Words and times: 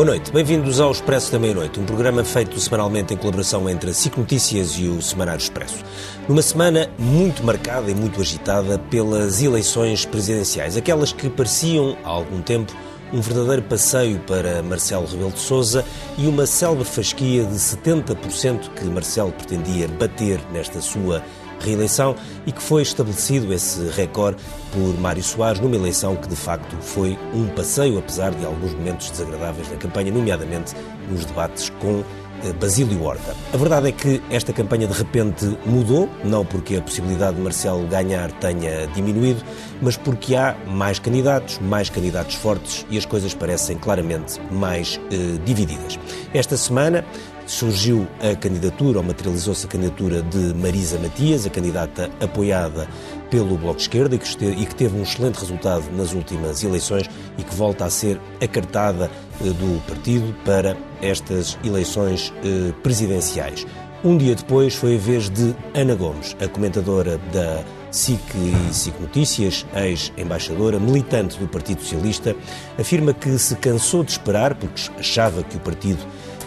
Boa 0.00 0.12
noite, 0.12 0.32
bem-vindos 0.32 0.80
ao 0.80 0.90
Expresso 0.90 1.30
da 1.30 1.38
Meia-Noite, 1.38 1.78
um 1.78 1.84
programa 1.84 2.24
feito 2.24 2.58
semanalmente 2.58 3.12
em 3.12 3.18
colaboração 3.18 3.68
entre 3.68 3.90
a 3.90 3.92
SIC 3.92 4.16
Notícias 4.16 4.70
e 4.78 4.88
o 4.88 5.02
Semanário 5.02 5.42
Expresso. 5.42 5.84
Numa 6.26 6.40
semana 6.40 6.88
muito 6.98 7.44
marcada 7.44 7.90
e 7.90 7.94
muito 7.94 8.18
agitada 8.18 8.78
pelas 8.78 9.42
eleições 9.42 10.06
presidenciais, 10.06 10.74
aquelas 10.74 11.12
que 11.12 11.28
pareciam, 11.28 11.98
há 12.02 12.08
algum 12.08 12.40
tempo, 12.40 12.74
um 13.12 13.20
verdadeiro 13.20 13.60
passeio 13.64 14.18
para 14.20 14.62
Marcelo 14.62 15.04
Rebelo 15.04 15.32
de 15.32 15.40
Sousa 15.40 15.84
e 16.16 16.26
uma 16.26 16.46
célebre 16.46 16.86
fasquia 16.86 17.44
de 17.44 17.56
70% 17.56 18.70
que 18.74 18.84
Marcelo 18.86 19.32
pretendia 19.32 19.86
bater 19.86 20.40
nesta 20.50 20.80
sua 20.80 21.22
reeleição 21.64 22.14
e 22.46 22.52
que 22.52 22.62
foi 22.62 22.82
estabelecido 22.82 23.52
esse 23.52 23.88
recorde 23.90 24.38
por 24.72 24.98
Mário 25.00 25.22
Soares 25.22 25.60
numa 25.60 25.76
eleição 25.76 26.16
que 26.16 26.28
de 26.28 26.36
facto 26.36 26.76
foi 26.80 27.18
um 27.34 27.46
passeio, 27.48 27.98
apesar 27.98 28.32
de 28.32 28.44
alguns 28.44 28.72
momentos 28.72 29.10
desagradáveis 29.10 29.70
na 29.70 29.76
campanha, 29.76 30.12
nomeadamente 30.12 30.74
nos 31.08 31.24
debates 31.24 31.70
com 31.80 32.04
eh, 32.42 32.52
Basílio 32.54 33.02
Horta. 33.02 33.34
A 33.52 33.56
verdade 33.56 33.88
é 33.88 33.92
que 33.92 34.22
esta 34.30 34.52
campanha 34.52 34.86
de 34.86 34.94
repente 34.94 35.44
mudou, 35.66 36.08
não 36.24 36.44
porque 36.44 36.76
a 36.76 36.82
possibilidade 36.82 37.36
de 37.36 37.42
Marcelo 37.42 37.86
ganhar 37.86 38.30
tenha 38.32 38.86
diminuído, 38.88 39.42
mas 39.82 39.96
porque 39.96 40.34
há 40.34 40.56
mais 40.66 40.98
candidatos, 40.98 41.58
mais 41.58 41.90
candidatos 41.90 42.34
fortes 42.36 42.86
e 42.90 42.96
as 42.96 43.04
coisas 43.04 43.34
parecem 43.34 43.76
claramente 43.76 44.40
mais 44.50 44.98
eh, 45.10 45.38
divididas. 45.44 45.98
Esta 46.32 46.56
semana 46.56 47.04
surgiu 47.50 48.06
a 48.20 48.36
candidatura, 48.36 48.98
ou 48.98 49.04
materializou-se 49.04 49.66
a 49.66 49.68
candidatura 49.68 50.22
de 50.22 50.54
Marisa 50.54 50.98
Matias, 51.00 51.44
a 51.44 51.50
candidata 51.50 52.08
apoiada 52.20 52.88
pelo 53.28 53.58
Bloco 53.58 53.76
de 53.76 53.82
Esquerda 53.82 54.14
e 54.14 54.18
que, 54.18 54.74
teve 54.74 54.96
um 54.96 55.02
excelente 55.02 55.40
resultado 55.40 55.84
nas 55.96 56.12
últimas 56.12 56.62
eleições 56.62 57.10
e 57.36 57.42
que 57.42 57.54
volta 57.54 57.84
a 57.84 57.90
ser 57.90 58.20
acartada 58.40 59.10
eh, 59.40 59.44
do 59.44 59.84
partido 59.86 60.32
para 60.44 60.76
estas 61.02 61.58
eleições 61.64 62.32
eh, 62.44 62.72
presidenciais. 62.84 63.66
Um 64.04 64.16
dia 64.16 64.34
depois 64.34 64.74
foi 64.74 64.94
a 64.94 64.98
vez 64.98 65.28
de 65.28 65.54
Ana 65.74 65.94
Gomes, 65.96 66.36
a 66.40 66.48
comentadora 66.48 67.18
da 67.32 67.64
SIC 67.90 68.20
e 68.34 68.72
SIC 68.72 69.00
Notícias, 69.00 69.66
ex-embaixadora, 69.74 70.78
militante 70.78 71.36
do 71.36 71.48
Partido 71.48 71.82
Socialista, 71.82 72.34
afirma 72.78 73.12
que 73.12 73.36
se 73.38 73.56
cansou 73.56 74.04
de 74.04 74.12
esperar, 74.12 74.54
porque 74.54 74.80
achava 74.98 75.42
que 75.42 75.56
o 75.56 75.60
partido 75.60 75.98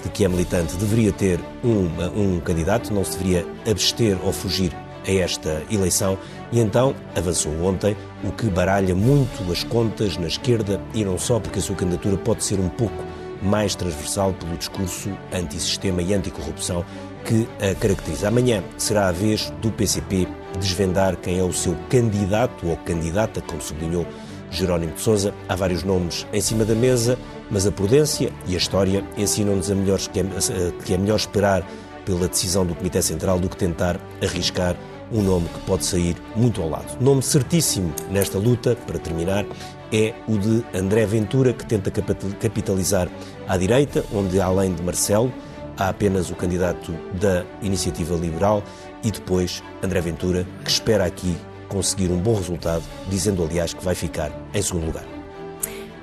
de 0.03 0.09
que 0.09 0.25
é 0.25 0.27
militante 0.27 0.75
deveria 0.75 1.11
ter 1.11 1.39
um, 1.63 1.89
um 2.15 2.39
candidato, 2.39 2.93
não 2.93 3.03
se 3.03 3.17
deveria 3.17 3.45
abster 3.69 4.17
ou 4.23 4.31
fugir 4.31 4.75
a 5.07 5.11
esta 5.11 5.63
eleição 5.71 6.17
e 6.51 6.59
então 6.59 6.95
avançou 7.15 7.51
ontem, 7.63 7.95
o 8.23 8.31
que 8.31 8.45
baralha 8.47 8.93
muito 8.93 9.51
as 9.51 9.63
contas 9.63 10.17
na 10.17 10.27
esquerda 10.27 10.79
e 10.93 11.03
não 11.03 11.17
só 11.17 11.39
porque 11.39 11.59
a 11.59 11.61
sua 11.61 11.75
candidatura 11.75 12.17
pode 12.17 12.43
ser 12.43 12.59
um 12.59 12.69
pouco 12.69 13.03
mais 13.41 13.75
transversal 13.75 14.33
pelo 14.33 14.55
discurso 14.55 15.09
antissistema 15.33 16.01
e 16.01 16.13
anticorrupção 16.13 16.85
que 17.25 17.47
a 17.59 17.75
caracteriza. 17.75 18.27
Amanhã 18.27 18.63
será 18.77 19.07
a 19.07 19.11
vez 19.11 19.51
do 19.61 19.71
PCP 19.71 20.27
desvendar 20.59 21.17
quem 21.17 21.39
é 21.39 21.43
o 21.43 21.51
seu 21.51 21.75
candidato 21.89 22.67
ou 22.67 22.77
candidata, 22.77 23.41
como 23.41 23.61
sublinhou 23.61 24.05
Jerónimo 24.51 24.93
de 24.93 25.01
Sousa. 25.01 25.33
Há 25.49 25.55
vários 25.55 25.83
nomes 25.83 26.27
em 26.31 26.39
cima 26.39 26.63
da 26.63 26.75
mesa, 26.75 27.17
mas 27.49 27.67
a 27.67 27.71
prudência 27.71 28.31
e 28.47 28.55
a 28.55 28.57
história 28.57 29.03
ensinam-nos 29.17 29.69
a 29.69 29.75
melhor, 29.75 29.99
que, 29.99 30.19
é, 30.19 30.23
que 30.83 30.93
é 30.93 30.97
melhor 30.97 31.17
esperar 31.17 31.67
pela 32.05 32.27
decisão 32.27 32.65
do 32.65 32.75
Comitê 32.75 33.01
Central 33.01 33.39
do 33.39 33.49
que 33.49 33.57
tentar 33.57 33.99
arriscar 34.21 34.75
um 35.11 35.21
nome 35.21 35.47
que 35.47 35.59
pode 35.61 35.85
sair 35.85 36.15
muito 36.35 36.61
ao 36.61 36.69
lado. 36.69 36.97
Nome 36.99 37.21
certíssimo 37.21 37.93
nesta 38.09 38.37
luta, 38.37 38.75
para 38.75 38.97
terminar, 38.97 39.45
é 39.91 40.13
o 40.27 40.37
de 40.37 40.63
André 40.73 41.05
Ventura, 41.05 41.53
que 41.53 41.65
tenta 41.65 41.91
capitalizar 41.91 43.07
à 43.47 43.57
direita, 43.57 44.03
onde 44.11 44.41
além 44.41 44.73
de 44.73 44.81
Marcelo, 44.81 45.31
há 45.77 45.89
apenas 45.89 46.29
o 46.29 46.35
candidato 46.35 46.91
da 47.19 47.45
Iniciativa 47.61 48.15
Liberal 48.15 48.63
e 49.03 49.11
depois 49.11 49.61
André 49.83 50.01
Ventura, 50.01 50.47
que 50.63 50.71
espera 50.71 51.05
aqui 51.05 51.35
conseguir 51.67 52.11
um 52.11 52.17
bom 52.17 52.35
resultado, 52.35 52.83
dizendo 53.09 53.43
aliás 53.43 53.73
que 53.73 53.83
vai 53.83 53.95
ficar 53.95 54.31
em 54.53 54.61
segundo 54.61 54.85
lugar. 54.85 55.12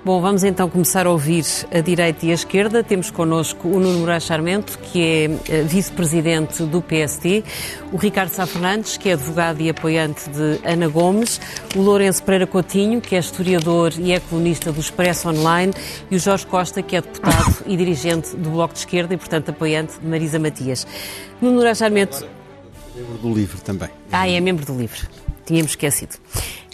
Bom, 0.02 0.18
vamos 0.18 0.44
então 0.44 0.66
começar 0.66 1.06
a 1.06 1.10
ouvir 1.10 1.44
a 1.70 1.80
direita 1.80 2.24
e 2.24 2.30
a 2.30 2.34
esquerda. 2.34 2.82
Temos 2.82 3.10
connosco 3.10 3.68
o 3.68 3.78
Nuno 3.78 3.98
Moraes 3.98 4.22
Charmento, 4.22 4.78
que 4.78 5.02
é 5.02 5.24
eh, 5.46 5.62
vice-presidente 5.62 6.62
do 6.62 6.80
PST, 6.80 7.44
o 7.92 7.98
Ricardo 7.98 8.30
Sá 8.30 8.46
Fernandes, 8.46 8.96
que 8.96 9.10
é 9.10 9.12
advogado 9.12 9.60
e 9.60 9.68
apoiante 9.68 10.30
de 10.30 10.58
Ana 10.64 10.88
Gomes, 10.88 11.38
o 11.76 11.82
Lourenço 11.82 12.22
Pereira 12.22 12.46
Coutinho, 12.46 12.98
que 12.98 13.14
é 13.14 13.18
historiador 13.18 13.92
e 13.98 14.12
é 14.12 14.20
colunista 14.20 14.72
do 14.72 14.80
Expresso 14.80 15.28
Online, 15.28 15.74
e 16.10 16.16
o 16.16 16.18
Jorge 16.18 16.46
Costa, 16.46 16.80
que 16.80 16.96
é 16.96 17.02
deputado 17.02 17.62
e 17.66 17.76
dirigente 17.76 18.34
do 18.34 18.48
Bloco 18.48 18.72
de 18.72 18.80
Esquerda 18.80 19.12
e, 19.12 19.18
portanto, 19.18 19.50
apoiante 19.50 20.00
de 20.00 20.06
Marisa 20.06 20.38
Matias. 20.38 20.86
Nuno 21.42 21.56
Moraes 21.56 21.76
Charmento... 21.76 22.26
Membro 22.96 23.18
do 23.18 23.34
LIVRE 23.34 23.60
também. 23.60 23.90
Ah, 24.10 24.26
é 24.26 24.40
membro 24.40 24.64
do 24.64 24.74
LIVRE. 24.78 25.02
Tínhamos 25.44 25.72
esquecido. 25.72 26.16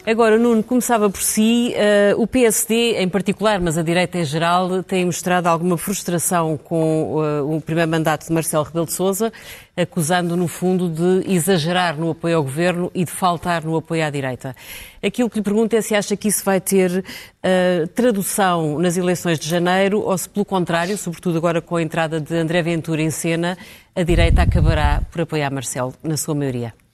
Agora, 0.08 0.38
Nuno, 0.38 0.62
começava 0.62 1.10
por 1.10 1.20
si. 1.20 1.74
Uh, 1.74 2.22
o 2.22 2.28
PSD, 2.28 2.92
em 3.02 3.08
particular, 3.08 3.60
mas 3.60 3.76
a 3.76 3.82
direita 3.82 4.16
em 4.16 4.24
geral, 4.24 4.80
tem 4.84 5.04
mostrado 5.04 5.48
alguma 5.48 5.76
frustração 5.76 6.56
com 6.56 7.16
uh, 7.16 7.56
o 7.56 7.60
primeiro 7.60 7.90
mandato 7.90 8.24
de 8.24 8.32
Marcelo 8.32 8.62
Rebelo 8.62 8.86
de 8.86 8.92
Sousa, 8.92 9.32
acusando, 9.76 10.36
no 10.36 10.46
fundo, 10.46 10.88
de 10.88 11.28
exagerar 11.28 11.98
no 11.98 12.12
apoio 12.12 12.36
ao 12.36 12.44
governo 12.44 12.88
e 12.94 13.04
de 13.04 13.10
faltar 13.10 13.64
no 13.64 13.76
apoio 13.76 14.06
à 14.06 14.08
direita. 14.08 14.54
Aquilo 15.02 15.28
que 15.28 15.38
lhe 15.38 15.42
pergunto 15.42 15.74
é 15.74 15.80
se 15.80 15.92
acha 15.92 16.16
que 16.16 16.28
isso 16.28 16.44
vai 16.44 16.60
ter 16.60 17.00
uh, 17.00 17.88
tradução 17.88 18.78
nas 18.78 18.96
eleições 18.96 19.40
de 19.40 19.48
janeiro 19.48 20.02
ou 20.02 20.16
se, 20.16 20.28
pelo 20.28 20.44
contrário, 20.44 20.96
sobretudo 20.96 21.36
agora 21.36 21.60
com 21.60 21.74
a 21.74 21.82
entrada 21.82 22.20
de 22.20 22.32
André 22.32 22.62
Ventura 22.62 23.02
em 23.02 23.10
cena, 23.10 23.58
a 23.92 24.04
direita 24.04 24.42
acabará 24.42 25.02
por 25.10 25.22
apoiar 25.22 25.50
Marcelo, 25.50 25.92
na 26.00 26.16
sua 26.16 26.36
maioria. 26.36 26.85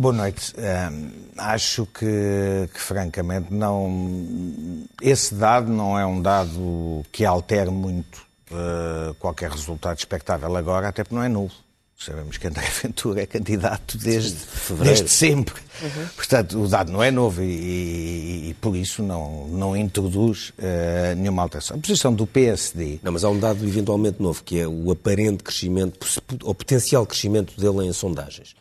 Boa 0.00 0.14
noite. 0.14 0.54
Um, 0.56 1.10
acho 1.36 1.84
que, 1.84 2.70
que, 2.72 2.80
francamente, 2.80 3.52
não. 3.52 4.86
Esse 5.02 5.34
dado 5.34 5.70
não 5.70 5.98
é 5.98 6.06
um 6.06 6.22
dado 6.22 7.04
que 7.12 7.22
altere 7.22 7.70
muito 7.70 8.22
uh, 8.50 9.12
qualquer 9.16 9.50
resultado 9.50 9.98
expectável 9.98 10.56
agora, 10.56 10.88
até 10.88 11.04
porque 11.04 11.14
não 11.14 11.22
é 11.22 11.28
novo. 11.28 11.52
Sabemos 11.98 12.38
que 12.38 12.46
André 12.46 12.66
Ventura 12.82 13.20
é 13.20 13.26
candidato 13.26 13.98
desde, 13.98 14.38
desde 14.82 15.10
sempre. 15.10 15.60
Uhum. 15.82 16.06
Portanto, 16.16 16.62
o 16.62 16.66
dado 16.66 16.90
não 16.90 17.02
é 17.02 17.10
novo 17.10 17.42
e, 17.42 17.44
e, 17.44 18.48
e 18.48 18.54
por 18.54 18.74
isso 18.74 19.02
não, 19.02 19.48
não 19.48 19.76
introduz 19.76 20.54
uh, 20.58 21.14
nenhuma 21.14 21.42
alteração. 21.42 21.76
A 21.76 21.78
posição 21.78 22.14
do 22.14 22.26
PSD. 22.26 23.00
Não, 23.02 23.12
mas 23.12 23.22
há 23.22 23.28
um 23.28 23.38
dado 23.38 23.68
eventualmente 23.68 24.22
novo, 24.22 24.42
que 24.42 24.60
é 24.60 24.66
o 24.66 24.90
aparente 24.90 25.44
crescimento, 25.44 25.98
ou 26.42 26.54
potencial 26.54 27.04
crescimento 27.04 27.60
dele 27.60 27.86
em 27.86 27.92
sondagens. 27.92 28.58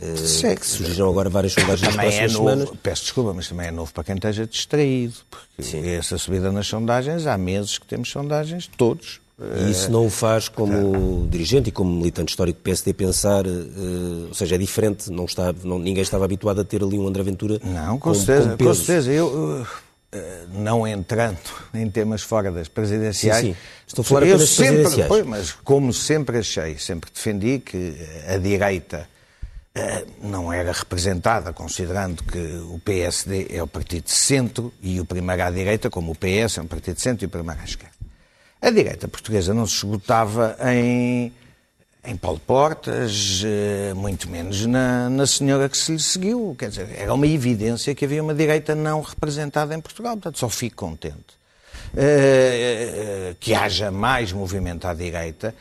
Uh, 0.00 0.56
que 0.56 0.66
surgiram 0.66 1.10
agora 1.10 1.28
várias 1.28 1.52
sondagens 1.52 1.82
nas 1.82 1.96
próximas 1.96 2.30
é 2.30 2.32
novo, 2.32 2.50
semanas. 2.50 2.70
Peço 2.80 3.02
desculpa, 3.02 3.34
mas 3.34 3.48
também 3.48 3.66
é 3.66 3.70
novo 3.72 3.92
para 3.92 4.04
quem 4.04 4.14
esteja 4.14 4.46
distraído, 4.46 5.14
porque 5.28 5.62
Sim. 5.62 5.88
essa 5.88 6.16
subida 6.16 6.52
nas 6.52 6.68
sondagens, 6.68 7.26
há 7.26 7.36
meses 7.36 7.78
que 7.78 7.86
temos 7.86 8.08
sondagens, 8.08 8.70
todos. 8.76 9.20
E 9.66 9.70
isso 9.70 9.90
não 9.90 10.06
o 10.06 10.10
faz 10.10 10.48
como 10.48 11.24
tá. 11.24 11.30
dirigente 11.30 11.68
e 11.68 11.72
como 11.72 11.92
militante 11.92 12.30
histórico 12.30 12.58
do 12.58 12.62
PSD 12.62 12.92
pensar, 12.92 13.46
uh, 13.46 14.26
ou 14.28 14.34
seja, 14.34 14.56
é 14.56 14.58
diferente, 14.58 15.10
não 15.10 15.26
está, 15.26 15.54
não, 15.62 15.78
ninguém 15.78 16.02
estava 16.02 16.24
habituado 16.24 16.60
a 16.60 16.64
ter 16.64 16.82
ali 16.82 16.98
um 16.98 17.06
André 17.06 17.22
Ventura 17.22 17.60
Não, 17.62 17.98
com, 17.98 18.10
com 18.10 18.14
certeza, 18.14 18.56
com, 18.56 18.64
com 18.64 18.74
certeza. 18.74 19.12
Eu, 19.12 19.26
uh, 19.28 19.66
não 20.54 20.86
entrando 20.86 21.38
em 21.74 21.88
temas 21.88 22.22
fora 22.22 22.50
das 22.50 22.66
presidenciais. 22.66 23.40
Sim, 23.40 23.52
sim. 23.52 23.56
Estou 23.86 24.02
a 24.02 24.04
falar 24.04 24.22
eu 24.22 24.34
apenas 24.34 24.50
sempre, 24.50 24.74
presidenciais. 24.74 25.08
Pois, 25.08 25.26
mas 25.26 25.52
como 25.52 25.92
sempre 25.92 26.38
achei, 26.38 26.76
sempre 26.78 27.10
defendi 27.12 27.60
que 27.60 27.94
a 28.26 28.38
direita 28.38 28.96
eh, 28.98 29.17
não 30.20 30.52
era 30.52 30.72
representada, 30.72 31.52
considerando 31.52 32.22
que 32.24 32.38
o 32.38 32.80
PSD 32.84 33.48
é 33.50 33.62
o 33.62 33.66
partido 33.66 34.04
de 34.04 34.10
centro 34.10 34.72
e 34.82 35.00
o 35.00 35.04
primeiro 35.04 35.42
à 35.42 35.50
direita, 35.50 35.88
como 35.88 36.12
o 36.12 36.14
PS 36.14 36.58
é 36.58 36.62
um 36.62 36.66
partido 36.66 36.96
de 36.96 37.02
centro 37.02 37.24
e 37.24 37.26
o 37.26 37.30
primeiro 37.30 37.60
à 37.60 37.64
esquerda. 37.64 37.98
A 38.60 38.70
direita 38.70 39.06
portuguesa 39.06 39.54
não 39.54 39.66
se 39.66 39.76
esgotava 39.76 40.56
em, 40.72 41.32
em 42.04 42.16
Paulo 42.16 42.40
Portas, 42.40 43.42
eh, 43.44 43.94
muito 43.94 44.28
menos 44.28 44.66
na, 44.66 45.08
na 45.08 45.26
senhora 45.28 45.68
que 45.68 45.78
se 45.78 45.92
lhe 45.92 46.00
seguiu. 46.00 46.56
Quer 46.58 46.70
dizer, 46.70 46.88
era 46.98 47.14
uma 47.14 47.26
evidência 47.26 47.94
que 47.94 48.04
havia 48.04 48.20
uma 48.20 48.34
direita 48.34 48.74
não 48.74 49.00
representada 49.00 49.76
em 49.76 49.80
Portugal. 49.80 50.14
Portanto, 50.14 50.38
só 50.38 50.48
fico 50.48 50.76
contente. 50.76 51.38
Uh, 51.94 53.34
que 53.40 53.54
haja 53.54 53.90
mais 53.90 54.30
movimento 54.30 54.86
à 54.86 54.92
direita, 54.92 55.54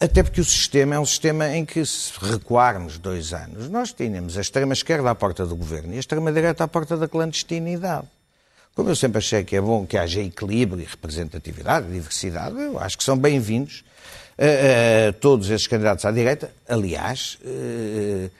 até 0.00 0.22
porque 0.22 0.40
o 0.40 0.44
sistema 0.44 0.94
é 0.94 0.98
um 0.98 1.06
sistema 1.06 1.48
em 1.56 1.64
que, 1.64 1.84
se 1.84 2.12
recuarmos 2.20 2.98
dois 2.98 3.32
anos, 3.32 3.68
nós 3.68 3.92
tínhamos 3.92 4.38
a 4.38 4.40
extrema-esquerda 4.40 5.10
à 5.10 5.14
porta 5.14 5.44
do 5.44 5.56
governo 5.56 5.92
e 5.92 5.96
a 5.96 6.00
extrema-direita 6.00 6.64
à 6.64 6.68
porta 6.68 6.96
da 6.96 7.08
clandestinidade. 7.08 8.06
Como 8.76 8.88
eu 8.88 8.94
sempre 8.94 9.18
achei 9.18 9.42
que 9.42 9.56
é 9.56 9.60
bom 9.60 9.84
que 9.84 9.98
haja 9.98 10.20
equilíbrio 10.20 10.80
e 10.80 10.84
representatividade, 10.84 11.90
diversidade, 11.90 12.54
eu 12.60 12.78
acho 12.78 12.96
que 12.96 13.02
são 13.02 13.18
bem-vindos 13.18 13.82
uh, 14.38 15.08
uh, 15.08 15.12
todos 15.14 15.50
esses 15.50 15.66
candidatos 15.66 16.04
à 16.04 16.12
direita. 16.12 16.52
Aliás, 16.68 17.36
uh, 17.42 18.30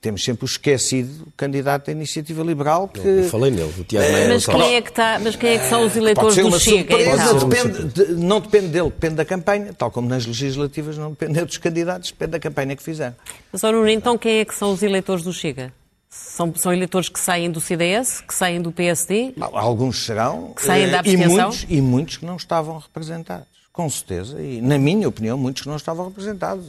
temos 0.00 0.24
sempre 0.24 0.44
o 0.44 0.46
esquecido 0.46 1.28
candidato 1.36 1.86
da 1.86 1.92
Iniciativa 1.92 2.42
Liberal 2.42 2.88
que... 2.88 3.00
Eu 3.00 3.24
falei 3.28 3.50
nele, 3.50 3.72
o 3.78 3.84
Tiago 3.84 4.10
Maia 4.10 4.28
Mas 4.28 4.46
quem, 4.46 4.74
é 4.76 4.80
que 4.80 4.88
está, 4.88 5.18
mas 5.22 5.36
quem 5.36 5.50
é 5.50 5.58
que 5.58 5.66
são 5.68 5.84
os 5.86 5.94
eleitores 5.94 6.36
do 6.36 6.58
Chega? 6.58 6.96
surpresa, 6.96 7.22
então? 7.36 7.48
depende, 7.48 7.84
de- 7.92 8.12
não 8.14 8.40
depende 8.40 8.68
dele, 8.68 8.84
depende 8.88 9.14
da 9.16 9.24
campanha, 9.26 9.74
tal 9.74 9.90
como 9.90 10.08
nas 10.08 10.24
legislativas 10.24 10.96
não 10.96 11.10
depende 11.10 11.44
dos 11.44 11.58
candidatos, 11.58 12.10
depende 12.10 12.30
da 12.32 12.40
campanha 12.40 12.74
que 12.74 12.82
fizeram. 12.82 13.14
Mas, 13.52 13.60
Nuno, 13.62 13.88
então 13.88 14.16
quem 14.16 14.38
é 14.38 14.44
que 14.44 14.54
são 14.54 14.72
os 14.72 14.82
eleitores 14.82 15.22
do 15.22 15.32
Chega? 15.32 15.70
São, 16.08 16.52
são 16.56 16.72
eleitores 16.72 17.08
que 17.08 17.20
saem 17.20 17.50
do 17.50 17.60
CDS, 17.60 18.20
que 18.22 18.34
saem 18.34 18.60
do 18.60 18.72
PSD? 18.72 19.34
Alguns 19.52 20.04
serão 20.06 20.52
Que 20.56 20.62
saem 20.62 20.86
da 20.90 20.96
eh, 20.98 21.02
e 21.04 21.14
abstenção? 21.14 21.48
muitos, 21.50 21.66
e 21.68 21.80
muitos 21.80 22.16
que 22.16 22.24
não 22.26 22.36
estavam 22.36 22.78
representados, 22.78 23.46
com 23.72 23.88
certeza. 23.88 24.40
E, 24.42 24.60
na 24.60 24.76
minha 24.76 25.06
opinião, 25.08 25.38
muitos 25.38 25.62
que 25.62 25.68
não 25.68 25.76
estavam 25.76 26.06
representados. 26.08 26.66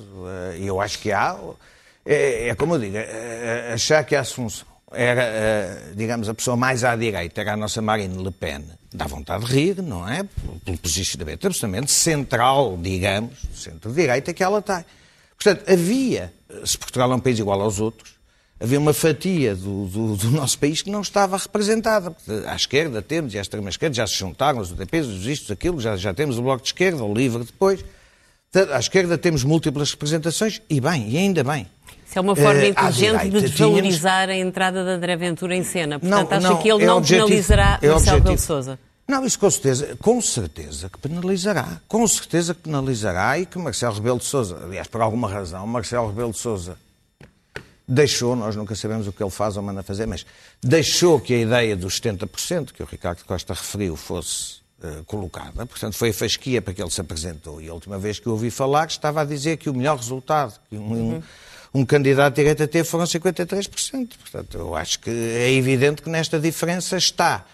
Eh, 0.53 0.57
E 0.59 0.67
eu 0.67 0.79
acho 0.81 0.99
que 0.99 1.11
há. 1.11 1.35
É, 2.05 2.49
é 2.49 2.55
como 2.55 2.75
eu 2.75 2.79
digo, 2.79 2.97
eh, 2.97 3.71
achar 3.73 4.03
que 4.03 4.15
a 4.15 4.21
Assunção 4.21 4.67
era, 4.93 5.93
digamos, 5.95 6.27
a 6.27 6.33
pessoa 6.33 6.57
mais 6.57 6.83
à 6.83 6.95
direita, 6.95 7.41
era 7.41 7.53
a 7.53 7.57
nossa 7.57 7.81
Marine 7.81 8.21
Le 8.21 8.31
Pen. 8.31 8.63
Dá 8.93 9.05
vontade 9.07 9.45
de 9.45 9.51
rir, 9.53 9.81
não 9.81 10.07
é? 10.07 10.23
Pelo 10.65 10.77
posicionamento 10.77 11.47
absolutamente 11.47 11.91
central, 11.91 12.77
digamos, 12.81 13.37
centro-direita 13.55 14.33
que 14.33 14.43
ela 14.43 14.61
tem. 14.61 14.83
Portanto, 15.41 15.71
havia, 15.71 16.33
se 16.65 16.77
Portugal 16.77 17.11
é 17.11 17.15
um 17.15 17.19
país 17.19 17.39
igual 17.39 17.61
aos 17.61 17.79
outros, 17.79 18.15
havia 18.59 18.77
uma 18.79 18.93
fatia 18.93 19.55
do, 19.55 19.85
do- 19.87 20.15
do 20.17 20.29
nosso 20.31 20.59
país 20.59 20.81
que 20.81 20.89
não 20.91 21.01
estava 21.01 21.37
representada. 21.37 22.13
À 22.47 22.55
esquerda 22.55 23.01
temos, 23.01 23.33
e 23.33 23.37
à 23.39 23.41
extrema-esquerda 23.41 23.95
já 23.95 24.05
se 24.05 24.15
juntaram 24.15 24.59
os 24.59 24.71
UTPs, 24.71 25.07
os 25.07 25.25
isto, 25.25 25.53
aquilo, 25.53 25.79
já, 25.79 25.95
já 25.95 26.13
temos 26.13 26.37
o 26.37 26.41
Bloco 26.41 26.61
de 26.63 26.67
Esquerda, 26.69 27.01
o 27.03 27.13
LIVRE 27.13 27.45
depois. 27.45 27.83
À 28.73 28.79
esquerda 28.79 29.17
temos 29.17 29.45
múltiplas 29.45 29.91
representações, 29.91 30.61
e 30.69 30.81
bem, 30.81 31.09
e 31.09 31.17
ainda 31.17 31.41
bem. 31.45 31.65
Isso 32.11 32.19
é 32.19 32.21
uma 32.21 32.35
forma 32.35 32.59
Eh, 32.61 32.67
inteligente 32.67 33.29
de 33.29 33.41
desvalorizar 33.41 34.27
a 34.29 34.35
entrada 34.35 34.83
de 34.83 34.89
André 34.89 35.15
Ventura 35.15 35.55
em 35.55 35.63
cena. 35.63 35.97
Portanto, 35.97 36.33
acha 36.33 36.57
que 36.57 36.69
ele 36.69 36.83
é 36.83 36.85
não 36.85 36.97
objetivo, 36.97 37.25
penalizará 37.27 37.79
é 37.81 37.87
Marcelo. 37.87 38.17
Rebelo 38.17 38.35
de 38.35 38.41
Sousa? 38.41 38.79
Não, 39.07 39.25
isso 39.25 39.39
com 39.39 39.49
certeza, 39.49 39.95
com 39.97 40.21
certeza 40.21 40.89
que 40.89 40.97
penalizará. 40.99 41.79
Com 41.87 42.05
certeza 42.09 42.53
que 42.53 42.61
penalizará 42.63 43.39
e 43.39 43.45
que 43.45 43.57
Marcelo 43.57 43.93
Rebelo 43.95 44.19
de 44.19 44.25
Sousa, 44.25 44.59
aliás, 44.61 44.87
por 44.87 44.99
alguma 45.01 45.29
razão, 45.29 45.65
Marcelo 45.65 46.07
Rebelo 46.09 46.31
de 46.33 46.37
Sousa 46.37 46.77
deixou, 47.87 48.35
nós 48.35 48.57
nunca 48.57 48.75
sabemos 48.75 49.07
o 49.07 49.13
que 49.13 49.23
ele 49.23 49.29
faz 49.31 49.55
ou 49.55 49.63
manda 49.63 49.81
fazer, 49.81 50.05
mas 50.05 50.25
deixou 50.61 51.17
que 51.17 51.33
a 51.33 51.37
ideia 51.37 51.75
dos 51.77 51.99
70% 51.99 52.73
que 52.73 52.83
o 52.83 52.85
Ricardo 52.85 53.23
Costa 53.25 53.53
referiu 53.53 53.95
fosse 53.95 54.55
eh, 54.83 55.01
colocada. 55.05 55.65
Portanto, 55.65 55.95
foi 55.95 56.09
a 56.09 56.13
fasquia 56.13 56.61
para 56.61 56.73
que 56.73 56.81
ele 56.81 56.91
se 56.91 56.99
apresentou. 56.99 57.61
E 57.61 57.69
a 57.69 57.73
última 57.73 57.97
vez 57.97 58.19
que 58.19 58.27
eu 58.27 58.33
ouvi 58.33 58.51
falar, 58.51 58.87
estava 58.87 59.21
a 59.21 59.25
dizer 59.25 59.55
que 59.57 59.69
o 59.69 59.73
melhor 59.73 59.95
resultado 59.97 60.59
que 60.69 60.75
um, 60.77 61.15
um- 61.15 61.23
um 61.73 61.85
candidato 61.85 62.35
direito 62.35 62.63
a 62.63 62.67
ter 62.67 62.83
foram 62.83 63.05
53%. 63.05 64.09
Portanto, 64.19 64.57
eu 64.57 64.75
acho 64.75 64.99
que 64.99 65.09
é 65.09 65.51
evidente 65.53 66.01
que 66.01 66.09
nesta 66.09 66.39
diferença 66.39 66.97
está. 66.97 67.45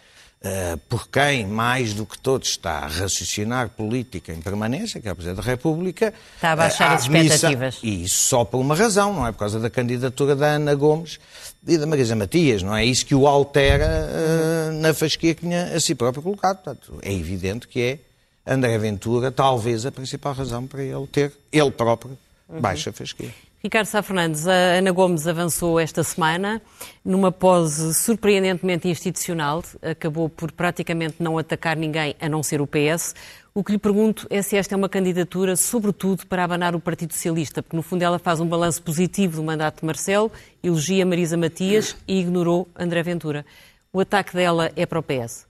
eh, 0.41 0.77
por 0.87 1.07
quem, 1.07 1.47
mais 1.47 1.93
do 1.93 2.05
que 2.05 2.17
todos, 2.17 2.49
está 2.49 2.79
a 2.79 2.87
raciocinar 2.87 3.69
política 3.69 4.31
em 4.31 4.39
permanência, 4.39 5.01
que 5.01 5.07
é 5.07 5.11
o 5.11 5.15
Presidente 5.15 5.37
da 5.37 5.43
República. 5.43 6.13
Está 6.35 6.51
a 6.51 6.55
baixar 6.55 6.91
eh, 6.91 6.95
as 6.95 7.01
expectativas. 7.03 7.79
E 7.81 8.03
isso 8.03 8.29
só 8.29 8.45
por 8.45 8.59
uma 8.59 8.75
razão, 8.75 9.13
não 9.13 9.25
é? 9.27 9.31
Por 9.31 9.39
causa 9.39 9.59
da 9.59 9.69
candidatura 9.69 10.35
da 10.35 10.45
Ana 10.45 10.75
Gomes 10.75 11.19
e 11.67 11.77
da 11.77 11.85
Marisa 11.87 12.15
Matias, 12.15 12.61
não 12.61 12.75
é? 12.75 12.85
Isso 12.85 13.05
que 13.05 13.15
o 13.15 13.27
altera 13.27 13.85
eh, 13.87 14.71
na 14.73 14.93
fasquia 14.93 15.33
que 15.33 15.41
tinha 15.41 15.75
a 15.75 15.79
si 15.79 15.95
próprio 15.95 16.21
colocado. 16.21 16.57
Portanto, 16.63 16.99
é 17.01 17.11
evidente 17.11 17.67
que 17.67 17.81
é 17.81 17.99
André 18.45 18.77
Ventura, 18.77 19.31
talvez, 19.31 19.85
a 19.85 19.91
principal 19.91 20.33
razão 20.33 20.67
para 20.67 20.83
ele 20.83 21.07
ter, 21.07 21.33
ele 21.51 21.71
próprio, 21.71 22.17
baixa 22.47 22.93
fasquia. 22.93 23.33
Ricardo 23.59 23.87
Sá 23.87 24.03
Fernandes, 24.03 24.47
a 24.47 24.53
Ana 24.53 24.91
Gomes 24.91 25.25
avançou 25.25 25.79
esta 25.79 26.03
semana 26.03 26.61
numa 27.03 27.31
pose 27.31 27.91
surpreendentemente 27.95 28.87
institucional, 28.87 29.63
acabou 29.81 30.29
por 30.29 30.51
praticamente 30.51 31.15
não 31.19 31.39
atacar 31.39 31.75
ninguém 31.75 32.15
a 32.21 32.29
não 32.29 32.43
ser 32.43 32.61
o 32.61 32.67
PS. 32.67 33.15
O 33.55 33.63
que 33.63 33.71
lhe 33.71 33.79
pergunto 33.79 34.27
é 34.29 34.43
se 34.43 34.55
esta 34.55 34.75
é 34.75 34.77
uma 34.77 34.87
candidatura, 34.87 35.55
sobretudo, 35.55 36.27
para 36.27 36.43
abanar 36.43 36.75
o 36.75 36.79
Partido 36.79 37.13
Socialista, 37.13 37.63
porque 37.63 37.75
no 37.75 37.81
fundo 37.81 38.03
ela 38.03 38.19
faz 38.19 38.39
um 38.39 38.45
balanço 38.45 38.83
positivo 38.83 39.37
do 39.37 39.43
mandato 39.43 39.79
de 39.79 39.85
Marcelo, 39.87 40.31
elogia 40.63 41.03
Marisa 41.03 41.35
Matias 41.35 41.95
e 42.07 42.19
ignorou 42.19 42.67
André 42.75 43.01
Ventura. 43.01 43.43
O 43.91 43.99
ataque 43.99 44.35
dela 44.35 44.71
é 44.75 44.85
para 44.85 44.99
o 44.99 45.03
PS? 45.03 45.47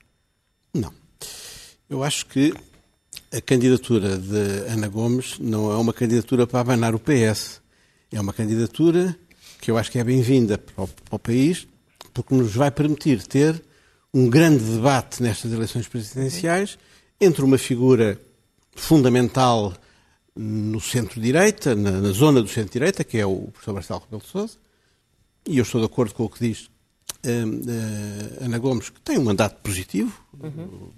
Não. 0.74 0.94
Eu 1.90 2.02
acho 2.06 2.26
que 2.28 2.54
a 3.34 3.42
candidatura 3.42 4.18
de 4.18 4.72
Ana 4.72 4.88
Gomes 4.88 5.38
não 5.40 5.70
é 5.70 5.76
uma 5.76 5.92
candidatura 5.92 6.48
para 6.48 6.62
abanar 6.62 6.96
o 6.96 7.00
PS. 7.00 7.67
É 8.12 8.20
uma 8.22 8.34
candidatura 8.34 9.18
que 9.60 9.70
eu 9.70 9.78
acho 9.78 9.92
que 9.92 10.00
é 10.00 10.04
bem-vinda 10.04 10.58
para 10.58 10.88
para 10.88 11.16
o 11.16 11.20
país, 11.20 11.68
porque 12.14 12.34
nos 12.34 12.54
vai 12.56 12.72
permitir 12.72 13.24
ter 13.24 13.62
um 14.14 14.30
grande 14.30 14.64
debate 14.64 15.22
nestas 15.22 15.52
eleições 15.52 15.88
presidenciais 15.88 16.78
entre 17.20 17.44
uma 17.44 17.58
figura 17.58 18.20
fundamental 18.76 19.74
no 20.36 20.80
centro-direita, 20.80 21.76
na, 21.76 21.92
na 21.92 22.12
zona 22.12 22.42
do 22.42 22.48
centro-direita, 22.48 23.04
que 23.04 23.18
é 23.18 23.26
o 23.26 23.50
professor 23.52 23.74
Marcelo 23.74 24.00
Rebelo 24.02 24.22
de 24.22 24.28
Sousa, 24.28 24.58
e 25.46 25.58
eu 25.58 25.64
estou 25.64 25.82
de 25.82 25.88
acordo 25.88 26.14
com 26.14 26.24
o 26.24 26.30
que 26.30 26.48
diz 26.48 26.70
eh, 27.24 27.44
eh, 27.44 28.46
Ana 28.46 28.60
Gomes, 28.60 28.90
que 28.90 29.02
tem 29.02 29.18
um 29.18 29.24
mandato 29.24 29.62
positivo, 29.62 30.14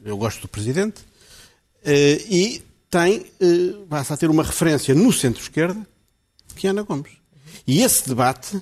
eu 0.04 0.18
gosto 0.18 0.42
do 0.42 0.48
Presidente, 0.48 1.02
eh, 1.84 2.22
e 2.30 2.62
tem, 2.90 3.26
eh, 3.40 3.76
passa 3.90 4.14
a 4.14 4.18
ter 4.18 4.30
uma 4.30 4.44
referência 4.44 4.94
no 4.94 5.12
centro-esquerda, 5.14 5.88
que 6.60 6.68
Ana 6.68 6.84
Gomes. 6.84 7.12
E 7.66 7.82
esse 7.82 8.08
debate 8.08 8.62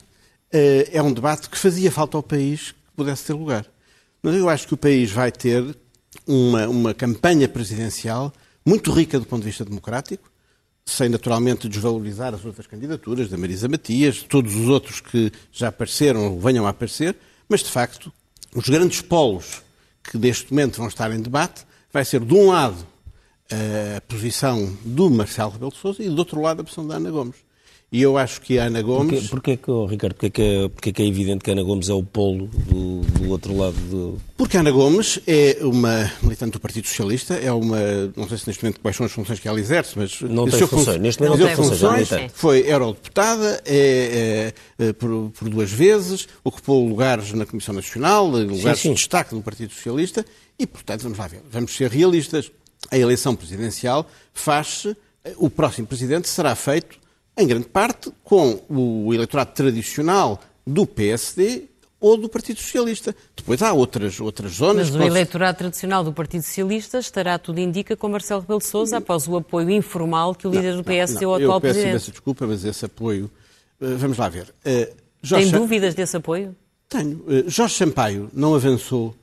eh, 0.51 0.89
é 0.93 1.01
um 1.01 1.11
debate 1.11 1.49
que 1.49 1.57
fazia 1.57 1.91
falta 1.91 2.15
ao 2.15 2.21
país 2.21 2.71
que 2.71 2.77
pudesse 2.95 3.25
ter 3.25 3.33
lugar. 3.33 3.65
Mas 4.21 4.35
eu 4.35 4.47
acho 4.47 4.67
que 4.67 4.73
o 4.75 4.77
país 4.77 5.11
vai 5.11 5.31
ter 5.31 5.75
uma, 6.27 6.67
uma 6.67 6.93
campanha 6.93 7.47
presidencial 7.47 8.31
muito 8.63 8.91
rica 8.91 9.19
do 9.19 9.25
ponto 9.25 9.41
de 9.41 9.47
vista 9.47 9.65
democrático, 9.65 10.29
sem 10.85 11.09
naturalmente 11.09 11.67
desvalorizar 11.67 12.33
as 12.33 12.45
outras 12.45 12.67
candidaturas, 12.67 13.29
da 13.29 13.37
Marisa 13.37 13.67
Matias, 13.67 14.21
todos 14.21 14.55
os 14.55 14.67
outros 14.67 15.01
que 15.01 15.31
já 15.51 15.69
apareceram 15.69 16.33
ou 16.33 16.39
venham 16.39 16.67
a 16.67 16.69
aparecer, 16.69 17.15
mas 17.49 17.61
de 17.61 17.71
facto, 17.71 18.11
os 18.53 18.69
grandes 18.69 19.01
polos 19.01 19.63
que 20.03 20.17
neste 20.17 20.51
momento 20.51 20.77
vão 20.77 20.87
estar 20.87 21.11
em 21.11 21.19
debate 21.19 21.65
vai 21.91 22.05
ser, 22.05 22.21
de 22.21 22.33
um 22.33 22.47
lado, 22.47 22.85
a 23.97 24.01
posição 24.01 24.77
do 24.83 25.09
Marcelo 25.09 25.51
Rebelo 25.51 25.71
de 25.71 25.77
Sousa 25.77 26.03
e, 26.03 26.09
do 26.09 26.17
outro 26.19 26.41
lado, 26.41 26.61
a 26.61 26.63
posição 26.63 26.85
da 26.85 26.95
Ana 26.95 27.09
Gomes. 27.09 27.46
E 27.89 28.01
eu 28.01 28.17
acho 28.17 28.41
que 28.41 28.59
a 28.59 28.65
Ana 28.65 28.81
Gomes... 28.81 29.29
Porquê, 29.29 29.55
porquê 29.55 29.57
que, 29.57 29.71
oh, 29.71 29.85
Ricardo, 29.85 30.13
porquê 30.15 30.29
que, 30.29 30.41
é, 30.41 30.67
porquê 30.67 30.91
que 30.91 31.01
é 31.01 31.05
evidente 31.05 31.41
que 31.41 31.49
Ana 31.51 31.63
Gomes 31.63 31.87
é 31.87 31.93
o 31.93 32.03
polo 32.03 32.47
do, 32.47 32.99
do 32.99 33.29
outro 33.29 33.55
lado 33.55 33.77
do... 33.89 34.21
Porque 34.35 34.57
Ana 34.57 34.71
Gomes 34.71 35.21
é 35.25 35.59
uma 35.61 36.11
militante 36.21 36.51
do 36.51 36.59
Partido 36.59 36.85
Socialista, 36.85 37.35
é 37.35 37.49
uma. 37.51 37.79
Não 38.15 38.27
sei 38.27 38.37
se 38.37 38.47
neste 38.47 38.61
momento 38.61 38.81
quais 38.81 38.95
são 38.95 39.05
as 39.05 39.11
funções 39.13 39.39
que 39.39 39.47
ela 39.47 39.57
exerce, 39.59 39.97
mas. 39.97 40.21
Não 40.21 40.47
tem 40.49 40.59
funções. 40.67 40.97
fun- 40.97 41.01
Neste 41.01 41.23
momento 41.23 41.39
não 41.39 41.47
tem 41.47 41.55
funções, 41.55 42.09
funções. 42.09 42.31
Foi 42.35 42.59
eurodeputada 42.69 43.61
é, 43.65 44.53
é, 44.79 44.85
é, 44.85 44.93
por, 44.93 45.31
por 45.31 45.49
duas 45.49 45.71
vezes, 45.71 46.27
ocupou 46.43 46.87
lugares 46.87 47.31
na 47.31 47.45
Comissão 47.45 47.73
Nacional, 47.73 48.27
lugares 48.27 48.79
sim. 48.81 48.89
de 48.89 48.95
destaque 48.95 49.33
do 49.33 49.41
Partido 49.41 49.73
Socialista 49.73 50.25
e, 50.59 50.67
portanto, 50.67 51.03
vamos 51.03 51.17
lá 51.17 51.27
ver. 51.27 51.41
Vamos 51.49 51.73
ser 51.75 51.89
realistas. 51.89 52.51
A 52.91 52.97
eleição 52.97 53.33
presidencial 53.33 54.05
faz-se. 54.33 54.95
O 55.37 55.49
próximo 55.49 55.87
presidente 55.87 56.29
será 56.29 56.53
feito, 56.55 56.97
em 57.37 57.45
grande 57.47 57.67
parte, 57.67 58.11
com 58.23 58.59
o 58.69 59.13
eleitorado 59.13 59.51
tradicional 59.53 60.41
do 60.65 60.85
PSD 60.85 61.65
ou 61.99 62.17
do 62.17 62.27
Partido 62.29 62.59
Socialista. 62.59 63.15
Depois 63.35 63.61
há 63.61 63.73
outras, 63.73 64.19
outras 64.19 64.53
zonas. 64.53 64.89
Mas 64.89 64.99
o 64.99 65.03
eleitorado 65.07 65.57
tradicional 65.57 66.03
do 66.03 66.11
Partido 66.13 66.43
Socialista 66.43 66.99
estará, 66.99 67.37
tudo 67.39 67.59
indica, 67.59 67.95
com 67.95 68.07
Marcelo 68.09 68.41
Rebelo 68.41 68.59
de 68.59 68.65
Sousa 68.65 68.97
após 68.97 69.27
o 69.27 69.35
apoio 69.37 69.69
informal 69.71 70.35
que 70.35 70.47
o 70.47 70.51
líder 70.51 70.75
do 70.75 70.83
PS 70.83 71.13
Não, 71.13 71.19
deu 71.19 71.29
ao 71.33 71.39
eu 71.39 71.45
atual 71.47 71.61
peço 71.61 71.73
Presidente. 71.73 71.91
imensa 71.91 72.11
desculpa, 72.11 72.45
mas 72.47 72.63
esse 72.65 72.85
apoio. 72.85 73.31
eh, 73.81 73.95
vamos 73.95 74.17
lá 74.17 74.29
ver. 74.29 74.53
Tem 74.63 74.87
Jorge, 75.23 75.51
dúvidas 75.51 75.95
desse 75.95 76.15
apoio? 76.17 76.55
Tenho. 76.89 77.23
Eh, 77.27 77.43
Jorge 77.47 77.75
Sampaio 77.75 78.29
não 78.33 78.53
avançou 78.53 79.15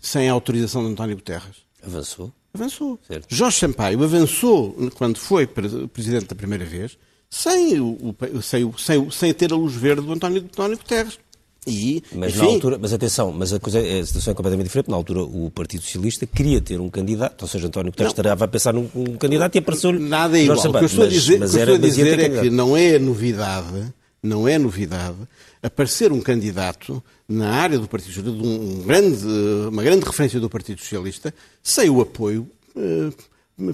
sem 0.00 0.28
a 0.28 0.32
autorização 0.32 0.84
de 0.84 0.90
António 0.92 1.16
Guterres. 1.16 1.56
Avançou? 1.84 2.32
Avançou. 2.54 2.98
Certo. 3.06 3.26
Jorge 3.28 3.58
Sampaio 3.58 4.02
avançou 4.02 4.74
quando 4.94 5.18
foi 5.18 5.46
pre- 5.46 5.88
presidente 5.88 6.26
da 6.26 6.34
primeira 6.36 6.64
vez, 6.64 6.96
sem, 7.28 7.80
o, 7.80 8.14
sem, 8.42 8.64
o- 8.64 8.78
sem, 8.78 9.10
sem 9.10 9.34
ter 9.34 9.52
a 9.52 9.56
luz 9.56 9.74
verde 9.74 10.02
do 10.02 10.12
António, 10.12 10.40
do 10.40 10.46
António 10.46 10.76
Guterres. 10.78 11.18
E, 11.66 12.02
Mas 12.14 12.36
enfim, 12.36 12.38
na 12.46 12.52
altura, 12.52 12.78
mas 12.78 12.92
atenção, 12.92 13.32
mas 13.32 13.50
a, 13.54 13.58
coisa, 13.58 13.78
a 13.80 14.04
situação 14.06 14.32
é 14.32 14.34
completamente 14.34 14.66
diferente. 14.66 14.90
Na 14.90 14.96
altura, 14.96 15.22
o 15.22 15.50
Partido 15.50 15.82
Socialista 15.82 16.26
queria 16.26 16.60
ter 16.60 16.78
um 16.78 16.90
candidato, 16.90 17.40
ou 17.40 17.48
seja, 17.48 17.66
António 17.68 17.90
Guterres 17.90 18.12
estava 18.12 18.44
a 18.44 18.48
pensar 18.48 18.74
num 18.74 18.86
um 18.94 19.16
candidato 19.16 19.54
e 19.54 19.58
apareceu-lhe. 19.60 19.98
Nada 19.98 20.38
é 20.38 20.44
Jorge 20.44 20.68
igual. 20.68 20.74
O 20.74 20.78
que 20.78 20.84
eu 20.84 20.86
estou 20.86 21.04
a 21.04 21.06
Mas- 21.06 21.14
dizer, 21.14 21.38
mas 21.40 21.54
eu 21.54 21.60
era- 21.62 21.72
estou 21.72 21.84
a 21.84 21.88
mas 21.88 21.96
dizer 21.96 22.20
é 22.20 22.40
que 22.42 22.50
não 22.50 22.76
é 22.76 22.98
novidade, 22.98 23.94
não 24.24 24.48
é 24.48 24.58
novidade 24.58 25.16
aparecer 25.62 26.10
um 26.12 26.20
candidato 26.20 27.02
na 27.28 27.50
área 27.50 27.78
do 27.78 27.86
Partido 27.88 28.12
Socialista, 28.12 28.42
de 28.42 28.46
um 28.48 28.82
grande, 28.82 29.26
uma 29.68 29.82
grande 29.82 30.04
referência 30.04 30.38
do 30.40 30.50
Partido 30.50 30.80
Socialista, 30.80 31.32
sem 31.62 31.88
o 31.88 32.00
apoio 32.02 32.46
eh, 32.76 33.10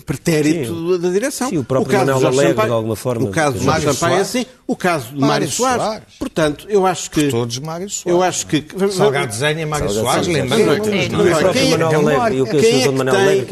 pretérito 0.05 0.95
Sim. 0.95 1.01
da 1.01 1.09
direção. 1.11 1.49
Sim, 1.49 1.59
o 1.59 1.65
próprio 1.65 1.91
caso 1.91 2.07
Manuel 2.07 2.21
Jorge 2.21 2.39
Alegre, 2.39 2.55
Sampaio- 2.55 2.69
de 2.69 2.75
alguma 2.75 2.97
forma, 2.97 3.29
O 3.29 3.33
caso 3.33 3.59
de 3.59 3.65
Mário 3.65 3.93
Sampaio 3.95 4.19
é 4.19 4.21
assim, 4.21 4.47
o 4.67 4.77
caso 4.77 5.07
de 5.07 5.13
Mário 5.15 5.27
Mário 5.27 5.51
Soares. 5.51 5.83
Soares. 5.83 6.05
Portanto, 6.19 6.67
eu 6.69 6.87
acho 6.87 7.11
que... 7.11 7.29
Todos 7.29 7.59
Mário 7.59 7.89
Soares. 7.91 8.07
Eu 8.19 8.23
acho 8.23 8.47
que... 8.47 8.65
Salgado 8.93 9.27
Desenho 9.29 9.61
e 9.61 9.67
Mário 9.67 9.91
Salgado 9.91 10.25
Soares, 10.25 10.29
E 10.29 10.39
é? 10.39 10.43
o 10.43 10.47
o 12.43 12.47
que 12.47 12.61
quem 12.61 12.81
é 12.83 12.83
que 12.83 12.89
Manuel 12.91 13.17
tem- 13.17 13.41
é 13.41 13.45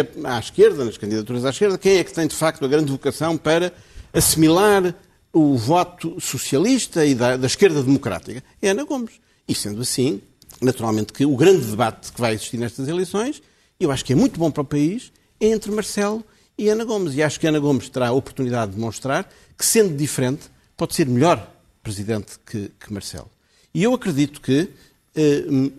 é 0.00 0.08
à 0.28 0.38
esquerda, 0.38 0.84
nas 0.84 0.96
candidaturas 0.96 1.44
à 1.44 1.50
esquerda, 1.50 1.78
quem 1.78 1.98
é 1.98 2.04
que 2.04 2.12
tem 2.12 2.26
de 2.26 2.34
facto 2.34 2.64
a 2.64 2.68
grande 2.68 2.90
vocação 2.92 3.36
para 3.36 3.72
assimilar 4.12 4.94
o 5.34 5.56
voto 5.56 6.18
socialista 6.20 7.04
e 7.04 7.14
da, 7.14 7.36
da 7.36 7.46
esquerda 7.46 7.82
democrática? 7.82 8.42
É 8.62 8.70
Ana 8.70 8.84
Gomes. 8.84 9.14
E 9.46 9.54
sendo 9.54 9.82
assim, 9.82 10.22
naturalmente 10.62 11.12
que 11.12 11.26
o 11.26 11.36
grande 11.36 11.66
debate 11.66 12.12
que 12.12 12.20
vai 12.20 12.34
existir 12.34 12.56
nestas 12.56 12.88
eleições, 12.88 13.42
eu 13.78 13.90
acho 13.90 14.04
que 14.04 14.12
é 14.12 14.16
muito 14.16 14.38
bom 14.38 14.50
para 14.50 14.62
o 14.62 14.64
país, 14.64 15.12
é 15.40 15.48
entre 15.48 15.70
Marcelo 15.72 16.24
e 16.56 16.68
Ana 16.68 16.84
Gomes. 16.84 17.14
E 17.14 17.22
acho 17.22 17.38
que 17.38 17.46
Ana 17.46 17.58
Gomes 17.58 17.88
terá 17.88 18.08
a 18.08 18.12
oportunidade 18.12 18.70
de 18.70 18.78
demonstrar 18.78 19.28
que, 19.58 19.66
sendo 19.66 19.96
diferente, 19.96 20.44
pode 20.76 20.94
ser 20.94 21.06
melhor 21.06 21.52
presidente 21.82 22.38
que, 22.46 22.70
que 22.78 22.92
Marcelo. 22.92 23.30
E 23.74 23.82
eu 23.82 23.92
acredito 23.92 24.40
que 24.40 24.70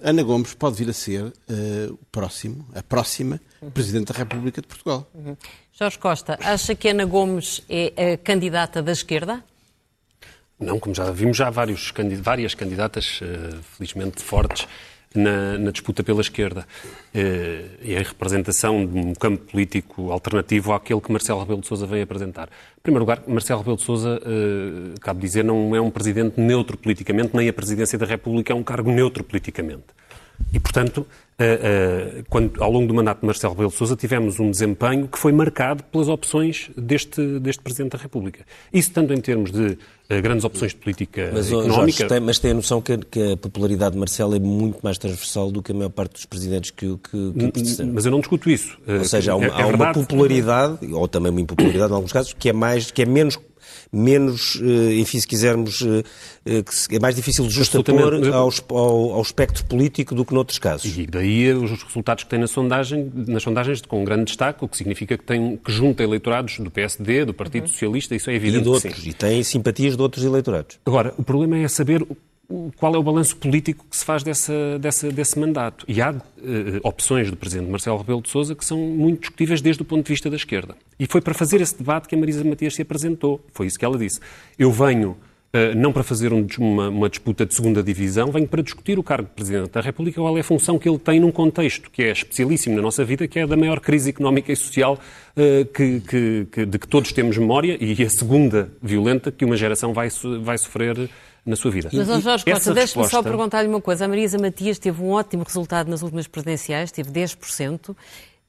Ana 0.01 0.23
Gomes 0.23 0.53
pode 0.53 0.77
vir 0.77 0.89
a 0.89 0.93
ser 0.93 1.33
eh, 1.49 1.87
o 1.89 1.99
próximo, 2.11 2.65
a 2.73 2.81
próxima 2.81 3.39
Presidente 3.73 4.13
da 4.13 4.17
República 4.17 4.61
de 4.61 4.67
Portugal. 4.67 5.09
Jorge 5.73 5.97
Costa, 5.99 6.37
acha 6.41 6.73
que 6.75 6.87
Ana 6.87 7.05
Gomes 7.05 7.61
é 7.67 8.13
a 8.13 8.17
candidata 8.17 8.81
da 8.81 8.91
esquerda? 8.91 9.43
Não, 10.57 10.79
como 10.79 10.95
já 10.95 11.11
vimos, 11.11 11.35
já 11.35 11.47
há 11.47 11.49
vários, 11.49 11.91
várias 12.21 12.55
candidatas, 12.55 13.19
eh, 13.21 13.57
felizmente 13.75 14.21
fortes, 14.21 14.67
na, 15.17 15.57
na 15.57 15.71
disputa 15.71 16.03
pela 16.03 16.21
esquerda. 16.21 16.65
Eh, 17.13 17.65
e 17.81 17.93
em 17.93 18.03
representação 18.03 18.85
de 18.85 18.97
um 18.97 19.13
campo 19.13 19.43
político 19.51 20.11
alternativo 20.11 20.73
àquele 20.73 20.99
que 21.01 21.11
Marcelo 21.11 21.39
Rebelo 21.39 21.61
de 21.61 21.67
Sousa 21.67 21.85
veio 21.85 22.03
apresentar. 22.03 22.49
Em 22.77 22.81
primeiro 22.81 23.03
lugar, 23.03 23.23
Marcelo 23.27 23.59
Rebelo 23.59 23.77
de 23.77 23.83
Sousa, 23.83 24.19
eh, 24.23 24.93
cabe 25.01 25.21
dizer, 25.21 25.43
não 25.43 25.75
é 25.75 25.81
um 25.81 25.89
presidente 25.89 26.39
neutro 26.39 26.77
politicamente, 26.77 27.35
nem 27.35 27.47
a 27.47 27.53
presidência 27.53 27.97
da 27.97 28.05
República 28.05 28.53
é 28.53 28.55
um 28.55 28.63
cargo 28.63 28.91
neutro 28.91 29.23
politicamente. 29.23 29.85
E, 30.53 30.59
portanto, 30.59 31.07
eh, 31.37 32.23
quando, 32.29 32.61
ao 32.63 32.71
longo 32.71 32.87
do 32.87 32.93
mandato 32.93 33.19
de 33.21 33.25
Marcelo 33.25 33.53
Rebelo 33.53 33.69
de 33.71 33.75
Sousa 33.75 33.95
tivemos 33.95 34.39
um 34.39 34.49
desempenho 34.49 35.07
que 35.07 35.17
foi 35.19 35.31
marcado 35.31 35.83
pelas 35.83 36.07
opções 36.07 36.69
deste, 36.77 37.39
deste 37.39 37.61
Presidente 37.61 37.91
da 37.93 37.97
República. 37.97 38.45
Isso 38.71 38.91
tanto 38.91 39.13
em 39.13 39.19
termos 39.19 39.51
de 39.51 39.77
eh, 40.09 40.21
grandes 40.21 40.45
opções 40.45 40.71
de 40.71 40.77
política 40.77 41.31
Mas, 41.33 41.47
económica... 41.47 41.75
Jorge, 41.75 42.05
tem, 42.07 42.19
mas 42.19 42.39
tem 42.39 42.51
a 42.51 42.53
noção 42.53 42.81
que, 42.81 42.97
que 42.97 43.33
a 43.33 43.37
popularidade 43.37 43.93
de 43.93 43.97
Marcelo 43.99 44.35
é 44.35 44.39
muito 44.39 44.79
mais 44.81 44.97
transversal 44.97 45.51
do 45.51 45.61
que 45.61 45.71
a 45.71 45.75
maior 45.75 45.89
parte 45.89 46.13
dos 46.13 46.25
presidentes 46.25 46.71
que, 46.71 46.85
o- 46.87 46.97
que, 46.97 47.11
que 47.11 47.17
o. 47.81 47.87
Mas 47.93 48.05
eu 48.05 48.11
não 48.11 48.19
discuto 48.19 48.49
isso. 48.49 48.77
Ou 48.87 49.03
seja, 49.03 49.33
há 49.33 49.35
uma, 49.35 49.45
é, 49.45 49.49
é 49.49 49.61
há 49.63 49.67
uma 49.67 49.91
popularidade, 49.91 50.77
ou 50.93 51.07
também 51.07 51.31
uma 51.31 51.41
impopularidade 51.41 51.91
em 51.91 51.95
alguns 51.95 52.13
casos, 52.13 52.33
que 52.33 52.49
é 52.49 52.53
mais, 52.53 52.91
que 52.91 53.01
é 53.01 53.05
menos, 53.05 53.37
menos 53.91 54.61
eh, 54.61 54.95
enfim, 54.95 55.19
se 55.19 55.27
quisermos, 55.27 55.81
eh, 55.81 56.03
eh, 56.45 56.63
é 56.91 56.99
mais 56.99 57.15
difícil 57.15 57.45
de 57.47 57.53
justapor 57.53 58.13
ao, 58.33 58.49
ao, 58.69 59.13
ao 59.13 59.21
espectro 59.21 59.65
político 59.65 60.13
do 60.13 60.25
que 60.25 60.33
noutros 60.33 60.59
casos. 60.59 60.97
E 60.97 61.05
daí 61.05 61.53
os 61.53 61.83
resultados 61.83 62.23
que 62.23 62.29
tem 62.29 62.39
na 62.39 62.47
sondagem, 62.47 63.11
nas 63.13 63.43
sondagens 63.43 63.81
com 63.81 64.01
um 64.01 64.05
grande 64.05 64.25
destaque, 64.25 64.63
o 64.63 64.67
que 64.67 64.77
significa 64.77 65.17
que, 65.17 65.23
tem, 65.23 65.57
que 65.57 65.71
junta 65.71 66.03
eleitorados 66.03 66.59
do 66.59 66.69
PSD, 66.69 67.25
do 67.25 67.33
Partido 67.33 67.67
Socialista, 67.67 68.15
isso 68.15 68.29
é 68.29 68.33
E 68.33 68.35
evidente 68.35 68.63
de 68.63 68.69
que 68.71 68.79
sim. 68.79 68.87
outros, 68.87 69.07
e 69.07 69.13
tem 69.13 69.43
simpatias 69.43 69.95
de 69.95 70.01
outros 70.01 70.23
eleitorados. 70.23 70.79
Agora, 70.85 71.13
o 71.17 71.23
problema 71.23 71.57
é 71.57 71.67
saber 71.67 72.05
qual 72.77 72.93
é 72.95 72.97
o 72.97 73.03
balanço 73.03 73.35
político 73.37 73.85
que 73.89 73.97
se 73.97 74.05
faz 74.05 74.23
dessa, 74.23 74.77
dessa- 74.79 75.11
desse 75.11 75.39
mandato. 75.39 75.85
E 75.87 76.01
há 76.01 76.09
eh, 76.37 76.79
opções 76.83 77.29
do 77.31 77.35
Presidente 77.37 77.69
Marcelo 77.69 77.97
Rebelo 77.97 78.21
de 78.21 78.29
Sousa 78.29 78.53
que 78.55 78.63
são 78.63 78.77
muito 78.77 79.21
discutíveis 79.21 79.61
desde 79.61 79.81
o 79.81 79.85
ponto 79.85 80.03
de 80.05 80.09
vista 80.09 80.29
da 80.29 80.35
esquerda. 80.35 80.75
E 80.99 81.07
foi 81.07 81.21
para 81.21 81.33
fazer 81.33 81.59
esse 81.61 81.77
debate 81.77 82.07
que 82.07 82.15
a 82.15 82.17
Marisa 82.17 82.43
Matias 82.43 82.75
se 82.75 82.81
apresentou. 82.81 83.43
Foi 83.53 83.65
isso 83.67 83.77
que 83.79 83.85
ela 83.85 83.97
disse. 83.97 84.19
Eu 84.59 84.71
venho 84.71 85.17
eh, 85.53 85.73
não 85.73 85.93
para 85.93 86.03
fazer 86.03 86.33
um- 86.33 86.45
uma, 86.59 86.89
uma 86.89 87.09
disputa 87.09 87.45
de 87.45 87.53
segunda 87.55 87.81
divisão, 87.81 88.29
venho 88.29 88.45
para 88.47 88.61
discutir 88.61 88.99
o 88.99 89.03
cargo 89.03 89.29
de 89.29 89.33
Presidente 89.35 89.69
da 89.71 89.79
República, 89.79 90.19
qual 90.19 90.35
é 90.37 90.41
a 90.41 90.43
função 90.43 90.77
que 90.77 90.87
ele 90.89 90.99
tem 90.99 91.17
num 91.21 91.31
contexto 91.31 91.89
que 91.89 92.03
é 92.03 92.11
especialíssimo 92.11 92.75
na 92.75 92.81
nossa 92.81 93.05
vida, 93.05 93.25
que 93.25 93.39
é 93.39 93.43
a 93.43 93.45
da 93.45 93.55
maior 93.55 93.79
crise 93.79 94.09
económica 94.09 94.51
e 94.51 94.55
social 94.55 94.99
eh, 95.35 95.65
que, 95.73 96.01
que- 96.01 96.47
que- 96.51 96.65
de 96.65 96.77
que 96.77 96.87
todos 96.87 97.13
temos 97.13 97.37
memória 97.37 97.77
e 97.79 98.03
a 98.03 98.09
segunda 98.09 98.69
violenta 98.83 99.31
que 99.31 99.45
uma 99.45 99.55
geração 99.55 99.93
vai, 99.93 100.09
vai 100.41 100.57
sofrer 100.57 101.09
na 101.45 101.55
sua 101.55 101.71
vida. 101.71 101.89
Mas, 101.93 102.09
ó 102.09 102.19
Jorge 102.19 102.43
Costa, 102.45 102.73
deixe-me 102.73 103.03
só 103.05 103.21
perguntar-lhe 103.29 103.67
uma 103.69 103.81
coisa. 103.81 104.05
A 104.05 104.07
Marisa 104.07 104.37
Matias 104.37 104.79
teve 104.79 105.01
um 105.01 105.11
ótimo 105.11 105.43
resultado 105.43 105.89
nas 105.89 106.01
últimas 106.01 106.27
presidenciais, 106.27 106.91
teve 106.91 107.09
10%. 107.11 107.95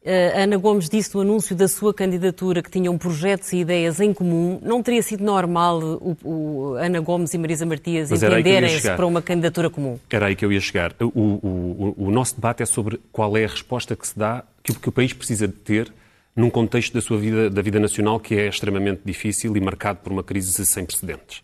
Eh, 0.09 0.41
Ana 0.41 0.57
Gomes 0.57 0.89
disse 0.89 1.13
no 1.17 1.21
anúncio 1.23 1.57
da 1.57 1.67
sua 1.67 1.93
candidatura 1.93 2.63
que 2.63 2.71
tinham 2.71 2.97
projetos 2.97 3.53
e 3.53 3.57
ideias 3.59 3.99
em 4.01 4.15
comum. 4.15 4.61
Não 4.63 4.81
teria 4.81 5.03
sido 5.03 5.25
normal 5.25 5.81
o, 5.83 6.17
o 6.23 6.75
Ana 6.75 7.01
Gomes 7.01 7.35
e 7.35 7.39
Marisa 7.39 7.67
Matias 7.67 8.11
entenderem-se 8.45 8.77
para 8.97 9.05
uma 9.07 9.21
candidatura 9.21 9.69
comum? 9.69 9.99
Era 10.09 10.27
aí 10.27 10.37
que 10.37 10.45
eu 10.45 10.53
ia 10.53 10.61
chegar. 10.61 10.95
O, 11.01 11.07
o- 11.07 11.95
o- 11.99 12.11
nosso 12.13 12.37
debate 12.37 12.63
é 12.63 12.67
sobre 12.67 13.01
qual 13.11 13.37
é 13.37 13.45
a 13.45 13.49
resposta 13.49 13.97
que 13.97 14.07
se 14.07 14.17
dá, 14.17 14.45
que, 14.63 14.71
o- 14.71 14.75
que 14.77 14.89
o 14.89 14.93
país 14.93 15.13
precisa 15.13 15.49
de 15.49 15.55
ter 15.55 15.93
num 16.37 16.51
contexto 16.51 16.93
da 16.95 17.01
sua 17.01 17.19
vida, 17.19 17.51
da 17.51 17.61
vida 17.61 17.81
nacional 17.81 18.21
que 18.21 18.37
é 18.37 18.47
extremamente 18.47 19.01
difícil 19.05 19.57
e 19.57 19.61
marcado 19.61 19.99
por 20.05 20.13
uma 20.13 20.23
crise 20.23 20.65
sem 20.67 20.85
precedentes. 20.85 21.43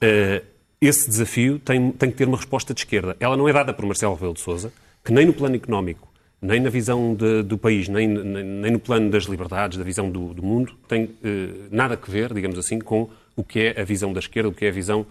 Eh, 0.00 0.42
esse 0.80 1.08
desafio 1.08 1.58
tem, 1.58 1.90
tem 1.92 2.10
que 2.10 2.16
ter 2.16 2.26
uma 2.26 2.36
resposta 2.36 2.72
de 2.72 2.80
esquerda. 2.80 3.16
Ela 3.20 3.36
não 3.36 3.48
é 3.48 3.52
dada 3.52 3.72
por 3.74 3.84
Marcelo 3.84 4.14
Rebelo 4.14 4.34
de 4.34 4.40
Sousa, 4.40 4.72
que 5.04 5.12
nem 5.12 5.26
no 5.26 5.32
plano 5.32 5.56
económico, 5.56 6.08
nem 6.40 6.58
na 6.60 6.70
visão 6.70 7.14
de- 7.14 7.42
do 7.42 7.58
país, 7.58 7.86
nem, 7.88 8.08
nem- 8.08 8.44
nem 8.44 8.72
no 8.72 8.78
plano 8.78 9.10
das 9.10 9.24
liberdades, 9.24 9.76
da 9.76 9.84
visão 9.84 10.10
do, 10.10 10.32
do 10.32 10.42
mundo, 10.42 10.72
tem 10.88 11.10
eh, 11.22 11.48
nada 11.70 11.98
a 12.02 12.10
ver, 12.10 12.32
digamos 12.32 12.58
assim, 12.58 12.78
com 12.78 13.10
o 13.36 13.44
que 13.44 13.60
é 13.60 13.80
a 13.80 13.84
visão 13.84 14.12
da 14.12 14.20
esquerda, 14.20 14.48
o 14.48 14.52
que 14.52 14.64
é 14.64 14.68
a 14.68 14.72
visão 14.72 15.04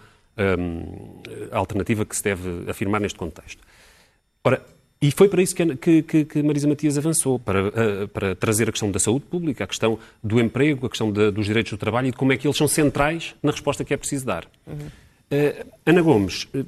hum, 0.58 1.22
alternativa 1.52 2.06
que 2.06 2.16
se 2.16 2.24
deve 2.24 2.70
afirmar 2.70 3.00
neste 3.02 3.18
contexto. 3.20 3.62
Ora, 4.44 4.66
e 5.02 5.12
foi 5.12 5.30
para 5.30 5.42
isso 5.42 5.56
que, 5.56 6.02
que- 6.04 6.26
que- 6.26 6.44
Marisa 6.44 6.68
Matias 6.68 6.98
avançou, 6.98 7.38
para, 7.38 7.60
eh, 7.68 8.08
para 8.08 8.36
trazer 8.36 8.68
a 8.70 8.72
questão 8.72 8.90
da 8.90 9.00
saúde 9.00 9.26
pública, 9.26 9.64
a 9.66 9.68
questão 9.68 10.00
do 10.24 10.40
emprego, 10.40 10.88
a 10.88 10.90
questão 10.90 11.12
da- 11.12 11.30
dos 11.30 11.46
direitos 11.46 11.72
do 11.74 11.78
trabalho 11.78 12.08
e 12.08 12.12
de 12.12 12.18
como 12.18 12.34
é 12.34 12.38
que 12.38 12.48
eles 12.48 12.58
são 12.58 12.68
centrais 12.68 13.36
na 13.44 13.52
resposta 13.52 13.84
que 13.84 13.94
é 13.94 13.98
preciso 13.98 14.26
dar. 14.26 14.46
Eh, 14.68 14.74
Ana 15.86 16.02
Gomes, 16.02 16.48
eh, 16.54 16.64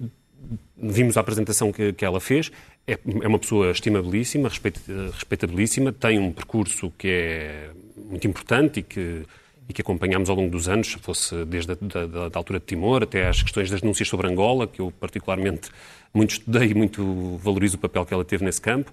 vimos 0.77 1.17
a 1.17 1.21
apresentação 1.21 1.71
que, 1.71 1.93
que 1.93 2.05
ela 2.05 2.19
fez, 2.19 2.51
é, 2.87 2.93
é 2.93 3.27
uma 3.27 3.39
pessoa 3.39 3.71
estimabilíssima, 3.71 4.49
respeita- 4.49 4.81
respeitabilíssima, 5.13 5.91
tem 5.91 6.19
um 6.19 6.31
percurso 6.31 6.91
que 6.97 7.07
é 7.07 7.69
muito 8.09 8.27
importante 8.27 8.79
e 8.79 8.83
que, 8.83 9.23
e 9.69 9.73
que 9.73 9.81
acompanhamos 9.81 10.29
ao 10.29 10.35
longo 10.35 10.49
dos 10.51 10.67
anos, 10.67 10.93
fosse 11.01 11.45
desde 11.45 11.71
a 11.73 11.75
da, 11.79 12.27
da- 12.29 12.37
altura 12.37 12.59
de 12.59 12.65
Timor 12.65 13.03
até 13.03 13.27
às 13.27 13.41
questões 13.41 13.69
das 13.69 13.81
denúncias 13.81 14.07
sobre 14.07 14.27
Angola, 14.27 14.67
que 14.67 14.79
eu 14.81 14.91
particularmente 14.99 15.69
muito 16.13 16.31
estudei 16.31 16.69
e 16.71 16.73
muito 16.73 17.37
valorizo 17.37 17.77
o 17.77 17.79
papel 17.79 18.05
que 18.05 18.13
ela 18.13 18.25
teve 18.25 18.43
nesse 18.43 18.59
campo. 18.61 18.91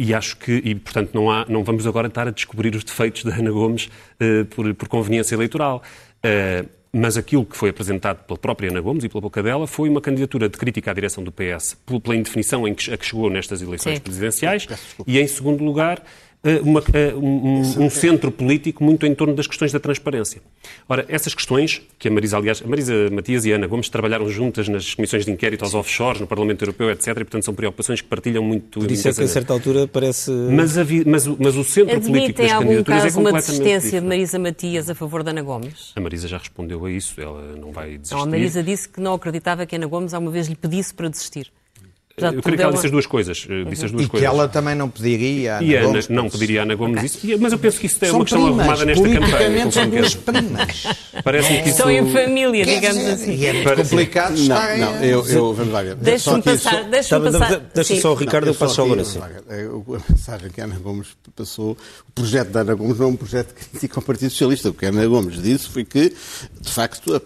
E 0.00 0.14
acho 0.14 0.36
que, 0.36 0.52
e 0.64 0.74
portanto, 0.76 1.10
não, 1.12 1.28
há, 1.30 1.44
não 1.48 1.64
vamos 1.64 1.84
agora 1.86 2.06
estar 2.06 2.28
a 2.28 2.30
descobrir 2.30 2.74
os 2.76 2.84
defeitos 2.84 3.24
da 3.24 3.34
Ana 3.34 3.50
Gomes 3.50 3.88
eh, 4.20 4.44
por, 4.44 4.72
por 4.74 4.88
conveniência 4.88 5.34
eleitoral. 5.34 5.82
Eh, 6.22 6.64
mas 6.98 7.16
aquilo 7.16 7.44
que 7.44 7.56
foi 7.56 7.70
apresentado 7.70 8.24
pela 8.24 8.38
própria 8.38 8.70
Ana 8.70 8.80
Gomes 8.80 9.04
e 9.04 9.08
pela 9.08 9.20
boca 9.20 9.42
dela 9.42 9.66
foi 9.66 9.88
uma 9.88 10.00
candidatura 10.00 10.48
de 10.48 10.58
crítica 10.58 10.90
à 10.90 10.94
direção 10.94 11.22
do 11.22 11.30
PS 11.30 11.76
pela 12.02 12.16
indefinição 12.16 12.66
em 12.66 12.74
que, 12.74 12.92
a 12.92 12.96
que 12.96 13.06
chegou 13.06 13.30
nestas 13.30 13.62
eleições 13.62 13.96
Sim. 13.96 14.02
presidenciais 14.02 14.66
e, 15.06 15.18
em 15.18 15.26
segundo 15.26 15.62
lugar, 15.62 16.02
uma- 16.62 16.82
eh, 16.92 17.12
um, 17.14 17.60
um- 17.86 17.90
centro 17.90 18.30
político 18.30 18.84
muito 18.84 19.04
em 19.04 19.14
torno 19.14 19.34
das 19.34 19.46
questões 19.46 19.72
da 19.72 19.80
transparência. 19.80 20.40
Ora, 20.88 21.04
essas 21.08 21.34
questões, 21.34 21.82
que 21.98 22.06
a 22.06 22.10
Marisa, 22.10 22.36
aliás, 22.36 22.62
a 22.64 22.66
Marisa 22.68 22.92
Matias 23.10 23.44
e 23.44 23.52
a 23.52 23.56
Ana 23.56 23.66
Gomes 23.66 23.88
trabalharam 23.88 24.28
juntas 24.30 24.68
nas 24.68 24.94
comissões 24.94 25.24
de 25.24 25.32
inquérito 25.32 25.64
aos 25.64 25.74
offshores, 25.74 26.20
no 26.20 26.26
Parlamento 26.28 26.62
Europeu, 26.62 26.90
etc., 26.90 27.08
e, 27.08 27.14
portanto, 27.14 27.44
são 27.44 27.54
preocupações 27.54 28.00
que 28.00 28.06
partilham 28.08 28.42
muito 28.44 28.78
Por 28.80 28.90
isso 28.90 29.08
é 29.08 29.12
que 29.12 29.22
a 29.22 29.26
certa 29.28 29.52
altura 29.52 29.88
parece. 29.88 30.30
Mas, 30.30 30.78
a 30.78 30.84
vi- 30.84 31.04
mas 31.04 31.26
o- 31.26 31.36
mas 31.40 31.56
o 31.56 31.64
centro 31.64 32.00
político 32.00 32.16
Admitem 32.18 32.34
das 32.34 32.50
em 32.50 32.54
algum 32.54 32.66
candidaturas 32.68 33.00
é 33.00 33.04
caso 33.06 33.18
uma 33.20 33.30
completamente 33.30 33.62
desistência 33.64 34.00
de. 34.00 34.06
Marisa 34.06 34.38
Matias 34.38 34.90
a 34.90 34.94
favor 34.94 35.22
de 35.24 35.30
Ana 35.30 35.42
Gomes? 35.42 35.92
A 35.96 36.00
Marisa 36.00 36.28
já 36.28 36.38
respondeu 36.38 36.84
a 36.84 36.90
isso, 36.90 37.20
ela 37.20 37.56
não 37.56 37.72
vai 37.72 37.96
desistir. 37.98 38.14
Não, 38.14 38.22
a 38.22 38.26
Marisa 38.26 38.62
disse 38.62 38.88
que 38.88 39.00
não 39.00 39.14
acreditava 39.14 39.66
que 39.66 39.74
Ana 39.74 39.86
Gomes 39.86 40.14
alguma 40.14 40.30
vez 40.32 40.46
lhe 40.46 40.54
pedisse 40.56 40.94
para 40.94 41.08
desistir. 41.08 41.50
Eu 42.26 42.42
creio 42.42 42.56
que 42.56 42.62
ela 42.62 42.72
é 42.72 42.74
disse 42.74 42.86
as 42.86 42.92
duas 42.92 43.06
coisas. 43.06 43.46
eh, 43.48 43.64
Disse 43.70 43.84
as 43.86 43.90
duas 43.90 44.02
E 44.04 44.06
que 44.06 44.10
coisas. 44.10 44.28
ela 44.28 44.48
também 44.48 44.74
não 44.74 44.88
pediria. 44.88 45.58
a 45.58 45.62
E 45.62 45.76
a 45.76 45.80
Ana 45.80 45.88
Gomes, 45.88 46.08
não 46.08 46.28
pediria 46.30 46.60
a 46.60 46.62
Ana 46.64 46.74
Gomes 46.74 47.04
isso, 47.04 47.18
E- 47.26 47.36
mas 47.36 47.52
eu 47.52 47.58
penso 47.58 47.78
que 47.80 47.86
isso 47.86 47.98
é 48.04 48.08
São 48.08 48.16
uma 48.16 48.24
questão 48.24 48.42
primas, 48.44 48.60
arrumada 48.60 48.84
nesta 48.84 49.02
campanha. 49.04 49.20
politicamente 49.28 49.74
são 49.74 49.90
duas 49.90 50.14
primas. 50.14 50.84
Parece-me 51.24 51.56
que 51.62 51.68
isso... 51.68 51.78
Estão 51.78 51.90
em 51.90 52.10
família, 52.12 52.64
Quer 52.64 52.74
digamos 52.74 52.98
dizer, 52.98 53.12
assim. 53.12 53.34
E 53.34 53.46
é 53.46 53.52
muito 53.52 53.74
complicado 53.76 54.30
Não, 54.30 54.42
estar 54.42 54.78
não, 54.78 55.04
eu, 55.04 55.26
eu 55.26 55.54
vamos 55.54 55.72
lá 55.72 55.82
ver. 55.82 55.90
Só 55.96 55.96
Deixa-me 56.02 56.42
passar. 56.42 56.70
só- 56.70 56.82
Deixa-me 56.88 57.30
Sabe, 57.32 57.38
passar. 57.44 57.60
deixa 57.74 58.00
só 58.00 58.12
o 58.12 58.14
Ricardo, 58.14 58.44
Não, 58.46 58.52
eu 58.52 58.58
passo 58.58 58.74
só 58.74 58.82
aqui, 58.82 58.90
agora 58.92 59.04
sim. 59.04 59.20
é, 59.48 59.64
o- 59.66 59.94
A 59.96 60.00
mensagem 60.12 60.50
que 60.50 60.60
a 60.60 60.64
Ana 60.64 60.78
Gomes 60.78 61.08
passou, 61.36 61.72
o 62.08 62.12
projeto 62.14 62.48
da 62.50 62.60
Ana 62.60 62.74
Gomes 62.74 62.98
não 62.98 63.06
é 63.06 63.08
um 63.10 63.16
projeto 63.16 63.54
que 63.54 63.64
critica 63.66 63.98
o 63.98 64.02
Partido 64.02 64.30
Socialista. 64.30 64.70
O 64.70 64.74
que 64.74 64.86
a 64.86 64.88
Ana 64.90 65.06
Gomes 65.06 65.42
disse 65.42 65.68
foi 65.68 65.84
que, 65.84 66.12
de 66.60 66.70
facto, 66.70 67.20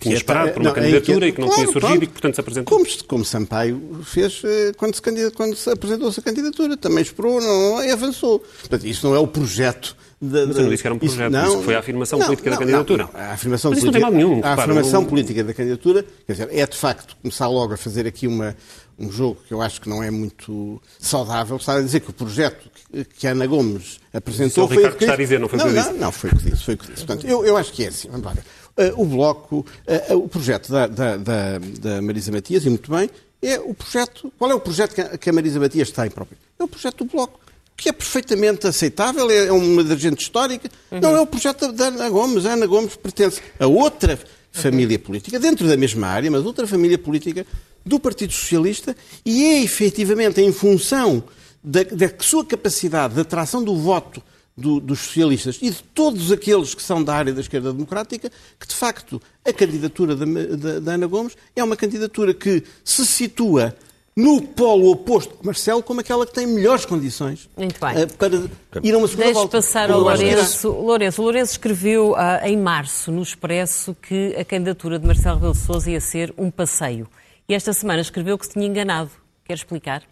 Tinha 0.00 0.14
esperado 0.14 0.50
por 0.52 0.60
uma 0.60 0.64
não, 0.64 0.70
a 0.72 0.74
candidatura 0.74 1.28
e 1.28 1.32
que 1.32 1.40
não 1.40 1.48
tinha 1.50 1.66
surgido 1.66 2.04
e 2.04 2.06
que, 2.06 2.12
portanto, 2.12 2.34
se 2.34 2.40
apresentou. 2.40 2.78
Como, 2.78 2.88
como 3.06 3.24
Sampaio 3.24 4.00
fez 4.04 4.27
fez 4.30 4.42
eh, 4.44 4.72
quando 4.76 4.94
se, 4.94 5.30
quando 5.32 5.56
se 5.56 5.70
apresentou 5.70 6.08
a 6.08 6.22
candidatura. 6.22 6.76
Também 6.76 7.02
esperou 7.02 7.40
não, 7.40 7.84
e 7.84 7.90
avançou. 7.90 8.40
Portanto, 8.40 8.86
isso 8.86 9.06
não 9.06 9.14
é 9.14 9.18
o 9.18 9.26
projeto 9.26 9.96
da, 10.20 10.46
Mas 10.46 10.56
eu 10.56 10.62
não 10.64 10.70
disse 10.70 10.82
que 10.82 10.86
era 10.88 10.94
um 10.94 10.98
projeto, 10.98 11.30
isso, 11.30 11.30
não, 11.30 11.54
isso 11.54 11.62
foi 11.62 11.74
a 11.76 11.78
afirmação 11.78 12.18
não, 12.18 12.26
política 12.26 12.50
não, 12.50 12.56
da 12.56 12.60
candidatura. 12.60 13.08
a 13.14 13.32
afirmação, 13.32 13.70
Mas 13.70 13.80
política, 13.80 14.00
não 14.00 14.10
tem 14.10 14.20
mal 14.20 14.30
nenhum, 14.30 14.44
a 14.44 14.54
afirmação 14.54 15.04
política 15.04 15.44
da 15.44 15.54
candidatura 15.54 16.04
quer 16.26 16.32
dizer, 16.32 16.48
é 16.50 16.66
de 16.66 16.76
facto 16.76 17.16
começar 17.22 17.46
logo 17.46 17.74
a 17.74 17.76
fazer 17.76 18.04
aqui 18.04 18.26
uma, 18.26 18.56
um 18.98 19.12
jogo 19.12 19.38
que 19.46 19.54
eu 19.54 19.62
acho 19.62 19.80
que 19.80 19.88
não 19.88 20.02
é 20.02 20.10
muito 20.10 20.82
saudável, 20.98 21.56
está 21.56 21.74
a 21.74 21.80
dizer 21.80 22.00
que 22.00 22.10
o 22.10 22.12
projeto 22.12 22.68
que 23.16 23.26
a 23.28 23.30
Ana 23.30 23.46
Gomes 23.46 24.00
apresentou 24.12 24.66
foi 24.66 24.86
o 24.86 24.92
que 24.92 25.04
está 25.04 25.14
a 25.14 25.16
dizer, 25.16 25.38
não 25.38 25.48
foi 25.48 25.58
o 25.58 25.62
que 25.62 25.68
disse. 25.68 25.92
Não, 25.92 25.98
não, 25.98 26.12
foi 26.12 26.30
o 26.30 26.36
que 26.36 26.50
disse. 26.50 26.64
Foi 26.64 26.74
o 26.74 26.78
que 26.78 26.86
disse. 26.86 27.04
Portanto, 27.04 27.26
eu, 27.26 27.44
eu 27.44 27.56
acho 27.56 27.72
que 27.72 27.84
é 27.84 27.88
assim. 27.88 28.08
Vamos 28.10 28.26
lá 28.26 28.32
ver. 28.32 28.42
Uh, 28.78 29.02
o 29.02 29.04
Bloco, 29.04 29.66
uh, 29.86 30.16
o 30.16 30.28
projeto 30.28 30.70
da, 30.70 30.86
da, 30.86 31.16
da, 31.16 31.58
da, 31.80 32.02
Marisa 32.02 32.32
Matias, 32.32 32.64
e 32.64 32.68
muito 32.70 32.90
bem, 32.90 33.10
é 33.42 33.58
o 33.60 33.74
projeto. 33.74 34.32
Qual 34.38 34.50
é 34.50 34.54
o 34.54 34.60
projeto 34.60 34.94
que 34.94 35.00
a, 35.00 35.18
que 35.18 35.30
a 35.30 35.32
Marisa 35.32 35.60
Matias 35.60 35.90
tem 35.90 36.10
próprio? 36.10 36.38
É 36.58 36.64
o 36.64 36.68
projeto 36.68 37.04
do 37.04 37.10
Bloco 37.10 37.40
que 37.78 37.88
é 37.88 37.92
perfeitamente 37.92 38.66
aceitável, 38.66 39.30
é 39.30 39.52
uma 39.52 39.84
dirigente 39.84 40.20
histórica. 40.20 40.68
Uhum. 40.90 40.98
Não 41.00 41.16
é 41.16 41.20
o 41.20 41.26
projeto 41.26 41.70
da 41.70 41.86
Ana 41.86 42.10
Gomes. 42.10 42.44
A 42.44 42.54
Ana 42.54 42.66
Gomes 42.66 42.96
pertence 42.96 43.40
a 43.56 43.68
outra 43.68 44.18
família 44.50 44.98
política, 44.98 45.38
dentro 45.38 45.68
da 45.68 45.76
mesma 45.76 46.08
área, 46.08 46.28
mas 46.28 46.44
outra 46.44 46.66
família 46.66 46.98
política 46.98 47.46
do 47.86 48.00
Partido 48.00 48.32
Socialista, 48.32 48.96
e 49.24 49.44
é 49.44 49.62
efetivamente 49.62 50.40
em 50.40 50.52
função 50.52 51.22
da, 51.62 51.84
da 51.84 52.10
sua 52.18 52.44
capacidade 52.44 53.14
de 53.14 53.20
atração 53.20 53.62
do 53.62 53.76
voto 53.76 54.20
do, 54.58 54.80
dos 54.80 54.98
socialistas 55.00 55.58
e 55.62 55.70
de 55.70 55.82
todos 55.94 56.32
aqueles 56.32 56.74
que 56.74 56.82
são 56.82 57.02
da 57.02 57.14
área 57.14 57.32
da 57.32 57.40
esquerda 57.40 57.72
democrática, 57.72 58.30
que 58.58 58.66
de 58.66 58.74
facto 58.74 59.22
a 59.44 59.52
candidatura 59.52 60.16
da, 60.16 60.24
da, 60.24 60.80
da 60.80 60.92
Ana 60.92 61.06
Gomes 61.06 61.36
é 61.54 61.62
uma 61.62 61.76
candidatura 61.76 62.34
que 62.34 62.64
se 62.84 63.06
situa 63.06 63.74
no 64.16 64.42
polo 64.42 64.90
oposto 64.90 65.36
de 65.40 65.46
Marcelo 65.46 65.80
como 65.80 66.00
aquela 66.00 66.26
que 66.26 66.34
tem 66.34 66.44
melhores 66.44 66.84
condições 66.84 67.48
Muito 67.56 67.78
bem. 67.80 68.02
Uh, 68.02 68.14
para 68.14 68.34
ir 68.82 68.92
a 68.92 68.98
uma 68.98 69.06
segunda 69.06 69.26
Deixe 69.26 69.32
volta. 69.34 69.58
passar 69.58 69.90
ao 69.92 70.00
Lourenço. 70.00 70.70
Lourenço. 70.70 71.22
Lourenço 71.22 71.52
escreveu 71.52 72.12
uh, 72.12 72.44
em 72.44 72.56
março 72.56 73.12
no 73.12 73.22
Expresso 73.22 73.96
que 74.02 74.34
a 74.34 74.44
candidatura 74.44 74.98
de 74.98 75.06
Marcelo 75.06 75.36
Rebelo 75.36 75.52
de 75.52 75.60
Sousa 75.60 75.88
ia 75.88 76.00
ser 76.00 76.34
um 76.36 76.50
passeio. 76.50 77.08
E 77.48 77.54
esta 77.54 77.72
semana 77.72 78.00
escreveu 78.00 78.36
que 78.36 78.46
se 78.46 78.54
tinha 78.54 78.66
enganado. 78.66 79.10
Quer 79.44 79.54
explicar? 79.54 80.02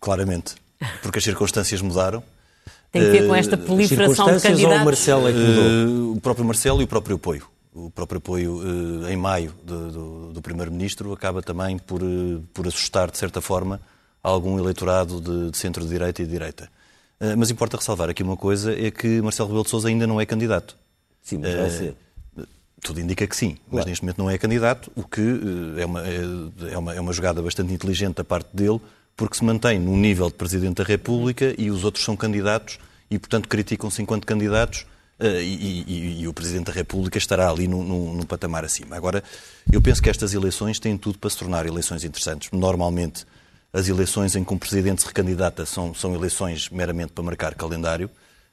Claramente. 0.00 0.56
Porque 1.00 1.18
as 1.18 1.24
circunstâncias 1.24 1.80
mudaram. 1.80 2.24
Tem 2.94 3.02
que 3.02 3.10
ver 3.10 3.26
com 3.26 3.34
esta 3.34 3.56
proliferação 3.58 4.26
de 4.34 4.40
candidatos? 4.40 4.76
Ou 4.76 4.82
o 4.82 4.84
Marcelo 4.86 5.28
é 5.28 5.32
que 5.32 5.38
mudou? 5.38 5.64
Uh, 5.64 6.12
o 6.16 6.20
próprio 6.20 6.46
Marcelo 6.46 6.80
e 6.80 6.84
o 6.84 6.88
próprio 6.88 7.16
apoio 7.16 7.54
o 7.74 7.90
próprio 7.90 8.18
apoio 8.18 8.62
eh, 9.06 9.12
em 9.12 9.16
maio 9.16 9.52
do, 9.64 9.90
do, 9.90 10.32
do 10.32 10.42
Primeiro-Ministro 10.42 11.12
acaba 11.12 11.42
também 11.42 11.76
por, 11.76 12.00
eh, 12.02 12.40
por 12.54 12.68
assustar, 12.68 13.10
de 13.10 13.18
certa 13.18 13.40
forma, 13.40 13.80
algum 14.22 14.58
eleitorado 14.58 15.20
de, 15.20 15.50
de 15.50 15.58
centro-direita 15.58 16.22
e 16.22 16.24
de 16.24 16.30
direita. 16.30 16.70
Eh, 17.18 17.34
mas 17.34 17.50
importa 17.50 17.76
ressalvar 17.76 18.08
aqui 18.08 18.22
uma 18.22 18.36
coisa, 18.36 18.72
é 18.72 18.90
que 18.92 19.20
Marcelo 19.20 19.48
Rebelo 19.48 19.64
de 19.64 19.70
Sousa 19.70 19.88
ainda 19.88 20.06
não 20.06 20.20
é 20.20 20.24
candidato. 20.24 20.76
Sim, 21.20 21.38
mas 21.38 21.54
vai 21.54 21.70
ser. 21.70 21.96
Tudo 22.80 23.00
indica 23.00 23.26
que 23.26 23.34
sim, 23.34 23.52
claro. 23.52 23.68
mas 23.70 23.86
neste 23.86 24.04
momento 24.04 24.18
não 24.18 24.30
é 24.30 24.36
candidato, 24.36 24.92
o 24.94 25.02
que 25.02 25.40
é 25.78 25.86
uma, 25.86 26.06
é, 26.06 26.20
é, 26.70 26.78
uma, 26.78 26.94
é 26.94 27.00
uma 27.00 27.12
jogada 27.14 27.40
bastante 27.40 27.72
inteligente 27.72 28.16
da 28.16 28.24
parte 28.24 28.54
dele, 28.54 28.78
porque 29.16 29.36
se 29.36 29.44
mantém 29.44 29.78
no 29.78 29.96
nível 29.96 30.28
de 30.28 30.34
Presidente 30.34 30.76
da 30.76 30.84
República 30.84 31.54
e 31.56 31.70
os 31.70 31.84
outros 31.84 32.04
são 32.04 32.16
candidatos 32.16 32.78
e, 33.10 33.18
portanto, 33.18 33.48
criticam-se 33.48 34.02
enquanto 34.02 34.26
candidatos 34.26 34.86
Uh, 35.16 35.40
e, 35.40 35.84
e, 35.86 36.20
e, 36.22 36.28
o 36.28 36.34
Presidente 36.34 36.66
da 36.66 36.72
República 36.72 37.18
estará 37.18 37.48
ali 37.48 37.68
num, 37.68 38.20
patamar 38.24 38.64
acima. 38.64 38.96
Agora, 38.96 39.22
eu 39.70 39.80
penso 39.80 40.02
que 40.02 40.10
estas 40.10 40.34
eleições 40.34 40.80
têm 40.80 40.98
tudo 40.98 41.18
para 41.18 41.30
se 41.30 41.38
tornar 41.38 41.64
eleições 41.66 42.02
interessantes. 42.02 42.50
Normalmente, 42.50 43.24
as 43.72 43.88
eleições 43.88 44.34
em 44.34 44.42
que 44.42 44.52
um 44.52 44.58
Presidente 44.58 45.02
se 45.02 45.06
recandidata 45.06 45.64
são, 45.64 45.94
são 45.94 46.16
eleições 46.16 46.68
meramente 46.68 47.12
para 47.12 47.22
marcar 47.22 47.54
calendário. 47.54 48.10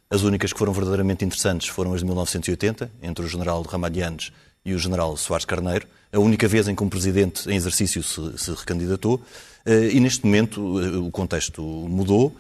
As 0.08 0.22
únicas 0.22 0.54
que 0.54 0.60
foram 0.60 0.72
verdadeiramente 0.72 1.26
interessantes 1.26 1.68
foram 1.68 1.94
as 1.94 2.02
de 2.02 2.06
1980, 2.06 2.92
entre 3.02 3.26
o 3.26 3.28
General 3.28 3.60
Ramalhianes 3.64 4.32
e 4.64 4.74
o 4.76 4.78
General 4.78 5.18
Soares 5.18 5.46
Carneiro. 5.46 5.88
A 6.14 6.20
única 6.20 6.48
vez 6.48 6.68
em 6.68 6.76
que 6.76 6.84
um 6.84 6.90
Presidente 6.90 7.50
em 7.50 7.56
exercício 7.56 8.04
se, 8.04 8.38
se 8.38 8.52
recandidatou. 8.52 9.20
Uh, 9.66 9.92
e 9.92 10.00
neste 10.00 10.26
momento 10.26 10.62
uh, 10.62 11.06
o 11.06 11.12
contexto 11.12 11.62
mudou, 11.62 12.36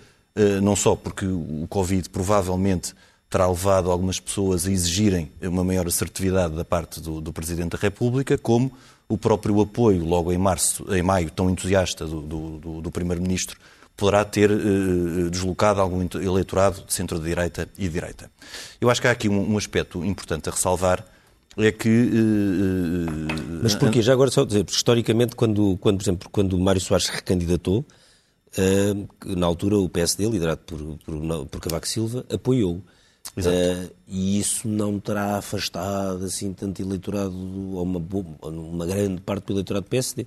não 0.63 0.77
só 0.77 0.95
porque 0.95 1.25
o 1.25 1.67
Covid 1.69 2.09
provavelmente 2.09 2.93
terá 3.29 3.45
levado 3.49 3.91
algumas 3.91 4.17
pessoas 4.17 4.65
a 4.65 4.71
exigirem 4.71 5.29
uma 5.41 5.61
maior 5.61 5.85
assertividade 5.85 6.55
da 6.55 6.63
parte 6.63 7.01
do, 7.01 7.19
do 7.19 7.33
Presidente 7.33 7.71
da 7.71 7.77
República, 7.77 8.37
como 8.37 8.71
o 9.09 9.17
próprio 9.17 9.59
apoio, 9.59 10.05
logo 10.05 10.31
em 10.31 10.37
março, 10.37 10.85
em 10.95 11.03
maio, 11.03 11.29
tão 11.29 11.49
entusiasta 11.49 12.05
do, 12.05 12.21
do, 12.21 12.81
do 12.81 12.91
Primeiro-Ministro, 12.91 13.59
poderá 14.01 14.23
ter 14.25 14.49
eh, 14.49 15.29
deslocado 15.29 15.81
algum 15.81 16.07
eleitorado 16.15 16.83
de 16.85 16.93
centro-direita 16.93 17.69
e 17.77 17.87
direita. 17.87 18.31
Eu 18.79 18.89
acho 18.89 19.01
que 19.01 19.07
há 19.07 19.11
aqui 19.11 19.29
um, 19.29 19.53
um 19.53 19.57
aspecto 19.57 20.03
importante 20.03 20.49
a 20.49 20.51
ressalvar, 20.51 21.05
é 21.57 21.71
que... 21.71 21.89
Eh, 21.89 23.61
Mas 23.63 23.75
porquê? 23.75 24.01
Já 24.01 24.13
agora 24.13 24.31
só 24.31 24.45
dizer, 24.45 24.65
historicamente, 24.67 25.35
quando, 25.35 25.77
quando, 25.77 25.97
por 25.97 26.03
exemplo, 26.03 26.29
quando 26.31 26.57
Mário 26.57 26.81
Soares 26.81 27.07
se 27.07 27.11
recandidatou, 27.11 27.85
eh, 28.57 28.93
na 29.25 29.45
altura 29.45 29.77
o 29.77 29.89
PSD, 29.89 30.29
liderado 30.29 30.61
por, 30.65 30.79
por, 30.97 31.45
por 31.47 31.61
Cavaco 31.61 31.87
Silva, 31.87 32.25
apoiou. 32.31 32.81
Uh, 33.37 33.89
e 34.07 34.39
isso 34.39 34.67
não 34.67 34.99
terá 34.99 35.37
afastado 35.37 36.25
assim 36.25 36.51
tanto 36.53 36.81
eleitorado, 36.81 37.33
ou 37.33 37.83
uma, 37.83 38.01
uma 38.41 38.85
grande 38.85 39.21
parte 39.21 39.45
do 39.45 39.53
eleitorado 39.53 39.85
do 39.85 39.89
PSD? 39.89 40.25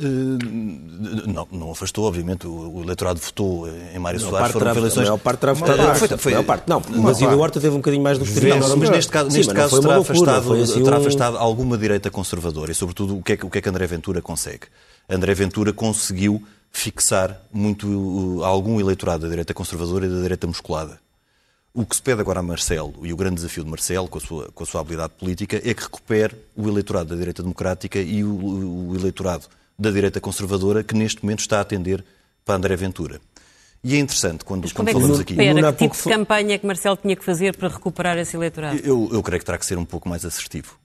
Eh, 0.00 1.26
não, 1.26 1.46
não 1.52 1.70
afastou, 1.70 2.06
obviamente. 2.06 2.46
O, 2.46 2.82
eleitorado 2.82 3.20
votou 3.20 3.68
em 3.68 3.98
Mário 3.98 4.18
Soares. 4.18 4.52
Foram 4.52 4.74
eleições... 4.74 5.02
A 5.02 5.10
maior 5.10 5.18
parte 5.18 5.40
terá 5.40 5.52
votado. 5.52 5.98
Foi, 5.98 6.08
foi, 6.16 6.34
a 6.34 6.42
parte, 6.42 6.64
não, 6.66 6.82
mas 6.88 7.22
a 7.22 7.36
Horta 7.36 7.60
teve 7.60 7.74
um 7.74 7.78
bocadinho 7.78 8.02
mais 8.02 8.18
do 8.18 8.24
que 8.24 8.40
não, 8.48 8.76
mas, 8.76 8.90
neste 8.90 9.12
caso, 9.12 9.30
Sim, 9.30 9.38
neste 9.38 9.52
caso 9.54 9.80
terá, 9.80 9.96
loucura, 9.96 10.20
afastado, 10.32 10.54
assim 10.54 10.82
terá 10.82 10.96
um... 10.96 11.00
afastado 11.00 11.36
alguma 11.36 11.76
direita 11.76 12.10
conservadora. 12.10 12.72
E, 12.72 12.74
sobretudo, 12.74 13.18
o 13.18 13.22
que, 13.22 13.32
é 13.32 13.36
que, 13.36 13.44
o 13.44 13.50
que 13.50 13.58
é 13.58 13.60
que 13.60 13.68
André 13.68 13.86
Ventura 13.86 14.22
consegue? 14.22 14.66
André 15.08 15.34
Ventura 15.34 15.72
conseguiu 15.72 16.42
fixar 16.72 17.38
muito 17.52 17.86
uh, 17.86 18.44
algum 18.44 18.80
eleitorado 18.80 19.24
da 19.24 19.28
direita 19.28 19.52
conservadora 19.52 20.06
e 20.06 20.08
da 20.08 20.22
direita 20.22 20.46
musculada. 20.46 20.98
O 21.74 21.84
que 21.84 21.94
se 21.94 22.02
pede 22.02 22.20
agora 22.20 22.40
a 22.40 22.42
Marcelo, 22.42 22.94
e 23.02 23.12
o 23.12 23.16
grande 23.16 23.36
desafio 23.36 23.64
de 23.64 23.70
Marcelo, 23.70 24.08
com 24.08 24.18
a 24.18 24.20
sua, 24.20 24.48
com 24.52 24.64
a 24.64 24.66
sua 24.66 24.80
habilidade 24.80 25.12
política, 25.18 25.56
é 25.56 25.74
que 25.74 25.82
recupere 25.82 26.34
o 26.56 26.68
eleitorado 26.68 27.10
da 27.10 27.16
direita 27.16 27.42
democrática 27.42 27.98
e 27.98 28.24
o, 28.24 28.88
o 28.90 28.96
eleitorado 28.96 29.46
da 29.80 29.90
direita 29.90 30.20
conservadora, 30.20 30.84
que 30.84 30.94
neste 30.94 31.24
momento 31.24 31.40
está 31.40 31.58
a 31.58 31.60
atender 31.62 32.04
para 32.44 32.56
André 32.56 32.76
Ventura. 32.76 33.20
E 33.82 33.96
é 33.96 33.98
interessante 33.98 34.44
quando, 34.44 34.64
Mas 34.64 34.72
quando 34.72 34.88
é 34.88 34.92
falamos 34.92 35.20
aqui. 35.20 35.32
Recupera? 35.32 35.72
Que 35.72 35.88
tipo 35.88 35.96
de 35.96 36.02
campanha 36.02 36.54
é 36.54 36.58
que 36.58 36.66
Marcelo 36.66 36.98
tinha 36.98 37.16
que 37.16 37.24
fazer 37.24 37.56
para 37.56 37.68
recuperar 37.68 38.18
esse 38.18 38.36
eleitorado? 38.36 38.78
Eu, 38.84 39.08
eu 39.10 39.22
creio 39.22 39.40
que 39.40 39.46
terá 39.46 39.56
que 39.56 39.64
ser 39.64 39.78
um 39.78 39.86
pouco 39.86 40.06
mais 40.06 40.24
assertivo. 40.24 40.78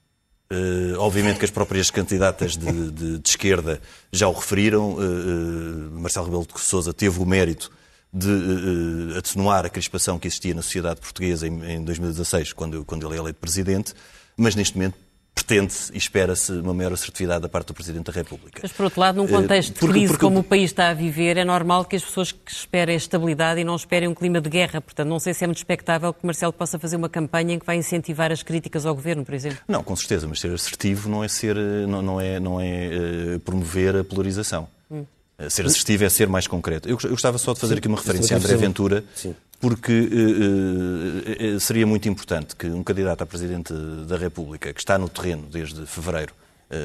Uh, 0.49 0.97
obviamente 0.99 1.39
que 1.39 1.45
as 1.45 1.51
próprias 1.51 1.89
candidatas 1.89 2.55
de, 2.55 2.91
de, 2.91 3.17
de 3.17 3.29
esquerda 3.29 3.81
já 4.13 4.29
o 4.29 4.31
referiram. 4.31 4.93
Uh, 4.93 4.99
uh, 4.99 5.99
Marcelo 5.99 6.27
Rebelo 6.27 6.45
de 6.45 6.59
Sousa 6.61 6.93
teve 6.93 7.19
o 7.19 7.25
mérito 7.25 7.69
de 8.13 8.29
uh, 8.29 9.17
atenuar 9.17 9.65
a 9.65 9.69
crispação 9.69 10.17
que 10.17 10.27
existia 10.27 10.53
na 10.53 10.61
sociedade 10.61 11.01
portuguesa 11.01 11.45
em, 11.47 11.73
em 11.73 11.83
2016, 11.83 12.53
quando, 12.53 12.85
quando 12.85 13.05
ele 13.05 13.15
é 13.15 13.19
eleito 13.19 13.39
presidente, 13.39 13.93
mas 14.37 14.55
neste 14.55 14.77
momento 14.77 14.95
pretende-se 15.35 15.93
e 15.93 15.97
espera-se 15.97 16.51
uma 16.53 16.73
maior 16.73 16.93
assertividade 16.93 17.41
da 17.41 17.49
parte 17.49 17.67
do 17.67 17.73
Presidente 17.73 18.05
da 18.05 18.13
República. 18.13 18.61
Mas, 18.63 18.71
por 18.71 18.85
outro 18.85 19.01
lado, 19.01 19.17
num 19.17 19.27
contexto 19.27 19.73
de 19.73 19.79
crise 19.79 20.07
porque... 20.07 20.25
como 20.25 20.39
o 20.39 20.43
país 20.43 20.71
está 20.71 20.89
a 20.89 20.93
viver, 20.93 21.35
é 21.35 21.43
normal 21.43 21.83
que 21.83 21.97
as 21.97 22.03
pessoas 22.03 22.31
que 22.31 22.51
esperem 22.51 22.95
estabilidade 22.95 23.59
e 23.59 23.63
não 23.63 23.75
esperem 23.75 24.07
um 24.07 24.15
clima 24.15 24.39
de 24.39 24.49
guerra. 24.49 24.79
Portanto, 24.79 25.07
não 25.09 25.19
sei 25.19 25.33
se 25.33 25.43
é 25.43 25.47
muito 25.47 25.57
expectável 25.57 26.13
que 26.13 26.25
Marcelo 26.25 26.53
possa 26.53 26.79
fazer 26.79 26.95
uma 26.95 27.09
campanha 27.09 27.53
em 27.53 27.59
que 27.59 27.65
vai 27.65 27.75
incentivar 27.75 28.31
as 28.31 28.41
críticas 28.41 28.85
ao 28.85 28.95
Governo, 28.95 29.25
por 29.25 29.33
exemplo. 29.33 29.59
Não, 29.67 29.83
com 29.83 29.95
certeza, 29.95 30.25
mas 30.25 30.39
ser 30.39 30.51
assertivo 30.53 31.09
não 31.09 31.21
é, 31.21 31.27
ser, 31.27 31.55
não, 31.55 32.01
não 32.01 32.21
é, 32.21 32.39
não 32.39 32.61
é 32.61 33.35
uh, 33.35 33.39
promover 33.41 33.97
a 33.97 34.03
polarização. 34.03 34.67
Hum. 34.89 35.05
Ser 35.49 35.65
assertivo 35.65 36.05
é 36.05 36.09
ser 36.09 36.29
mais 36.29 36.47
concreto. 36.47 36.87
Eu 36.87 36.97
gostava 36.97 37.37
só 37.37 37.53
de 37.53 37.59
fazer 37.59 37.73
Sim, 37.73 37.79
aqui 37.79 37.87
uma 37.89 37.97
referência 37.97 38.37
a 38.37 38.39
André 38.39 38.55
Ventura, 38.55 39.03
Sim. 39.13 39.35
Porque 39.59 39.91
uh, 39.91 41.55
uh, 41.55 41.59
seria 41.59 41.87
muito 41.87 42.07
importante 42.07 42.55
que 42.55 42.67
um 42.67 42.83
candidato 42.83 43.23
a 43.23 43.25
Presidente 43.25 43.73
da 44.07 44.17
República, 44.17 44.73
que 44.73 44.79
está 44.79 44.97
no 44.97 45.09
terreno 45.09 45.47
desde 45.51 45.85
fevereiro 45.85 46.33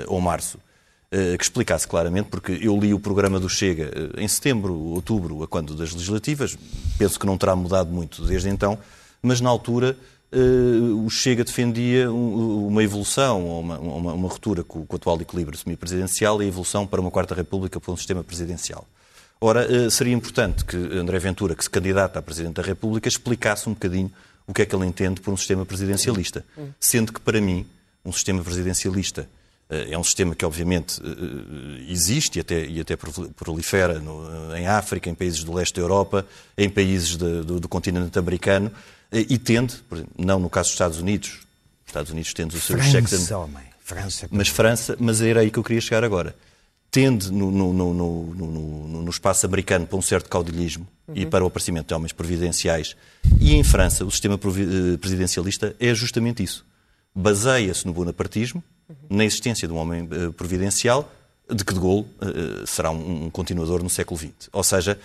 ou 0.06 0.20
março, 0.20 0.58
que 1.10 1.42
explicasse 1.42 1.88
claramente, 1.88 2.28
porque 2.28 2.52
eu 2.60 2.78
li 2.78 2.92
o 2.92 3.00
programa 3.00 3.40
do 3.40 3.48
Chega 3.48 3.90
em 4.16 4.28
setembro, 4.28 4.74
outubro, 4.74 5.42
a 5.42 5.48
quando 5.48 5.74
das 5.74 5.92
legislativas, 5.92 6.56
penso 6.98 7.18
que 7.18 7.24
não 7.24 7.38
terá 7.38 7.56
mudado 7.56 7.90
muito 7.90 8.22
desde 8.24 8.50
então, 8.50 8.78
mas 9.22 9.40
na 9.40 9.48
altura 9.48 9.96
o 11.02 11.08
Chega 11.08 11.42
defendia 11.44 12.12
um, 12.12 12.68
uma 12.68 12.84
evolução, 12.84 13.60
uma, 13.60 13.78
uma, 13.78 14.12
uma 14.12 14.28
ruptura 14.28 14.62
com, 14.62 14.84
com, 14.84 14.94
o 14.94 14.96
atual 14.96 15.20
equilíbrio 15.20 15.58
semipresidencial 15.58 16.40
e 16.42 16.44
a 16.44 16.48
evolução 16.48 16.86
para 16.86 17.00
uma 17.00 17.10
quarta 17.10 17.34
república 17.34 17.80
por 17.80 17.92
um 17.92 17.96
sistema 17.96 18.22
presidencial. 18.22 18.86
Ora, 19.40 19.66
uh, 19.66 19.90
seria 19.90 20.12
importante 20.12 20.64
que 20.64 20.76
André 20.76 21.18
Ventura, 21.18 21.54
que 21.54 21.64
se 21.64 21.70
candidata 21.70 22.18
a 22.18 22.22
Presidente 22.22 22.54
da 22.54 22.62
República, 22.62 23.08
explicasse 23.08 23.68
um 23.68 23.72
bocadinho 23.72 24.12
o 24.46 24.52
que 24.52 24.62
é 24.62 24.66
que 24.66 24.74
ele 24.74 24.84
entende 24.84 25.20
por 25.20 25.32
um 25.32 25.36
sistema 25.36 25.64
presidencialista. 25.64 26.44
Sendo 26.78 27.12
que, 27.12 27.20
para 27.20 27.40
mim, 27.40 27.66
um 28.04 28.12
sistema 28.12 28.42
presidencialista 28.42 29.28
É 29.68 29.96
um 29.96 30.02
sistema 30.02 30.34
que, 30.34 30.44
obviamente, 30.44 31.00
existe 31.88 32.38
e 32.38 32.40
até, 32.40 32.66
e 32.66 32.80
até 32.80 32.96
prolifera 32.96 34.00
no, 34.00 34.56
em 34.56 34.66
África, 34.66 35.08
em 35.08 35.14
países 35.14 35.44
do 35.44 35.52
leste 35.52 35.76
da 35.76 35.82
Europa, 35.82 36.26
em 36.58 36.68
países 36.68 37.10
de, 37.10 37.42
do, 37.42 37.60
do, 37.60 37.68
continente 37.68 38.18
americano, 38.18 38.72
e 39.12 39.38
tende, 39.38 39.76
por 39.88 39.98
exemplo, 39.98 40.14
não 40.18 40.40
no 40.40 40.50
caso 40.50 40.70
dos 40.70 40.74
Estados 40.74 40.98
Unidos, 40.98 41.28
os 41.30 41.86
Estados 41.86 42.10
Unidos 42.10 42.34
têm 42.34 42.46
o 42.46 42.50
seu 42.50 42.76
França, 42.76 43.02
check 43.02 43.30
homem. 43.32 43.62
França. 43.80 44.28
Mas 44.30 44.48
França, 44.48 44.96
mas 44.98 45.22
era 45.22 45.40
aí 45.40 45.50
que 45.50 45.58
eu 45.58 45.62
queria 45.62 45.80
chegar 45.80 46.02
agora. 46.02 46.34
Tende 46.90 47.32
no, 47.32 47.50
no, 47.50 47.72
no, 47.72 49.02
no 49.02 49.10
espaço 49.10 49.46
americano 49.46 49.86
para 49.86 49.96
um 49.96 50.02
certo 50.02 50.28
caudilhismo 50.28 50.86
uhum. 51.06 51.14
e 51.16 51.26
para 51.26 51.44
o 51.44 51.46
aparecimento 51.46 51.86
de 51.88 51.94
homens 51.94 52.12
providenciais. 52.12 52.96
E 53.40 53.54
em 53.54 53.62
França, 53.62 54.04
o 54.04 54.10
sistema 54.10 54.36
presidencialista 54.38 55.74
é 55.78 55.94
justamente 55.94 56.42
isso. 56.42 56.66
Baseia-se 57.14 57.86
no 57.86 57.92
bonapartismo, 57.92 58.62
na 59.08 59.24
existência 59.24 59.68
de 59.68 59.74
um 59.74 59.76
homem 59.76 60.02
uh, 60.02 60.32
providencial, 60.32 61.12
de 61.48 61.64
que 61.64 61.74
de 61.74 61.80
Gaulle 61.80 62.06
uh, 62.20 62.66
será 62.66 62.90
um, 62.90 63.26
um, 63.26 63.30
continuador 63.30 63.82
no 63.82 63.90
século 63.90 64.18
XX. 64.18 64.48
Ou 64.52 64.62
seja, 64.62 64.98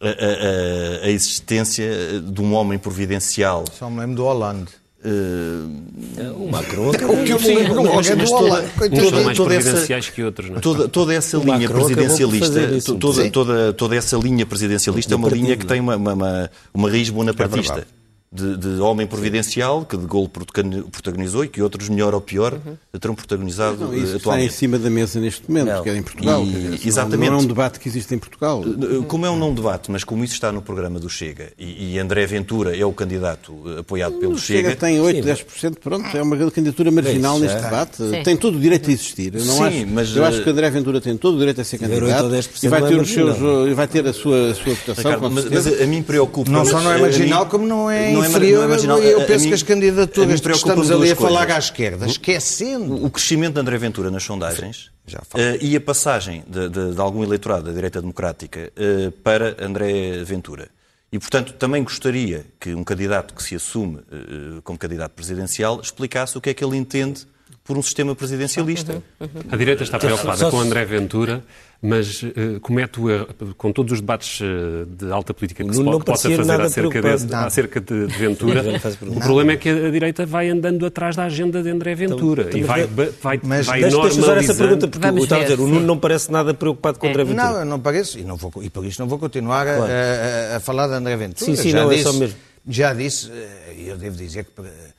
a, 0.00 0.08
a, 0.08 1.06
a, 1.06 1.10
existência 1.10 2.20
de 2.20 2.40
um 2.40 2.54
homem 2.54 2.78
providencial. 2.78 3.64
Só 3.72 3.88
me 3.88 4.00
lembro 4.00 4.16
do 4.16 4.24
Hollande. 4.24 4.72
Uh, 5.06 6.44
o 6.44 6.50
Macron. 6.50 6.90
O 6.90 7.24
que 7.24 7.32
eu 7.32 7.38
me 7.38 7.46
lembro 7.46 7.74
do 7.74 7.82
Hollande. 7.82 8.22
Uns 8.22 8.28
são 8.28 9.24
mais 9.24 9.38
presidenciais 9.38 10.10
que 10.10 10.22
outros, 10.22 10.50
não 10.50 10.56
é? 10.56 10.60
Toda, 10.60 10.88
toda 10.88 11.14
essa 11.14 11.36
linha 11.36 11.68
presidencialista, 11.68 12.94
toda, 12.98 13.30
toda, 13.30 13.72
toda 13.72 13.94
essa 13.94 14.16
linha 14.16 14.44
presidencialista 14.44 15.14
é 15.14 15.16
uma 15.16 15.28
linha 15.28 15.56
que 15.56 15.64
tem 15.64 15.80
uma, 15.80 15.94
uma, 15.94 16.12
uma, 16.14 16.50
uma 16.74 16.90
raiz 16.90 17.08
bonapartista. 17.08 17.80
É 17.80 18.05
de, 18.30 18.56
de, 18.56 18.68
homem 18.80 19.06
providencial, 19.06 19.84
que 19.84 19.96
de 19.96 20.06
Gaulle 20.06 20.28
protagonizou 20.28 21.44
e 21.44 21.48
que 21.48 21.62
outros, 21.62 21.88
melhor 21.88 22.14
ou 22.14 22.20
pior, 22.20 22.54
uhum. 22.54 22.76
terão 22.98 23.14
protagonizado 23.14 23.76
não, 23.76 23.94
isso 23.94 24.16
atualmente. 24.16 24.16
está 24.16 24.40
em 24.40 24.48
cima 24.50 24.78
da 24.78 24.90
mesa 24.90 25.20
neste 25.20 25.48
momento, 25.48 25.68
não. 25.68 25.82
que 25.82 25.90
é 25.90 25.96
em 25.96 26.02
Portugal. 26.02 26.42
E, 26.42 26.50
dizer, 26.50 26.88
exatamente. 26.88 27.30
Não 27.30 27.38
é 27.38 27.42
um 27.42 27.46
debate 27.46 27.78
que 27.78 27.88
existe 27.88 28.14
em 28.14 28.18
Portugal. 28.18 28.62
Eh, 28.66 29.04
como 29.06 29.24
é 29.24 29.30
um 29.30 29.38
não 29.38 29.54
debate, 29.54 29.90
mas 29.90 30.02
como 30.02 30.24
isso 30.24 30.34
está 30.34 30.50
no 30.50 30.60
programa 30.60 30.98
do 30.98 31.08
Chega 31.08 31.52
e, 31.58 31.94
e 31.94 31.98
André 31.98 32.26
Ventura 32.26 32.76
é 32.76 32.84
o 32.84 32.92
candidato 32.92 33.54
apoiado 33.78 34.16
pelo 34.18 34.32
o 34.32 34.38
Chega... 34.38 34.70
Chega 34.70 34.76
tem 34.76 35.00
8, 35.00 35.26
10%, 35.26 35.78
pronto, 35.78 36.16
é 36.16 36.22
uma 36.22 36.36
candidatura 36.50 36.90
marginal 36.90 37.38
neste 37.38 37.62
debate. 37.62 37.96
Sim. 37.96 38.22
Tem 38.22 38.36
todo 38.36 38.58
o 38.58 38.60
direito 38.60 38.90
a 38.90 38.92
existir. 38.92 39.34
Eu, 39.34 39.44
não 39.44 39.56
Sim, 39.56 39.64
acho, 39.64 39.86
mas, 39.86 40.16
eu 40.16 40.24
acho 40.24 40.42
que 40.42 40.50
André 40.50 40.68
Ventura 40.70 41.00
tem 41.00 41.16
todo 41.16 41.36
o 41.36 41.38
direito 41.38 41.60
a 41.60 41.64
ser 41.64 41.78
candidato 41.78 42.26
e 42.62 42.68
vai 42.68 42.82
ter, 42.82 43.00
os 43.00 43.10
seus, 43.10 43.36
e 43.68 43.74
vai 43.74 43.86
ter 43.86 44.06
a 44.06 44.12
sua, 44.12 44.50
a 44.50 44.54
sua 44.54 44.74
votação. 44.74 45.12
Ricardo, 45.12 45.30
mas, 45.30 45.44
mas, 45.48 45.80
a 45.80 45.86
mim 45.86 46.02
preocupa... 46.02 46.50
Não 46.50 46.64
só 46.64 46.80
não 46.80 46.90
é 46.90 46.98
marginal, 46.98 47.46
como 47.46 47.66
não 47.66 47.90
é 47.90 48.15
inferior 48.24 48.68
eu 49.02 49.26
penso 49.26 49.44
mim, 49.44 49.48
que 49.48 49.54
as 49.54 49.62
candidaturas 49.62 50.40
que 50.40 50.50
estamos 50.50 50.90
ali 50.90 51.10
a 51.10 51.16
falar 51.16 51.50
à 51.50 51.58
esquerda, 51.58 52.06
esquecendo. 52.06 53.04
O 53.04 53.10
crescimento 53.10 53.54
de 53.54 53.60
André 53.60 53.78
Ventura 53.78 54.10
nas 54.10 54.22
sondagens 54.22 54.90
uh, 55.14 55.38
e 55.60 55.76
a 55.76 55.80
passagem 55.80 56.44
de, 56.46 56.68
de, 56.68 56.94
de, 56.94 57.00
algum 57.00 57.22
eleitorado 57.22 57.64
da 57.64 57.72
direita 57.72 58.00
democrática 58.00 58.72
uh, 58.76 59.10
para 59.12 59.56
André 59.64 60.22
Ventura. 60.24 60.68
E, 61.12 61.18
portanto, 61.18 61.52
também 61.52 61.82
gostaria 61.82 62.44
que 62.58 62.74
um 62.74 62.82
candidato 62.82 63.34
que 63.34 63.42
se 63.42 63.54
assume 63.54 63.96
uh, 63.96 64.62
como 64.62 64.78
candidato 64.78 65.12
presidencial 65.12 65.80
explicasse 65.80 66.36
o 66.36 66.40
que 66.40 66.50
é 66.50 66.54
que 66.54 66.64
ele 66.64 66.76
entende 66.76 67.26
por 67.66 67.76
um 67.76 67.82
sistema 67.82 68.14
presidencialista. 68.14 68.92
Uhum, 68.92 69.02
uhum. 69.20 69.42
A 69.50 69.56
direita 69.56 69.82
está 69.82 69.98
preocupada 69.98 70.50
com 70.50 70.60
André 70.60 70.84
Ventura 70.84 71.44
mas 71.80 72.22
uh, 72.22 72.60
comete 72.60 73.00
o 73.00 73.10
erro, 73.10 73.28
com 73.56 73.70
todos 73.72 73.92
os 73.92 74.00
debates 74.00 74.40
uh, 74.40 74.86
de 74.86 75.10
alta 75.12 75.34
política 75.34 75.64
que 75.64 75.74
se 75.74 75.84
pode, 75.84 76.04
possa 76.04 76.30
fazer 76.30 76.60
acerca, 76.60 77.02
desse, 77.02 77.34
acerca 77.34 77.80
de, 77.80 78.06
de 78.06 78.14
Ventura, 78.14 78.62
o 79.02 79.20
problema 79.20 79.52
é 79.52 79.56
que 79.56 79.68
a 79.68 79.90
direita 79.90 80.24
vai 80.24 80.48
andando 80.48 80.86
atrás 80.86 81.16
da 81.16 81.24
agenda 81.24 81.62
de 81.62 81.70
André 81.70 81.92
então, 81.92 82.08
Ventura 82.08 82.42
então, 82.48 82.60
e 82.60 82.62
vai, 82.64 82.86
vai, 82.86 83.40
mas, 83.42 83.66
vai 83.66 83.80
deixa, 83.80 84.00
deixa 84.00 84.20
usar 84.20 84.36
essa 84.38 84.54
pergunta, 84.54 84.88
porque 84.88 85.06
Vamos 85.06 85.32
a 85.32 85.38
dizer, 85.40 85.60
o 85.60 85.66
Nuno 85.66 85.86
não 85.86 85.98
parece 85.98 86.32
nada 86.32 86.52
preocupado 86.54 86.98
com 86.98 87.06
é. 87.06 87.10
André 87.10 87.24
Ventura. 87.24 87.52
Não, 87.52 87.64
não 87.64 87.80
parece, 87.80 88.20
e, 88.20 88.24
não 88.24 88.36
vou, 88.36 88.52
e 88.62 88.70
por 88.70 88.84
isso 88.84 89.00
não 89.00 89.08
vou 89.08 89.18
continuar 89.18 89.64
claro. 89.64 89.82
a, 89.82 90.54
a, 90.54 90.56
a, 90.56 90.60
falar 90.60 90.88
de 90.88 90.94
André 90.94 91.16
Ventura. 91.16 91.44
Sim, 91.44 91.56
sim, 91.56 91.70
já 91.70 91.82
não, 91.82 91.90
disse, 91.90 92.08
é 92.08 92.12
só 92.12 92.18
mesmo. 92.18 92.36
Já 92.68 92.92
disse, 92.92 93.30
eh, 93.30 93.74
eu 93.86 93.96
devo 93.96 94.16
dizer 94.16 94.44
que 94.44 94.50
eh, 94.60 94.95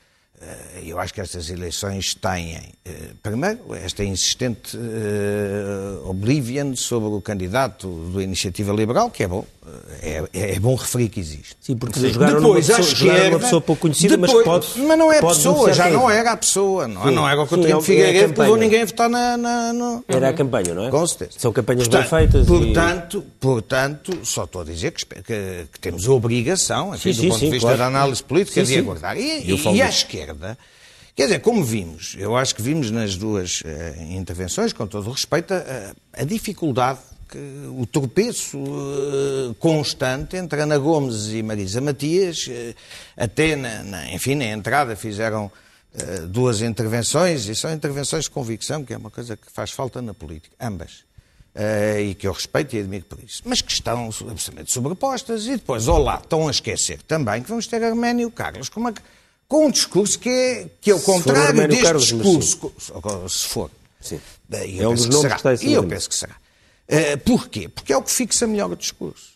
eu 0.84 0.98
acho 0.98 1.12
que 1.12 1.20
estas 1.20 1.50
eleições 1.50 2.14
têm, 2.14 2.56
eh, 2.84 2.90
primeiro, 3.22 3.74
esta 3.74 4.04
insistente 4.04 4.76
uh, 4.76 6.08
oblivion 6.08 6.74
sobre 6.76 7.08
o 7.08 7.20
candidato 7.20 7.88
da 8.14 8.22
Iniciativa 8.22 8.72
Liberal, 8.72 9.10
que 9.10 9.24
é 9.24 9.28
bom, 9.28 9.44
é, 10.02 10.24
é 10.32 10.60
bom 10.60 10.74
referir 10.74 11.08
que 11.08 11.20
existe. 11.20 11.56
Sim, 11.60 11.76
porque 11.76 11.98
Sim. 11.98 12.12
jogaram 12.12 12.40
depois, 12.40 12.68
uma 12.68 12.76
pessoa, 12.76 12.96
jogaram 12.96 13.28
uma 13.30 13.38
pessoa 13.40 13.60
pouco 13.60 13.82
conhecida, 13.82 14.16
depois, 14.16 14.32
mas 14.32 14.44
pode... 14.44 14.80
Mas 14.80 14.98
não 14.98 15.12
é 15.12 15.18
a 15.18 15.22
pessoa, 15.22 15.72
já 15.72 15.90
não 15.90 16.10
era 16.10 16.32
a 16.32 16.36
pessoa, 16.36 16.88
não, 16.88 17.04
Sim. 17.04 17.14
não 17.14 17.28
era 17.28 17.42
o 17.42 17.46
Coutinho 17.46 17.78
é 17.78 17.82
Figueiredo 17.82 18.32
que 18.32 18.40
levou 18.40 18.56
ninguém 18.56 18.82
a 18.82 18.86
votar 18.86 19.10
na, 19.10 19.36
na, 19.36 19.72
no... 19.72 20.04
Era 20.08 20.30
a 20.30 20.32
campanha, 20.32 20.72
não 20.72 20.84
é? 20.84 20.90
Com 20.90 21.06
certeza. 21.06 21.32
São 21.38 21.52
campanhas 21.52 21.88
portanto, 21.88 22.10
bem 22.10 22.20
feitas 22.20 22.46
portanto, 22.46 23.24
e... 23.26 23.40
portanto, 23.40 24.18
só 24.22 24.44
estou 24.44 24.62
a 24.62 24.64
dizer 24.64 24.92
que, 24.92 25.04
que, 25.04 25.66
que 25.72 25.80
temos 25.80 26.06
a 26.08 26.12
obrigação, 26.12 26.94
enfim, 26.94 27.12
sim, 27.12 27.22
do 27.22 27.28
ponto 27.28 27.40
de 27.40 27.50
vista 27.50 27.60
claro. 27.60 27.78
da 27.78 27.86
análise 27.86 28.22
política, 28.22 28.62
de 28.62 28.78
aguardar. 28.78 29.16
E, 29.16 29.42
e, 29.42 29.74
e 29.74 29.82
à 29.82 29.88
esquerda 29.88 30.27
Quer 31.18 31.24
dizer, 31.24 31.40
como 31.40 31.64
vimos, 31.64 32.14
eu 32.16 32.36
acho 32.36 32.54
que 32.54 32.62
vimos 32.62 32.92
nas 32.92 33.16
duas 33.16 33.60
uh, 33.62 34.02
intervenções, 34.08 34.72
com 34.72 34.86
todo 34.86 35.08
o 35.08 35.10
respeito, 35.10 35.52
a, 35.52 35.92
a 36.12 36.22
dificuldade, 36.22 37.00
que, 37.28 37.38
o 37.76 37.84
tropeço 37.84 38.56
uh, 38.56 39.52
constante 39.58 40.36
entre 40.36 40.60
Ana 40.60 40.78
Gomes 40.78 41.26
e 41.32 41.42
Marisa 41.42 41.80
Matias, 41.80 42.46
uh, 42.46 42.74
até, 43.16 43.56
na, 43.56 43.82
na, 43.82 44.12
enfim, 44.12 44.36
na 44.36 44.44
entrada 44.44 44.94
fizeram 44.94 45.50
duas 46.28 46.62
intervenções, 46.62 47.46
e 47.46 47.56
são 47.56 47.72
intervenções 47.72 48.24
de 48.24 48.30
convicção, 48.30 48.84
que 48.84 48.94
é 48.94 48.96
uma 48.96 49.10
coisa 49.10 49.36
que 49.36 49.50
faz 49.50 49.72
falta 49.72 50.00
na 50.00 50.14
política, 50.14 50.54
ambas. 50.60 51.02
e 52.00 52.14
que 52.14 52.28
eu 52.28 52.32
respeito 52.32 52.76
e 52.76 52.78
admiro 52.78 53.06
por 53.06 53.18
isso, 53.18 53.42
mas 53.44 53.60
que 53.60 53.72
estão 53.72 54.06
absolutamente 54.06 54.70
sobrepostas, 54.70 55.46
e 55.46 55.56
depois, 55.56 55.88
olá, 55.88 56.20
estão 56.22 56.46
a 56.46 56.50
esquecer 56.52 57.02
também 57.02 57.42
que 57.42 57.48
vamos 57.48 57.66
ter 57.66 57.82
Arménio 57.82 58.30
Carlos, 58.30 58.68
como 58.68 58.90
é 58.90 58.92
que 58.92 59.00
com 59.48 59.66
um 59.66 59.70
discurso 59.70 60.18
que 60.18 60.28
é, 60.28 60.66
que 60.80 60.90
é 60.90 60.94
o 60.94 61.00
contrário 61.00 61.66
deste 61.66 61.82
Carlos, 61.82 62.06
discurso. 62.06 62.72
Se 63.28 63.46
for. 63.46 63.70
Sim. 64.00 64.20
é 64.52 64.86
um 64.86 64.94
dos 64.94 65.06
nomes 65.06 65.32
que, 65.32 65.48
está 65.48 65.54
E 65.64 65.72
eu 65.72 65.84
penso 65.84 66.08
que 66.08 66.14
será. 66.14 66.36
Uh, 66.88 67.18
porquê? 67.24 67.68
Porque 67.68 67.92
é 67.92 67.96
o 67.96 68.02
que 68.02 68.10
fixa 68.10 68.46
melhor 68.46 68.70
o 68.70 68.76
discurso. 68.76 69.32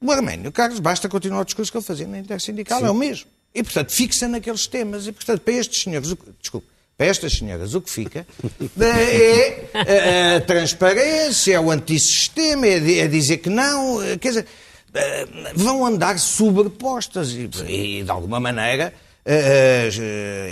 O 0.00 0.10
Arménio 0.12 0.52
Carlos 0.52 0.80
basta 0.80 1.08
continuar 1.08 1.40
o 1.40 1.44
discurso 1.44 1.72
que 1.72 1.78
ele 1.78 1.84
fazia 1.84 2.06
na 2.06 2.18
Intersindical, 2.18 2.80
Sim. 2.80 2.86
é 2.86 2.90
o 2.90 2.94
mesmo. 2.94 3.30
E, 3.54 3.62
portanto, 3.62 3.92
fixa 3.92 4.28
naqueles 4.28 4.66
temas. 4.66 5.06
E, 5.06 5.12
portanto, 5.12 5.40
para 5.40 5.54
estes 5.54 5.82
senhores, 5.82 6.10
o, 6.10 6.18
desculpe, 6.40 6.66
para 6.98 7.06
estas 7.06 7.32
senhoras 7.32 7.74
o 7.74 7.80
que 7.80 7.90
fica 7.90 8.26
é 8.78 10.34
a, 10.34 10.36
a 10.36 10.40
transparência, 10.40 11.54
é 11.54 11.60
o 11.60 11.70
antissistema, 11.70 12.66
é, 12.66 12.98
é 12.98 13.08
dizer 13.08 13.38
que 13.38 13.48
não, 13.48 13.98
quer 14.20 14.28
dizer, 14.28 14.46
eh, 14.94 15.26
vão 15.56 15.84
andar 15.84 16.18
sobrepostas 16.20 17.32
e, 17.32 17.50
e 17.66 18.02
de 18.04 18.10
alguma 18.10 18.38
maneira, 18.38 18.84
eh, 18.84 18.92
eh, 18.92 19.03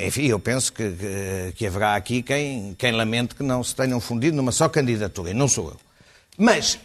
enfim, 0.07 0.27
eu 0.27 0.39
penso 0.41 0.73
que, 0.73 1.53
que, 1.55 1.67
haverá 1.67 1.95
aqui 1.95 2.23
quem, 2.23 2.75
quem 2.79 2.93
lamente 2.93 3.35
que 3.35 3.43
não 3.43 3.63
se 3.63 3.75
tenham 3.75 4.01
fundido 4.01 4.37
numa 4.37 4.53
só 4.53 4.69
candidatura, 4.69 5.31
e 5.31 5.35
não 5.35 5.49
sou 5.49 5.69
eu. 5.69 5.81
Mas 6.39 6.79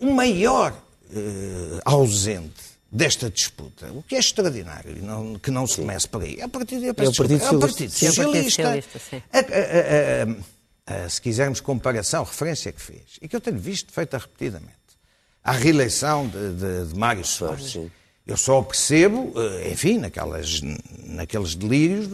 o 0.00 0.12
maior 0.12 0.72
uh, 0.72 1.80
ausente 1.84 2.74
desta 2.90 3.30
disputa, 3.30 3.90
o 3.92 4.02
que 4.02 4.14
é 4.14 4.18
extraordinário, 4.18 5.02
não, 5.02 5.34
que 5.36 5.50
não 5.50 5.66
se 5.66 5.76
comece 5.76 6.08
por 6.08 6.22
aí, 6.22 6.38
é 6.40 6.46
o 6.46 6.48
Partido, 6.48 6.86
é 6.86 6.90
o 6.90 6.94
Partido 6.94 7.14
Socialista. 7.14 7.44
É 7.52 7.56
o 7.56 7.60
Partido 7.60 8.44
Socialista. 8.44 9.00
se 11.08 11.20
quisermos 11.20 11.60
comparação, 11.60 12.22
referência 12.22 12.70
que 12.72 12.80
fez, 12.80 13.18
e 13.20 13.26
que 13.26 13.34
eu 13.34 13.40
tenho 13.40 13.58
visto 13.58 13.92
feita 13.92 14.16
repetidamente, 14.16 14.74
à 15.42 15.52
reeleição 15.52 16.28
de, 16.28 16.52
de, 16.54 16.92
de 16.92 16.98
Mário 16.98 17.24
Soares. 17.24 17.76
Eu 18.26 18.38
só 18.38 18.62
percebo, 18.62 19.34
eh, 19.36 19.70
enfim, 19.72 19.98
naquelas, 19.98 20.62
naqueles 21.08 21.54
delírios, 21.54 22.08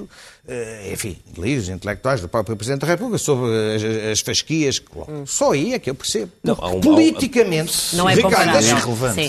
eh, 0.46 0.90
enfim, 0.92 1.16
delírios 1.32 1.68
intelectuais 1.68 2.20
do 2.20 2.28
próprio 2.28 2.56
Presidente 2.56 2.80
da 2.80 2.88
República 2.88 3.16
sobre 3.16 3.46
as, 3.76 3.84
as 3.84 4.20
fasquias. 4.20 4.82
Hum. 5.08 5.24
Só 5.24 5.52
aí 5.52 5.72
é 5.72 5.78
que 5.78 5.88
eu 5.88 5.94
percebo. 5.94 6.32
Não, 6.42 6.54
um, 6.54 6.80
politicamente. 6.80 7.94
Não 7.94 8.10
é 8.10 8.14
Ricardo, 8.14 8.52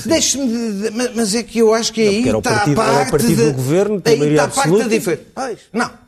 deixe-me, 0.07 0.09
deixe 0.09 1.11
mas 1.13 1.35
é 1.35 1.43
que 1.43 1.59
eu 1.59 1.71
acho 1.71 1.93
que 1.93 2.01
aí 2.01 2.25
não, 2.25 2.39
está 2.39 2.51
partido, 2.51 2.81
a 2.81 2.83
parte. 2.83 3.07
o 3.07 3.11
partido 3.11 3.45
do 3.45 3.53
governo, 3.53 4.01
aí 4.03 4.29
está 4.31 4.43
a 4.45 4.47
parte 4.47 4.77
da 4.79 4.87
diferença. 4.87 5.23
Não. 5.71 6.01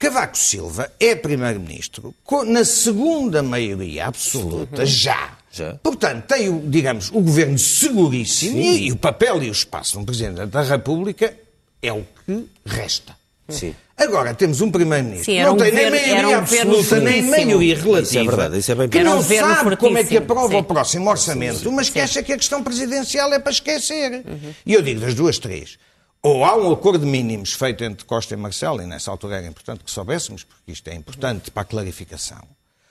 Cavaco 0.00 0.38
Silva 0.38 0.92
é 0.98 1.14
Primeiro-Ministro 1.14 2.14
na 2.46 2.64
segunda 2.64 3.40
maioria 3.40 4.06
absoluta, 4.06 4.82
uhum. 4.82 4.86
já 4.86 5.37
já. 5.50 5.74
Portanto, 5.82 6.26
tem, 6.26 6.48
o, 6.48 6.60
digamos, 6.66 7.10
o 7.10 7.20
governo 7.20 7.58
seguríssimo 7.58 8.58
e, 8.58 8.88
e, 8.88 8.92
o 8.92 8.96
papel 8.96 9.42
e 9.42 9.48
o 9.48 9.52
espaço 9.52 9.92
de 9.92 9.98
um 9.98 10.04
Presidente 10.04 10.46
da 10.46 10.62
República 10.62 11.34
é 11.82 11.92
o 11.92 12.04
que 12.24 12.46
resta. 12.64 13.16
Sim. 13.48 13.74
Agora 13.96 14.34
temos 14.34 14.60
um 14.60 14.70
Primeiro-Ministro 14.70 15.32
que 15.32 15.42
não 15.42 15.54
um 15.54 15.56
tem 15.56 15.72
nem 15.72 15.90
maioria 15.90 16.28
um 16.28 16.34
absoluta, 16.36 17.00
nem 17.00 17.22
maioria 17.22 17.76
relativa. 17.76 18.02
Isso 18.02 18.18
é 18.18 18.24
verdade, 18.24 18.58
isso 18.58 18.72
é 18.72 18.74
bem 18.74 18.88
Que 18.88 19.02
não 19.02 19.18
um 19.18 19.22
sabe 19.22 19.76
como 19.76 19.98
é 19.98 20.04
que 20.04 20.16
aprova 20.18 20.50
sim. 20.50 20.56
o 20.56 20.62
próximo 20.62 21.10
orçamento, 21.10 21.58
sim, 21.60 21.70
mas 21.70 21.88
que 21.88 21.98
acha 21.98 22.22
que 22.22 22.32
a 22.32 22.36
questão 22.36 22.62
presidencial 22.62 23.32
é 23.32 23.38
para 23.38 23.50
esquecer. 23.50 24.22
Uhum. 24.24 24.54
E 24.66 24.74
eu 24.74 24.82
digo 24.82 25.00
das 25.00 25.14
duas, 25.14 25.38
três. 25.38 25.78
Ou 26.22 26.44
há 26.44 26.56
um 26.56 26.70
acordo 26.70 27.04
de 27.04 27.10
mínimos 27.10 27.54
feito 27.54 27.82
entre 27.82 28.04
Costa 28.04 28.34
e 28.34 28.36
Marcelo, 28.36 28.82
e 28.82 28.86
nessa 28.86 29.10
altura 29.10 29.38
era 29.38 29.46
importante 29.46 29.82
que 29.82 29.90
soubéssemos, 29.90 30.44
porque 30.44 30.72
isto 30.72 30.86
é 30.88 30.94
importante 30.94 31.50
para 31.50 31.62
a 31.62 31.64
clarificação 31.64 32.42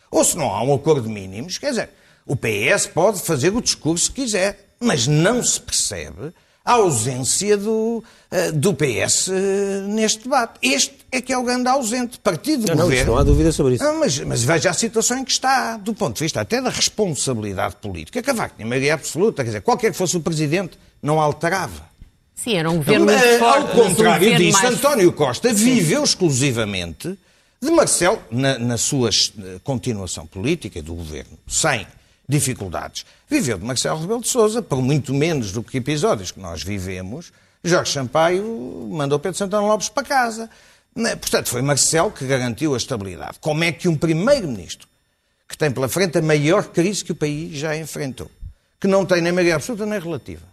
ou 0.10 0.24
se 0.24 0.38
não 0.38 0.54
há 0.54 0.63
um 0.63 0.74
acordo 0.74 1.04
de 1.04 1.10
mínimos, 1.10 1.58
quer 1.58 1.70
dizer, 1.72 1.89
o 2.28 2.36
PS 2.36 2.88
pode 2.88 3.22
fazer 3.22 3.56
o 3.56 3.62
discurso 3.62 4.12
que 4.12 4.22
quiser, 4.24 4.74
mas 4.80 5.08
não 5.08 5.42
se 5.42 5.60
percebe 5.60 6.34
a 6.63 6.74
ausência 6.74 7.56
do, 7.56 8.04
uh, 8.04 8.52
do 8.52 8.74
PS 8.74 9.28
uh, 9.30 9.32
neste 9.88 10.24
debate. 10.24 10.60
Este 10.62 10.94
é 11.10 11.22
que 11.22 11.32
é 11.32 11.38
o 11.38 11.44
grande 11.44 11.70
ausente. 11.70 12.20
Partido 12.20 12.66
de 12.66 12.76
não, 12.76 12.84
governo. 12.84 13.13
Não, 13.13 13.20
há 13.20 13.24
dúvida 13.24 13.54
sobre 13.54 13.76
isso. 13.76 13.84
Não, 13.86 14.02
mas, 14.02 14.20
mas, 14.20 14.44
veja 14.44 14.70
a 14.70 14.74
situação 14.74 15.18
em 15.18 15.24
que 15.24 15.32
está, 15.32 15.78
do 15.78 15.94
ponto 15.94 16.18
de 16.18 16.26
vista 16.26 16.42
até 16.42 16.62
da 16.62 16.70
responsabilidade 16.70 17.78
política. 17.78 18.22
Cavaco 18.22 18.56
tinha 18.58 18.68
maioria 18.68 18.96
absoluta, 18.96 19.44
quer 19.44 19.50
dizer, 19.50 19.62
qualquer 19.62 19.92
que 19.92 19.98
fosse 19.98 20.18
o 20.18 20.20
presidente, 20.20 20.78
não 21.02 21.22
alterava. 21.22 21.88
Sim, 22.36 22.58
era 22.58 22.70
um 22.70 22.78
governo 22.78 23.06
muito 23.06 23.18
Mas, 23.18 23.40
forte. 23.40 23.62
Ao 23.62 23.86
contrário 23.86 24.34
um 24.34 24.36
disso, 24.36 24.62
mais... 24.62 24.76
António 24.76 25.13
Costa 25.13 25.54
viveu 25.54 26.04
exclusivamente 26.04 27.18
de 27.62 27.72
Marcelo, 27.72 28.20
na, 28.30 28.60
na 28.60 28.78
sua 28.78 29.10
continuação 29.63 30.28
política 30.28 30.82
do 30.82 30.94
governo, 30.94 31.40
sem 31.48 31.88
dificuldades. 32.28 33.06
Viveu 33.30 33.58
de 33.58 33.66
Marcelo 33.66 34.02
Rebelo 34.02 34.22
de 34.22 34.28
Sousa, 34.28 34.62
por 34.62 34.82
muito 34.82 35.13
menos 35.13 35.52
do 35.52 35.63
que 35.63 35.78
episódios 35.78 36.32
que 36.32 36.40
nós 36.40 36.62
vivemos, 36.62 37.32
Jorge 37.63 37.92
Sampaio 37.92 38.44
mandou 38.92 39.20
Pedro 39.20 39.38
Santana 39.38 39.66
Lopes 39.66 39.90
para 39.90 40.04
casa. 40.04 40.50
Né, 40.96 41.16
portanto, 41.16 41.50
foi 41.50 41.62
Marcelo 41.62 42.12
que 42.12 42.26
garantiu 42.26 42.74
a 42.74 42.78
estabilidade. 42.78 43.38
Como 43.40 43.63
é 43.63 43.72
que 43.72 43.88
um 43.88 43.96
primeiro-ministro, 43.96 44.88
que 45.48 45.58
tem 45.58 45.72
pela 45.72 45.88
frente 45.88 46.18
a 46.18 46.22
maior 46.22 46.66
crise 46.66 47.06
que 47.06 47.12
o 47.12 47.16
país 47.16 47.56
já 47.56 47.78
enfrentou, 47.78 48.30
que 48.80 48.88
não 48.88 49.06
tem 49.06 49.22
nem 49.22 49.32
maioria 49.32 49.56
absoluta 49.56 49.86
nem 49.86 50.00
relativa, 50.00 50.46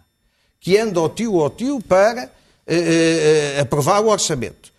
que 0.60 0.76
anda 0.78 1.00
ao 1.00 1.08
tio 1.08 1.40
ao 1.40 1.50
tio 1.50 1.80
para 1.80 2.30
eh, 2.66 3.56
eh, 3.56 3.60
aprovar 3.60 4.00
o 4.00 4.08
orçamento, 4.08 4.72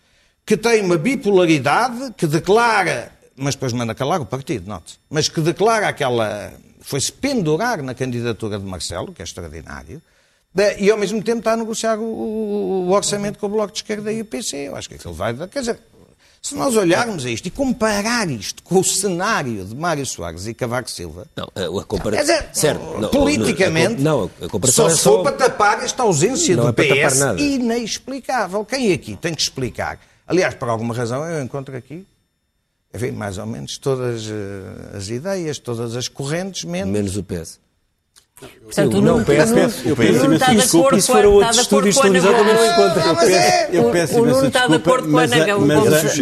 que 0.44 0.56
tem 0.56 0.82
uma 0.82 0.96
bipolaridade, 0.96 2.14
que 2.16 2.26
declara, 2.26 3.12
mas 3.36 3.54
depois 3.54 3.72
manda 3.72 3.94
calar 3.94 4.20
o 4.20 4.26
partido, 4.26 4.68
note 4.68 4.98
mas 5.10 5.28
que 5.28 5.40
declara 5.40 5.88
aquela 5.88 6.52
foi-se 6.86 7.10
pendurar 7.10 7.82
na 7.82 7.94
candidatura 7.94 8.60
de 8.60 8.64
Marcelo, 8.64 9.12
que 9.12 9.20
é 9.20 9.24
extraordinário, 9.24 10.00
e 10.78 10.88
ao 10.88 10.96
mesmo 10.96 11.20
tempo 11.20 11.38
está 11.38 11.54
a 11.54 11.56
negociar 11.56 11.98
o, 11.98 12.04
o, 12.04 12.86
o 12.86 12.90
orçamento 12.92 13.40
com 13.40 13.46
o 13.46 13.48
Bloco 13.48 13.72
de 13.72 13.78
Esquerda 13.78 14.12
e 14.12 14.20
o 14.22 14.24
PC. 14.24 14.68
Eu 14.68 14.76
acho 14.76 14.88
que 14.88 14.94
aquilo 14.94 15.12
vai 15.12 15.34
dar. 15.34 15.48
Quer 15.48 15.60
dizer, 15.60 15.80
se 16.40 16.54
nós 16.54 16.76
olharmos 16.76 17.26
a 17.26 17.30
isto 17.30 17.46
e 17.46 17.50
comparar 17.50 18.30
isto 18.30 18.62
com 18.62 18.78
o 18.78 18.84
cenário 18.84 19.64
de 19.64 19.74
Mário 19.74 20.06
Soares 20.06 20.46
e 20.46 20.54
Cavaco 20.54 20.88
Silva. 20.88 21.26
Não, 21.34 21.80
a 21.80 21.84
comparação. 21.84 22.24
Dizer, 22.24 22.50
certo, 22.52 23.00
não, 23.00 23.08
politicamente, 23.08 24.00
não, 24.00 24.30
a 24.40 24.48
comparação 24.48 24.88
só 24.88 24.94
é 24.94 24.96
for 24.96 25.22
para 25.24 25.32
tapar 25.32 25.82
esta 25.82 26.04
ausência 26.04 26.54
não 26.54 26.70
do 26.70 26.82
é 26.82 27.04
PS 27.04 27.20
inexplicável. 27.36 28.64
Quem 28.64 28.92
aqui 28.92 29.16
tem 29.16 29.34
que 29.34 29.42
explicar? 29.42 29.98
Aliás, 30.24 30.54
por 30.54 30.68
alguma 30.68 30.94
razão, 30.94 31.24
eu 31.24 31.42
encontro 31.42 31.76
aqui 31.76 32.06
enfim, 32.96 33.12
mais 33.12 33.38
ou 33.38 33.46
menos 33.46 33.78
todas 33.78 34.26
uh, 34.26 34.96
as 34.96 35.08
ideias, 35.08 35.58
todas 35.58 35.94
as 35.94 36.08
correntes, 36.08 36.64
menos... 36.64 36.92
Menos 36.92 37.16
o 37.16 37.22
PS. 37.22 37.60
Portanto, 38.38 39.00
não, 39.00 39.16
o 39.20 39.24
PS, 39.24 39.50
o 39.86 39.88
eu 39.88 39.96
peço 39.96 40.12
Nuno 40.12 40.24
imensa 40.26 40.34
está 40.34 40.50
de 40.50 40.56
desculpa, 40.58 40.90
com 40.90 41.00
foram 41.00 41.30
a- 41.30 41.34
outros 41.36 41.56
estúdios 41.58 41.96
televisados, 41.96 42.38
eu 42.38 42.44
não 42.44 43.14
mas 43.14 43.30
é- 43.30 43.68
Eu 43.72 43.86
O- 43.88 43.92
peço 43.92 44.12
o 44.12 44.18
Nuno 44.18 44.30
imensa 44.32 44.46
está 44.48 44.60
de 44.60 44.66
desculpa, 44.68 44.90
acordo 44.90 45.10
com 45.10 45.18
a 45.18 45.20
mas 45.22 45.32
Ana 45.32 45.54
Gomes. 45.54 45.66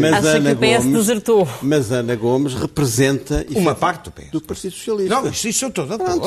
mas 0.01 0.13
Acha 0.15 0.29
Ana 0.37 0.51
que 0.51 0.55
o 0.55 0.59
PS 0.61 0.85
Gomes- 0.85 0.93
desertou. 0.99 1.49
Mas 1.61 1.91
Ana 1.91 2.15
Gomes 2.15 2.55
representa 2.55 3.45
Uma 3.57 3.75
parte 3.75 4.05
do 4.05 4.11
PS. 4.13 4.31
do 4.31 4.41
Partido 4.41 4.71
Socialista. 4.75 5.13
Não, 5.13 5.29
isso, 5.29 5.49
isso 5.49 5.65
eu 5.65 5.69
estou 5.71 5.87
de 5.87 5.93
acordo. 5.95 6.23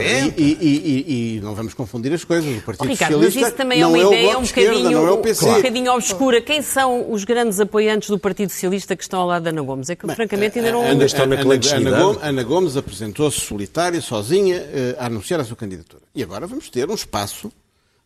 E, 0.00 0.34
e- 0.36 0.58
e- 0.60 1.04
e- 1.06 1.36
e 1.36 1.40
não 1.40 1.54
vamos 1.54 1.72
confundir 1.72 2.12
as 2.12 2.24
coisas. 2.24 2.58
O 2.58 2.60
Partido 2.62 2.86
Oh, 2.88 2.90
Ricardo, 2.90 3.18
mas 3.18 3.26
Socialista 3.26 3.48
isso 3.48 3.56
também 3.56 3.78
é 3.78 3.82
não 3.82 3.90
uma 3.90 3.98
é 3.98 4.06
o 4.06 4.12
ideia 4.12 4.38
um 4.38 4.42
bocadinho, 4.42 5.06
é 5.06 5.12
um 5.12 5.54
bocadinho 5.54 5.92
obscura. 5.92 6.40
Quem 6.40 6.62
são 6.62 7.12
os 7.12 7.22
grandes 7.22 7.60
apoiantes 7.60 8.08
do 8.10 8.18
Partido 8.18 8.50
Socialista 8.50 8.96
que 8.96 9.04
estão 9.04 9.20
ao 9.20 9.28
lado 9.28 9.44
da 9.44 9.50
Ana 9.50 9.62
Gomes? 9.62 9.88
É 9.88 9.94
que, 9.94 10.04
francamente, 10.12 10.58
ainda 10.58 10.72
não... 10.72 10.82
Ana- 10.84 11.04
estão 11.04 11.26
na 11.26 11.34
Ana, 11.36 11.44
clandestinidade. 11.44 12.18
Ana 12.22 12.42
Gomes, 12.42 12.76
apresentou-se 12.76 13.40
solitária, 13.40 14.00
sozinha, 14.00 14.56
eh, 14.56 14.96
a 14.98 15.06
anunciar 15.06 15.27
a 15.34 15.44
sua 15.44 15.56
candidatura. 15.56 16.02
E 16.14 16.22
agora 16.22 16.46
vamos 16.46 16.68
ter 16.70 16.88
um 16.88 16.94
espaço 16.94 17.52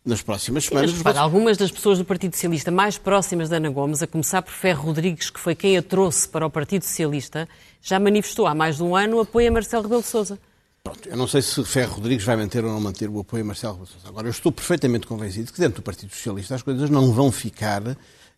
nas 0.05 0.21
próximas 0.21 0.65
semanas. 0.65 0.91
Mas, 0.91 0.97
repara, 0.97 1.19
algumas 1.19 1.57
das 1.57 1.71
pessoas 1.71 1.97
do 1.97 2.05
Partido 2.05 2.33
Socialista 2.33 2.69
mais 2.71 2.97
próximas 2.97 3.49
da 3.49 3.57
Ana 3.57 3.69
Gomes, 3.69 4.01
a 4.01 4.07
começar 4.07 4.41
por 4.41 4.51
Ferro 4.51 4.87
Rodrigues, 4.87 5.29
que 5.29 5.39
foi 5.39 5.55
quem 5.55 5.77
a 5.77 5.81
trouxe 5.81 6.27
para 6.27 6.45
o 6.45 6.49
Partido 6.49 6.83
Socialista, 6.83 7.47
já 7.81 7.99
manifestou 7.99 8.45
há 8.45 8.53
mais 8.53 8.77
de 8.77 8.83
um 8.83 8.95
ano 8.95 9.17
o 9.17 9.21
apoio 9.21 9.47
a 9.47 9.51
Marcelo 9.51 9.83
Rebelo 9.83 10.01
de 10.01 10.07
Sousa. 10.07 10.37
Pronto, 10.83 11.07
eu 11.07 11.15
não 11.15 11.27
sei 11.27 11.41
se 11.41 11.63
Ferro 11.63 11.95
Rodrigues 11.95 12.25
vai 12.25 12.35
manter 12.35 12.65
ou 12.65 12.71
não 12.71 12.81
manter 12.81 13.09
o 13.09 13.19
apoio 13.19 13.43
a 13.43 13.47
Marcelo 13.47 13.73
Rebelo 13.73 13.87
de 13.87 13.93
Sousa. 13.93 14.09
Agora, 14.09 14.27
eu 14.27 14.31
estou 14.31 14.51
perfeitamente 14.51 15.07
convencido 15.07 15.53
que 15.53 15.59
dentro 15.59 15.81
do 15.81 15.83
Partido 15.83 16.13
Socialista 16.13 16.55
as 16.55 16.61
coisas 16.61 16.89
não 16.89 17.13
vão 17.13 17.31
ficar 17.31 17.81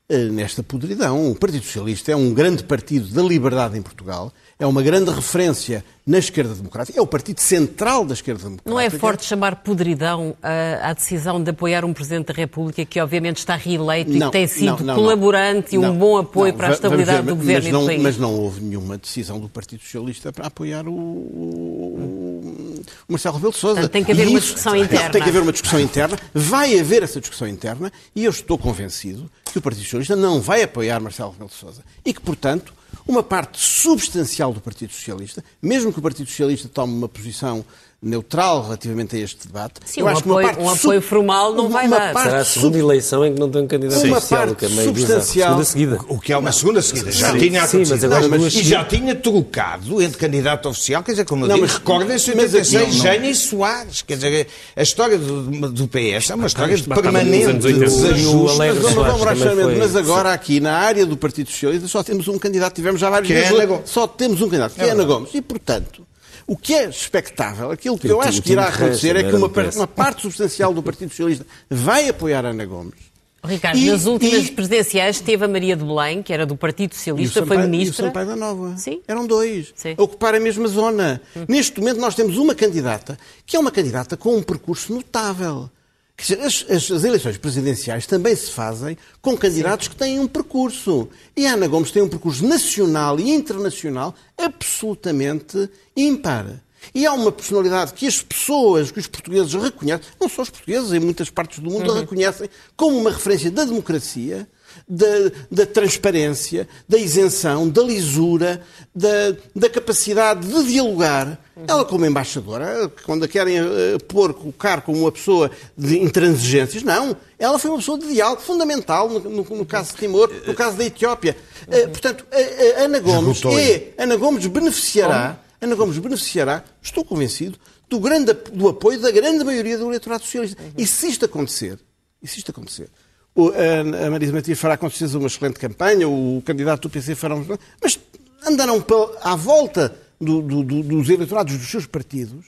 nesta 0.10 0.62
podridão. 0.62 1.32
O 1.32 1.36
Partido 1.36 1.63
Socialista 1.65 2.12
é 2.12 2.15
um 2.15 2.32
grande 2.34 2.63
partido 2.63 3.08
da 3.08 3.24
liberdade 3.24 3.76
em 3.78 3.82
Portugal, 3.82 4.32
é 4.60 4.65
uma 4.65 4.84
grande 4.84 5.10
referência 5.12 5.84
na 6.06 6.20
esquerda 6.20 6.54
democrática, 6.54 7.00
é 7.00 7.02
o 7.02 7.08
partido 7.08 7.39
central 7.39 8.06
da 8.06 8.13
esquerda 8.13 8.44
democrática. 8.44 8.70
Não 8.70 8.80
é 8.80 8.88
forte 8.91 9.26
chamar 9.26 9.56
podridão 9.63 10.36
à, 10.44 10.91
à 10.91 10.94
decisão 10.94 11.41
de 11.41 11.50
apoiar 11.50 11.84
um 11.84 11.91
Presidente 11.91 12.28
da 12.28 12.34
República 12.36 12.86
que 12.86 13.02
obviamente 13.02 13.38
está 13.39 13.56
reeleito 13.56 14.12
e 14.12 14.20
Não, 14.20 14.28
que 14.28 14.34
tem 14.38 14.46
sido 14.46 14.78
não, 14.82 14.86
não, 14.86 14.96
colaborante 14.96 15.74
e 15.74 15.80
um 15.80 15.98
bom 15.98 16.18
apoio 16.18 16.54
para 16.54 16.68
a 16.68 16.72
estabilidade 16.74 17.24
ver, 17.24 17.30
do 17.32 17.36
Governo 17.36 17.63
mas 17.63 17.68
e 17.68 17.72
não, 17.72 17.86
país. 17.88 18.02
Mas 18.04 18.18
não 18.20 18.36
houve 18.36 18.62
nenhuma 18.62 19.00
decisão 19.00 19.39
do 19.39 19.50
Partido 19.50 19.82
Socialista 19.82 20.32
para 20.32 20.46
apoiar 20.46 20.88
o, 20.88 20.94
o- 20.94 22.76
o 23.08 23.12
Marcelo 23.12 23.36
Rebelo 23.36 23.54
de 23.54 23.58
Sousa. 23.60 23.76
Portanto, 23.82 23.91
tem 23.91 24.04
que 24.04 24.12
haver 24.12 24.28
E 24.28 24.30
uma 24.30 24.39
discussão 24.39 24.76
interna. 24.76 25.10
Tem 25.10 25.22
que 25.24 25.30
haver 25.30 25.41
uma 25.41 25.52
discussão 25.52 25.80
interna. 25.80 26.20
Vai 26.34 26.80
haver 26.80 27.02
essa 27.02 27.20
discussão 27.20 27.48
interna 27.48 27.91
e 28.15 28.24
eu 28.26 28.30
estou 28.30 28.60
convencido 28.60 29.30
que 29.56 29.60
o 29.60 29.62
Partido 29.62 29.84
Socialista 29.86 30.18
não 30.18 30.41
vai 30.41 30.63
apoiar 30.63 31.00
Marcelo 31.00 31.32
Rebelo 31.32 31.50
de 31.50 31.56
Sousa. 31.56 31.82
E 32.04 32.13
que, 32.13 32.20
portanto, 32.20 32.74
uma 33.08 33.21
parte 33.24 33.60
substancial 33.60 34.52
do 34.54 34.60
Partido 34.62 34.91
Socialista, 34.93 35.43
mesmo 35.62 35.91
que 35.93 36.00
o 36.00 36.02
Partido 36.02 36.28
Socialista 36.28 36.67
tome 36.71 36.93
uma 36.93 37.08
posição 37.10 37.63
neutral 38.02 38.62
relativamente 38.62 39.15
a 39.15 39.19
este 39.19 39.48
debate, 39.48 39.80
Sim, 39.86 40.02
eu 40.02 40.06
um 40.06 40.10
acho 40.10 40.21
que 40.21 40.28
uma 40.30 40.36
apoio- 40.39 40.48
parte 40.56 40.63
um 40.63 40.69
apoio 40.69 41.02
formal 41.02 41.54
não 41.56 41.69
vai 41.69 41.88
uma 41.88 41.98
dar. 41.98 42.13
parte 42.13 42.30
Será 42.30 42.41
a 42.41 42.45
segunda 42.45 42.78
eleição 42.78 43.26
em 43.26 43.34
que 43.34 43.39
não 43.39 43.50
tem 43.50 43.63
um 43.63 43.67
candidato 43.67 44.04
Uma 44.06 44.17
oficial, 44.19 44.39
parte 44.41 44.56
que 44.60 44.65
é 44.65 44.84
substancial- 44.84 45.63
seguida. 45.65 46.00
O 46.08 46.19
que 46.19 46.32
é 46.32 46.38
uma 46.38 46.52
segunda 46.52 46.82
seguida. 46.84 47.12
Já 47.12 47.32
Sim, 47.32 47.38
tinha 47.39 47.65
sim, 47.65 47.84
mas 47.89 48.04
agora 48.04 48.28
Não, 48.28 48.38
duas 48.38 48.54
e 48.54 48.63
já 48.63 48.84
tinha 48.86 49.15
trocado 49.15 50.04
entre 50.04 50.19
candidato 50.19 50.69
oficial, 50.69 51.02
quer 51.02 51.12
dizer, 51.13 51.26
como 51.26 51.45
eu 51.45 51.48
Não, 51.48 51.56
digo, 51.56 51.65
mas- 51.67 51.78
recordem-se 51.78 52.36
mas 52.36 52.54
86, 52.54 52.84
aqui 52.84 52.95
não- 52.95 53.04
Jânio 53.04 53.30
e 53.32 53.36
Soares. 53.36 54.02
Quer 54.04 54.15
dizer, 54.17 54.48
a 54.76 54.82
história 54.84 55.17
do, 55.17 55.71
do 55.71 55.88
PS 55.88 56.30
é 56.32 56.36
uma 56.36 56.45
história 56.48 56.78
de 56.78 56.84
permanente 56.84 57.43
anos 57.45 57.65
80. 57.65 57.86
desajuste. 57.86 58.58
Mas, 58.60 59.78
mas 59.80 59.95
agora 59.95 60.32
aqui 60.34 60.60
na 60.60 60.74
área 60.78 61.06
do 61.08 61.17
Partido 61.17 61.50
Socialista 61.50 61.88
só 61.88 62.04
temos 62.04 62.28
um 62.28 62.38
candidato, 62.38 62.75
tivemos 62.76 63.00
já 63.02 63.10
vários 63.10 63.32
é 63.32 63.34
vezes, 63.34 63.90
só 63.90 64.06
temos 64.08 64.42
um 64.42 64.46
candidato, 64.46 64.76
que 64.76 64.82
é, 64.82 64.90
Ana 64.92 65.04
Gomes. 65.04 65.30
E, 65.34 65.42
portanto, 65.42 66.06
o 66.46 66.56
que 66.56 66.74
é 66.74 66.88
expectável, 66.90 67.72
aquilo 67.72 67.98
que 67.98 68.08
eu 68.08 68.18
o 68.18 68.22
acho 68.22 68.42
que 68.42 68.52
irá 68.52 68.68
acontecer 68.68 69.16
é 69.16 69.24
que 69.24 69.36
uma, 69.36 69.48
uma 69.76 69.88
parte 69.88 70.22
substancial 70.22 70.74
do 70.74 70.84
Partido 70.84 71.10
Socialista 71.10 71.46
vai 71.70 72.08
apoiar 72.08 72.46
a 72.46 72.50
Ana 72.50 72.66
Gomes. 72.66 73.06
Ricardo, 73.44 73.78
E- 73.78 73.90
nas 73.90 74.06
últimas 74.06 74.48
e- 74.48 74.52
presidenciais 74.52 75.20
teve 75.20 75.46
a 75.46 75.48
Maria 75.48 75.76
de 75.76 75.84
Belém, 75.84 76.24
que 76.24 76.34
era 76.34 76.46
do 76.46 76.56
Partido 76.58 76.92
E 76.92 76.94
o 76.94 76.98
Socialista, 76.98 77.40
Sampaio, 77.42 77.60
foi 77.60 77.66
e 77.66 77.68
o 77.68 77.72
ministra. 77.72 78.06
Sampaio 78.08 78.28
da 78.28 78.36
Nova. 78.36 78.78
Sim. 78.78 79.02
Eram 79.08 79.26
dois. 79.28 79.72
Sim. 79.76 79.96
A 79.98 80.02
ocupar 80.04 80.34
a 80.36 80.40
mesma 80.40 80.68
zona. 80.68 81.22
Neste 81.48 81.80
momento 81.80 82.00
nós 82.00 82.16
temos 82.16 82.38
uma 82.38 82.56
candidata 82.56 83.18
que 83.46 83.56
é 83.56 83.60
uma 83.60 83.72
candidata 83.72 84.18
com 84.18 84.36
um 84.36 84.42
percurso 84.44 84.94
notável. 84.94 85.70
As, 86.17 86.65
as- 86.69 86.91
as 86.91 87.04
eleições 87.04 87.38
presidenciais 87.38 88.06
também 88.08 88.36
se 88.36 88.49
fazem 88.49 88.97
com 89.21 89.36
candidatos 89.38 89.88
que 89.89 89.95
têm 89.95 90.19
um 90.19 90.28
percurso. 90.28 91.10
E 91.36 91.45
a 91.45 91.54
Ana 91.54 91.67
Gomes 91.67 91.91
tem 91.91 92.01
um 92.01 92.08
percurso 92.08 92.47
nacional 92.47 93.19
e 93.19 93.30
internacional 93.32 94.15
absolutamente 94.38 95.69
ímpar. 95.95 96.45
E 96.93 97.06
há 97.06 97.13
uma 97.13 97.32
personalidade 97.32 97.93
que 97.93 98.06
as 98.06 98.21
pessoas, 98.21 98.91
que 98.91 98.99
os 98.99 99.08
portugueses 99.08 99.54
reconhecem, 99.54 100.06
não 100.21 100.30
só 100.30 100.43
os 100.43 100.49
portugueses, 100.49 100.93
em 100.93 100.99
muitas 100.99 101.30
partes 101.30 101.60
do 101.60 101.69
mundo 101.69 101.91
a 101.91 101.99
reconhecem, 101.99 102.49
como 102.78 102.97
uma 102.97 103.12
referência 103.12 103.49
da 103.49 103.65
democracia, 103.65 104.47
da, 104.88 105.06
da 105.52 105.66
transparência, 105.66 106.68
da 106.88 106.98
isenção, 106.98 107.68
da 107.70 107.82
lisura, 107.84 108.62
da, 108.94 109.36
da 109.56 109.70
capacidade 109.70 110.48
de 110.48 110.64
dialogar. 110.66 111.40
Ela, 111.68 111.86
como 111.86 112.06
embaixadora, 112.06 112.92
quando 113.06 113.24
a 113.24 113.28
querem 113.30 113.58
eh, 113.58 113.98
pôr, 114.10 114.34
colocar 114.34 114.82
como 114.82 115.00
uma 115.00 115.12
pessoa 115.12 115.50
de 115.78 115.98
intransigências, 116.00 116.84
não. 116.84 117.16
Ela 117.40 117.58
foi 117.58 117.72
uma 117.72 117.78
pessoa 117.78 117.98
de 117.98 118.08
diálogo 118.08 118.42
fundamental 118.42 119.08
no, 119.10 119.20
no- 119.20 119.44
no 119.44 119.66
caso 119.66 119.92
de 119.94 119.98
Timor, 120.00 120.30
no 120.46 120.54
caso 120.54 120.76
da 120.76 120.84
Etiópia. 120.86 121.36
Eh, 121.70 121.88
portanto, 121.88 122.26
a, 122.32 122.82
a 122.82 122.84
Ana 122.84 123.00
Gomes 123.00 123.38
é, 123.60 123.94
Ana 123.98 124.16
Gomes 124.18 124.46
beneficiará, 124.48 125.40
Ana 125.62 125.76
Gomes 125.76 125.98
beneficiará, 125.98 126.64
estou 126.82 127.06
convencido, 127.06 127.58
do, 127.90 128.00
grande, 128.02 128.34
do 128.52 128.68
apoio 128.68 129.00
da 129.00 129.10
grande 129.12 129.44
maioria 129.46 129.78
do 129.78 129.86
eleitorado 129.88 130.24
socialista. 130.24 130.62
E 130.78 130.86
se 130.86 131.08
isto 131.08 131.24
acontecer, 131.24 131.80
e 132.22 132.28
se 132.28 132.40
isto 132.40 132.52
acontecer, 132.52 132.90
a, 133.36 134.10
Marisa 134.10 134.32
Matias 134.32 134.60
fará 134.60 134.78
com 134.78 134.89
certeza 134.89 135.17
uma 135.17 135.28
excelente 135.28 135.60
campanha, 135.60 136.08
o 136.08 136.41
candidato 136.45 136.84
do 136.84 136.89
PC 136.89 137.15
fará 137.15 137.36
um... 137.36 137.45
Mas 137.82 138.00
andarão 138.48 138.84
à 139.21 139.36
volta 139.36 139.93
do- 140.21 140.41
do- 140.41 140.63
do- 140.63 140.84
dos 140.84 141.10
eleitorados 141.10 141.58
dos 141.58 141.67
seus 141.69 141.86
partidos 141.86 142.45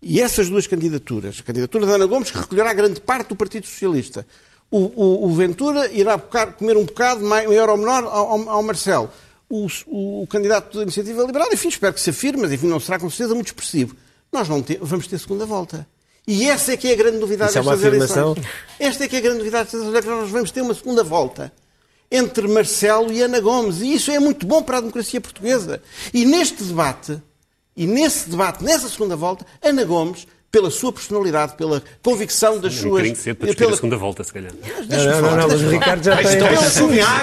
e 0.00 0.20
essas 0.20 0.48
duas 0.48 0.66
candidaturas, 0.66 1.38
a 1.40 1.42
candidatura 1.42 1.86
da 1.86 1.94
Ana 1.94 2.06
Gomes, 2.06 2.30
que 2.30 2.38
recolherá 2.38 2.72
grande 2.72 3.00
parte 3.00 3.28
do 3.30 3.36
Partido 3.36 3.66
Socialista, 3.66 4.26
o, 4.70 4.78
o- 4.78 5.26
o 5.28 5.34
Ventura 5.34 5.90
irá 5.90 6.16
bocar- 6.16 6.52
comer 6.52 6.76
um 6.76 6.84
bocado 6.84 7.24
mai- 7.24 7.46
maior 7.46 7.68
ou 7.70 7.76
menor 7.76 8.04
ao, 8.04 8.48
ao- 8.48 8.62
Marcelo. 8.62 9.10
o, 9.48 9.66
o, 9.86 10.22
o 10.22 10.26
candidato 10.26 10.76
da 10.76 10.82
Iniciativa 10.82 11.22
Liberal, 11.24 11.48
enfim, 11.52 11.68
espero 11.68 11.94
que 11.94 12.00
se 12.00 12.10
afirme, 12.10 12.42
mas 12.42 12.52
enfim, 12.52 12.66
não 12.68 12.78
será 12.78 12.98
com 12.98 13.08
certeza 13.10 13.34
muito 13.34 13.46
expressivo. 13.48 13.96
Nós 14.32 14.48
não 14.48 14.60
te, 14.62 14.76
vamos 14.80 15.06
ter 15.06 15.18
segunda 15.18 15.46
volta. 15.46 15.86
E 16.26 16.48
essa 16.48 16.72
é 16.72 16.76
que 16.76 16.88
é 16.88 16.92
a 16.92 16.96
grande 16.96 17.18
novidade 17.18 17.50
Isso 17.50 17.58
é 17.58 17.62
destas 17.62 17.84
afirmação? 17.84 18.32
eleições. 18.32 18.54
Esta 18.80 19.04
é 19.04 19.08
que 19.08 19.16
é 19.16 19.18
a 19.18 19.22
grande 19.22 19.38
novidade 19.38 19.64
destas 19.64 19.80
eleições, 19.82 19.98
é 19.98 20.02
que 20.02 20.08
nós 20.22 20.30
vamos 20.30 20.50
ter 20.50 20.60
uma 20.60 20.74
segunda 20.74 21.04
volta 21.04 21.52
entre 22.10 22.48
Marcelo 22.48 23.12
e 23.12 23.20
Ana 23.22 23.40
Gomes. 23.40 23.80
E 23.80 23.94
isso 23.94 24.10
é 24.10 24.18
muito 24.18 24.44
bom 24.46 24.62
para 24.62 24.78
a 24.78 24.80
democracia 24.80 25.20
portuguesa. 25.20 25.80
E 26.12 26.24
neste 26.24 26.64
debate, 26.64 27.20
e 27.76 27.86
nesse 27.86 28.28
debate, 28.28 28.64
nessa 28.64 28.88
segunda 28.88 29.14
volta, 29.14 29.46
Ana 29.62 29.84
Gomes, 29.84 30.26
pela 30.50 30.70
sua 30.70 30.90
personalidade, 30.92 31.54
pela 31.54 31.82
convicção 32.02 32.58
das 32.58 32.72
É 32.72 32.76
um 32.76 32.80
suas... 32.80 32.90
bocadinho 32.92 33.16
cedo 33.16 33.36
para 33.36 33.46
discutir 33.46 33.64
pela- 33.64 33.72
a 33.72 33.76
segunda 33.76 33.96
volta, 33.96 34.24
se 34.24 34.32
calhar. 34.32 34.52
Não, 34.88 35.04
não, 35.04 35.20
não, 35.20 35.36
não, 35.36 35.48
mas 35.48 35.62
o 35.62 35.68
Ricardo 35.68 36.02
já 36.04 36.16
tem. 36.16 36.32
Então, 36.36 36.70
sonhar. 36.70 37.22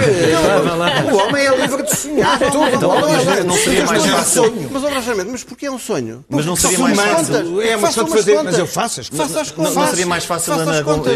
O 1.12 1.16
homem 1.18 1.46
é 1.46 1.56
livre 1.56 1.84
de 1.84 1.96
sonhar. 1.96 2.38
Tudo. 2.40 2.70
Então, 2.76 2.90
mas 3.02 3.46
não 3.46 3.56
seria 3.58 3.86
mais 3.86 4.02
Mas, 4.06 4.12
fácil. 4.12 4.44
sonho. 4.44 4.70
Mas, 4.72 4.84
obviamente, 4.84 5.28
mas 5.32 5.44
porquê 5.44 5.66
é 5.66 5.72
um 5.72 5.80
sonho? 5.80 6.24
Mas 6.30 6.46
não 6.46 6.54
Porque 6.56 6.68
seria 6.76 6.96
mais 6.96 7.00
fácil. 7.00 7.62
É 7.62 7.76
uma 7.76 7.88
questão 7.88 8.06
de 8.06 8.12
fazer, 8.12 8.44
mas 8.44 8.58
eu 8.58 8.68
faço 8.68 9.00
as 9.02 9.08
Faça 9.08 9.42
as 9.42 9.48
Não, 9.50 9.56
contas. 9.56 9.76
não 9.76 9.88
seria 9.88 10.06
mais 10.06 10.26
fácil 10.26 10.54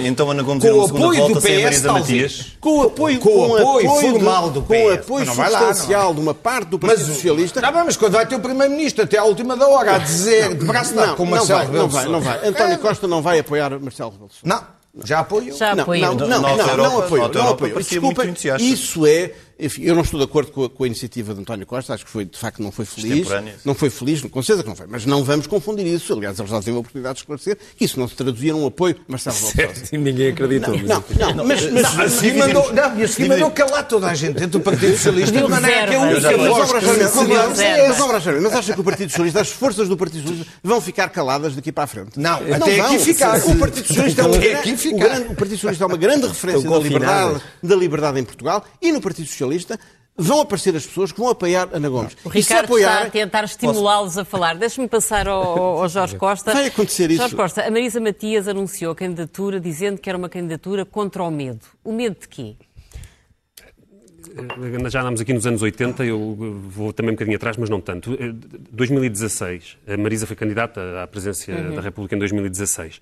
então 0.06 0.32
Ana 0.32 0.44
Gomes 0.44 0.62
Com 0.64 0.68
ir 0.68 0.72
o 0.72 0.76
numa 0.76 0.88
segunda 0.88 1.06
apoio 1.06 1.20
do 1.20 1.28
volta 1.34 1.42
sem 1.42 1.56
a 1.66 1.70
PS, 1.70 1.82
Marisa. 1.82 1.92
Matias? 1.94 2.46
Com 2.60 2.70
o 2.78 2.82
apoio, 2.84 3.20
Com 3.20 3.30
o 3.50 3.58
apoio 3.58 3.88
de- 3.96 4.02
formal 4.12 4.50
do 4.50 4.62
com 4.62 4.74
o 4.74 4.90
PS. 4.90 5.00
apoio 5.00 5.24
é? 5.24 5.26
substancial 5.26 6.14
de 6.14 6.20
uma 6.22 6.34
parte 6.34 6.70
do 6.70 6.80
Partido 6.80 7.06
Socialista. 7.06 7.62
Tá 7.62 7.72
bem, 7.72 7.84
mas 7.86 7.98
quando 7.98 8.14
vai 8.14 8.26
ter 8.26 8.36
o 8.36 8.40
Primeiro-Ministro 8.40 9.04
até 9.04 9.18
à 9.18 9.24
última 9.24 9.56
da 9.56 9.68
hora 9.68 9.96
a 9.96 9.98
dizer 10.00 10.56
de 10.56 10.66
braço 10.66 10.94
dado 10.96 11.16
com 11.16 11.26
Marcelo 11.26 11.60
não 11.60 11.66
Rebelo 11.68 11.88
vai, 12.04 12.12
não 12.12 12.22
vai. 12.22 12.48
António 12.48 12.78
Costa 12.80 13.08
não 13.08 13.22
vai 13.22 13.40
apoiar 13.40 13.70
Marcelo 13.80 14.12
Rebelo 14.12 14.30
de 14.30 14.36
Sousa. 14.36 14.48
Não, 14.48 15.06
já 15.06 15.20
apoiou. 15.20 15.56
Já 15.58 15.76
Não, 15.76 15.84
apoiou. 15.84 16.16
não, 16.16 16.28
não, 16.28 16.42
não, 16.42 16.58
não, 16.58 16.78
não 16.78 17.00
apoio, 17.00 17.30
não 17.34 17.50
apoio. 17.50 17.76
Desculpa, 17.78 18.24
isso 18.60 19.06
é, 19.06 19.34
enfim, 19.60 19.84
eu 19.84 19.96
não 19.96 20.02
estou 20.04 20.20
de 20.20 20.26
acordo 20.26 20.52
com 20.52 20.64
a, 20.66 20.70
com 20.70 20.84
a 20.84 20.88
iniciativa 20.88 21.34
de 21.34 21.42
António 21.42 21.66
Costa, 21.66 21.94
acho 21.94 22.06
que 22.06 22.12
foi, 22.12 22.26
de 22.26 22.38
facto, 22.38 22.62
não 22.62 22.72
foi 22.72 22.86
feliz. 22.86 23.28
Não 23.66 23.74
foi 23.74 23.90
feliz, 23.90 24.22
com 24.22 24.42
certeza 24.42 24.64
que 24.64 24.70
não 24.70 24.76
foi, 24.76 24.86
mas 24.88 25.06
não 25.06 25.24
vamos 25.24 25.48
confundir 25.48 25.86
isso. 25.88 26.14
Aliás, 26.14 26.38
eles 26.40 26.52
já 26.52 26.60
tiveram 26.60 26.78
a 26.78 26.80
oportunidade 26.82 27.16
de 27.16 27.22
esclarecer 27.22 27.58
que 27.76 27.86
isso 27.86 28.00
não 28.00 28.08
se 28.08 28.16
traduzia 28.16 28.54
num 28.54 28.66
apoio 28.68 28.96
Marcelo 29.08 29.36
Rebelo. 29.50 29.74
Sim, 29.76 29.98
ninguém 29.98 30.30
acreditou. 30.30 30.76
mas- 30.78 30.88
Não, 31.18 31.34
não, 31.36 31.46
mas, 31.46 31.72
mas, 31.72 32.00
A 32.00 32.10
seguir 32.10 32.38
mandou, 32.38 32.74
não, 32.74 33.00
e 33.00 33.04
a 33.04 33.08
seguir 33.08 33.30
mandou 33.30 33.52
calar 33.52 33.88
toda 33.88 34.08
a 34.08 34.14
gente 34.14 34.34
dentro 34.34 34.60
do 34.60 34.62
Partido 34.62 34.92
Socialista 34.98 35.42
de 35.42 35.48
maneira 35.48 35.88
que 35.88 35.94
é 35.94 35.98
a 35.98 36.06
reservas. 36.06 36.26
única 36.26 36.38
Mas, 36.38 36.48
voz 36.58 36.70
obra 36.70 36.80
que 36.80 36.86
Jaime, 36.86 37.04
se 38.38 38.42
mas, 38.44 38.54
acha 38.54 38.74
que 38.74 38.80
o 38.82 38.84
Partido 38.84 39.10
Socialista, 39.10 39.42
as 39.42 39.50
forças 39.50 39.88
do 39.90 39.98
Partido 39.98 40.22
Socialista 40.22 40.52
vão 40.64 40.80
ficar 40.82 41.10
caladas 41.10 41.56
daqui 41.56 41.72
para 41.72 41.84
a 41.86 41.88
frente? 41.88 42.20
Não, 42.20 42.36
até 42.36 42.54
aqui 42.80 42.98
vão. 42.98 43.00
ficar. 43.00 43.38
O 43.38 43.56
Partido 43.58 43.88
Socialista 43.88 44.22
é 44.22 44.26
um 44.26 44.28
Até 44.30 44.40
grande- 44.40 44.56
aqui 44.60 44.74
o 44.74 44.78
ficar. 44.78 44.98
grande- 44.98 45.28
o 45.32 45.36
Partido 45.36 45.56
Socialista 45.58 45.84
é 45.84 45.88
uma 45.88 45.98
grande 45.98 46.28
referência 46.28 46.70
da 47.64 47.76
liberdade 47.76 48.20
em 48.20 48.24
Portugal 48.24 48.64
e 48.82 48.92
no 48.92 49.02
Partido 49.02 49.26
Socialista 49.28 49.47
vão 50.20 50.42
aparecer 50.42 50.76
as 50.76 50.86
pessoas 50.86 51.12
que 51.12 51.20
vão 51.20 51.30
apoiar 51.30 51.70
Ana 51.72 51.90
Gomes. 51.90 52.14
O 52.26 52.30
E 52.30 52.32
se 52.42 52.50
Ricardo 52.50 52.66
apoiar, 52.66 52.96
está 52.98 53.08
a 53.08 53.12
tentar 53.12 53.44
estimulá-los 53.44 54.18
a 54.18 54.26
falar. 54.26 54.56
Deixe-me 54.56 54.88
passar 54.88 55.28
ao, 55.28 55.80
ao- 55.82 55.90
Jorge 55.90 56.16
Costa. 56.16 56.54
Vai 56.54 56.68
acontecer 56.68 57.10
isso. 57.12 57.20
Jorge 57.22 57.36
Costa, 57.36 57.62
a 57.66 57.70
Marisa 57.72 58.00
Matias 58.00 58.48
anunciou 58.48 58.92
a 58.92 58.96
candidatura 58.96 59.60
dizendo 59.60 60.00
que 60.00 60.10
era 60.10 60.18
uma 60.18 60.30
candidatura 60.30 60.86
contra 60.86 61.24
o 61.24 61.30
medo. 61.32 61.66
O 61.84 61.92
medo 61.94 62.18
de 62.20 62.28
quê? 62.28 62.56
Já 64.90 65.02
andámos 65.02 65.22
aqui 65.22 65.34
nos 65.34 65.48
anos 65.48 65.62
80, 65.62 66.06
eu 66.06 66.36
vou 66.70 66.94
também 66.94 67.12
um 67.12 67.16
bocadinho 67.16 67.38
atrás, 67.38 67.58
mas 67.58 67.70
não 67.70 67.82
tanto. 67.82 68.14
Eh, 68.14 68.32
2016, 68.72 69.78
a 69.88 69.98
Marisa 69.98 70.28
foi 70.28 70.36
candidata 70.36 71.02
à 71.02 71.08
presidência 71.08 71.56
da 71.72 71.82
República 71.82 72.16
em 72.16 72.20
2016. 72.20 73.00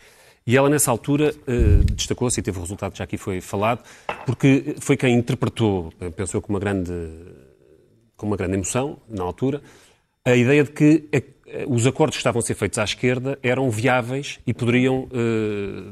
E 0.47 0.55
ela, 0.55 0.69
nessa 0.69 0.91
altura, 0.91 1.33
eh, 1.47 1.83
destacou-se, 1.93 2.39
e 2.39 2.43
teve 2.43 2.59
o 2.59 2.61
resultado 2.61 2.91
que 2.91 2.99
já 2.99 3.03
aqui 3.03 3.17
foi 3.17 3.41
falado, 3.41 3.83
porque 4.27 4.75
foi 4.79 4.95
quem 4.95 5.15
interpretou, 5.15 5.91
eh, 5.99 6.11
pensou 6.11 6.39
com 6.39 6.53
uma 6.53 6.59
grande, 6.59 6.93
com 8.15 8.27
uma 8.27 8.37
grande 8.37 8.53
emoção, 8.53 8.99
na 9.09 9.23
altura, 9.23 9.59
a 10.23 10.35
ideia 10.35 10.63
de 10.63 10.69
que 10.69 11.05
eh, 11.11 11.23
os 11.67 11.87
acordos 11.87 12.17
que 12.17 12.19
estavam 12.19 12.37
a 12.37 12.43
ser 12.43 12.53
feitos 12.53 12.77
à 12.77 12.83
esquerda 12.83 13.39
eram 13.41 13.71
viáveis 13.71 14.39
e 14.45 14.53
poderiam 14.53 15.07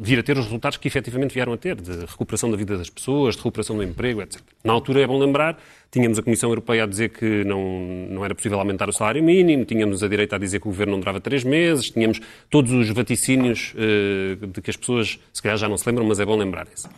vir 0.02 0.20
a 0.20 0.24
ter 0.24 0.38
os 0.38 0.46
resultados 0.46 0.78
que 0.78 0.88
efetivamente 0.88 1.34
vieram 1.34 1.54
a 1.54 1.58
ter, 1.58 1.80
de 1.80 2.06
recuperação 2.06 2.52
da 2.52 2.58
vida 2.58 2.78
das 2.78 2.90
pessoas, 2.90 3.34
de 3.36 3.40
recuperação 3.40 3.76
do 3.76 3.84
emprego, 3.84 4.22
etc. 4.22 4.40
Na 4.64 4.74
altura, 4.74 5.02
é 5.02 5.08
bom 5.08 5.18
lembrar, 5.18 5.58
tínhamos 5.94 6.18
a 6.18 6.24
Comissão 6.24 6.50
Europeia 6.50 6.84
a 6.84 6.88
dizer 6.88 7.10
que 7.10 7.44
não, 7.46 7.62
não 8.10 8.26
era 8.26 8.34
possível 8.34 8.58
aumentar 8.60 8.90
o 8.90 8.92
salário 8.92 9.24
mínimo, 9.24 9.64
tínhamos 9.64 10.02
a 10.04 10.08
direita 10.08 10.36
a 10.36 10.40
dizer 10.40 10.60
que 10.60 10.68
o 10.68 10.72
governo 10.72 10.94
não 10.94 11.00
durava 11.00 11.22
três 11.22 11.44
meses, 11.44 11.90
tínhamos 11.92 12.20
todos 12.50 12.72
os 12.72 12.90
vaticínios 12.90 13.74
eh, 13.78 14.36
de 14.48 14.60
que 14.62 14.70
as 14.72 14.76
pessoas, 14.76 15.20
se 15.32 15.42
calhar 15.42 15.58
já 15.58 15.70
não 15.70 15.78
se 15.78 15.88
lembram, 15.88 16.06
mas 16.06 16.20
é 16.20 16.26
bom 16.26 16.36
lembrarem-se. 16.36 16.90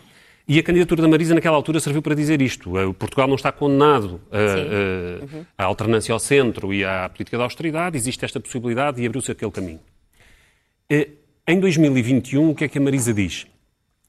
E 0.47 0.57
a 0.59 0.63
candidatura 0.63 1.01
da 1.01 1.07
Marisa 1.07 1.33
naquela 1.35 1.55
altura 1.57 1.79
serviu 1.79 2.01
para 2.01 2.15
dizer 2.15 2.41
isto. 2.41 2.77
Eh, 2.79 2.93
Portugal 2.97 3.27
não 3.27 3.35
está 3.35 3.51
condenado 3.51 4.21
a, 4.31 4.37
a- 5.59 5.63
à 5.63 5.65
alternância 5.65 6.13
ao 6.13 6.19
centro 6.19 6.73
e 6.73 6.85
à 6.85 7.09
política 7.09 7.37
da 7.37 7.43
austeridade, 7.43 7.97
existe 7.97 8.23
esta 8.23 8.39
possibilidade 8.39 9.01
e 9.01 9.05
abriu-se 9.05 9.29
aquele 9.31 9.51
caminho. 9.51 9.79
Eh, 10.89 11.09
Em 11.47 11.59
2021, 11.59 12.49
o 12.49 12.55
que 12.55 12.63
é 12.63 12.67
que 12.67 12.77
a 12.77 12.81
Marisa 12.81 13.13
diz? 13.13 13.45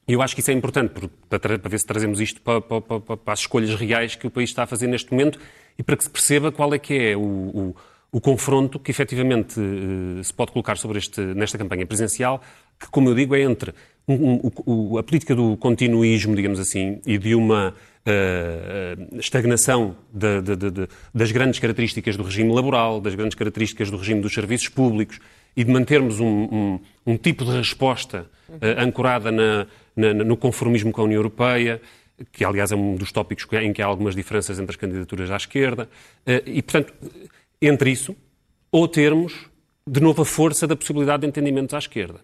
Eu 0.08 0.22
acho 0.22 0.34
que 0.34 0.40
isso 0.40 0.50
é 0.50 0.54
importante 0.54 0.92
para, 1.28 1.58
para 1.58 1.68
ver 1.68 1.78
se 1.78 1.86
trazemos 1.86 2.20
isto 2.20 2.40
para, 2.40 2.60
para- 2.60 2.80
para- 3.00 3.18
as 3.32 3.40
escolhas 3.40 3.74
reais 3.74 4.14
que 4.14 4.26
o 4.26 4.30
país 4.30 4.50
está 4.50 4.62
a 4.62 4.66
fazer 4.66 4.86
neste 4.86 5.10
momento 5.10 5.38
e 5.78 5.82
para 5.82 5.96
que 5.96 6.04
se 6.04 6.10
perceba 6.10 6.52
qual 6.52 6.72
é 6.72 6.78
que 6.78 6.94
é 6.94 7.16
o, 7.16 7.20
o- 7.20 7.76
o 8.12 8.20
confronto 8.20 8.78
que 8.78 8.90
efetivamente 8.90 9.60
eh, 9.60 10.22
se 10.22 10.32
pode 10.32 10.52
colocar 10.52 10.76
sobre 10.78 10.98
este, 10.98 11.20
nesta 11.20 11.58
campanha 11.58 11.84
presidencial, 11.84 12.40
que, 12.78 12.88
como 12.88 13.08
eu 13.10 13.14
digo, 13.14 13.34
é 13.34 13.42
entre 13.42 13.74
um- 14.06 14.50
um- 14.64 14.96
a 14.98 15.02
política 15.02 15.34
do 15.34 15.56
continuísmo, 15.56 16.34
digamos 16.36 16.60
assim, 16.60 17.00
e 17.04 17.18
de 17.18 17.34
uma 17.34 17.74
eh, 18.06 18.96
estagnação 19.18 19.96
da- 20.12 20.40
da- 20.40 20.54
da- 20.54 20.88
das 21.12 21.32
grandes 21.32 21.58
características 21.58 22.16
do 22.16 22.22
regime 22.22 22.52
laboral, 22.54 23.00
das 23.00 23.14
grandes 23.14 23.34
características 23.34 23.90
do 23.90 23.96
regime 23.96 24.20
dos 24.20 24.32
serviços 24.32 24.68
públicos 24.68 25.18
e 25.56 25.64
de 25.64 25.70
mantermos 25.72 26.20
um, 26.20 26.26
um- 26.26 26.80
um 27.06 27.16
tipo 27.16 27.44
de 27.44 27.50
resposta 27.50 28.26
eh, 28.60 28.76
ancorada 28.78 29.32
na- 29.32 29.66
na- 29.96 30.14
no 30.14 30.36
conformismo 30.36 30.92
com 30.92 31.00
a 31.00 31.04
União 31.04 31.18
Europeia, 31.18 31.80
que 32.32 32.44
aliás 32.44 32.70
é 32.72 32.76
um 32.76 32.94
dos 32.94 33.10
tópicos 33.10 33.46
em 33.60 33.72
que 33.72 33.82
há 33.82 33.86
algumas 33.86 34.14
diferenças 34.14 34.58
entre 34.58 34.70
as 34.72 34.76
candidaturas 34.76 35.30
à 35.30 35.36
esquerda, 35.36 35.88
eh, 36.24 36.42
e 36.46 36.62
portanto, 36.62 36.94
entre 37.60 37.90
isso, 37.90 38.14
ou 38.70 38.86
termos 38.86 39.46
de 39.88 40.00
novo 40.00 40.22
a 40.22 40.24
força 40.24 40.66
da 40.66 40.76
possibilidade 40.76 41.22
de 41.22 41.26
entendimentos 41.28 41.74
à 41.74 41.78
esquerda. 41.78 42.20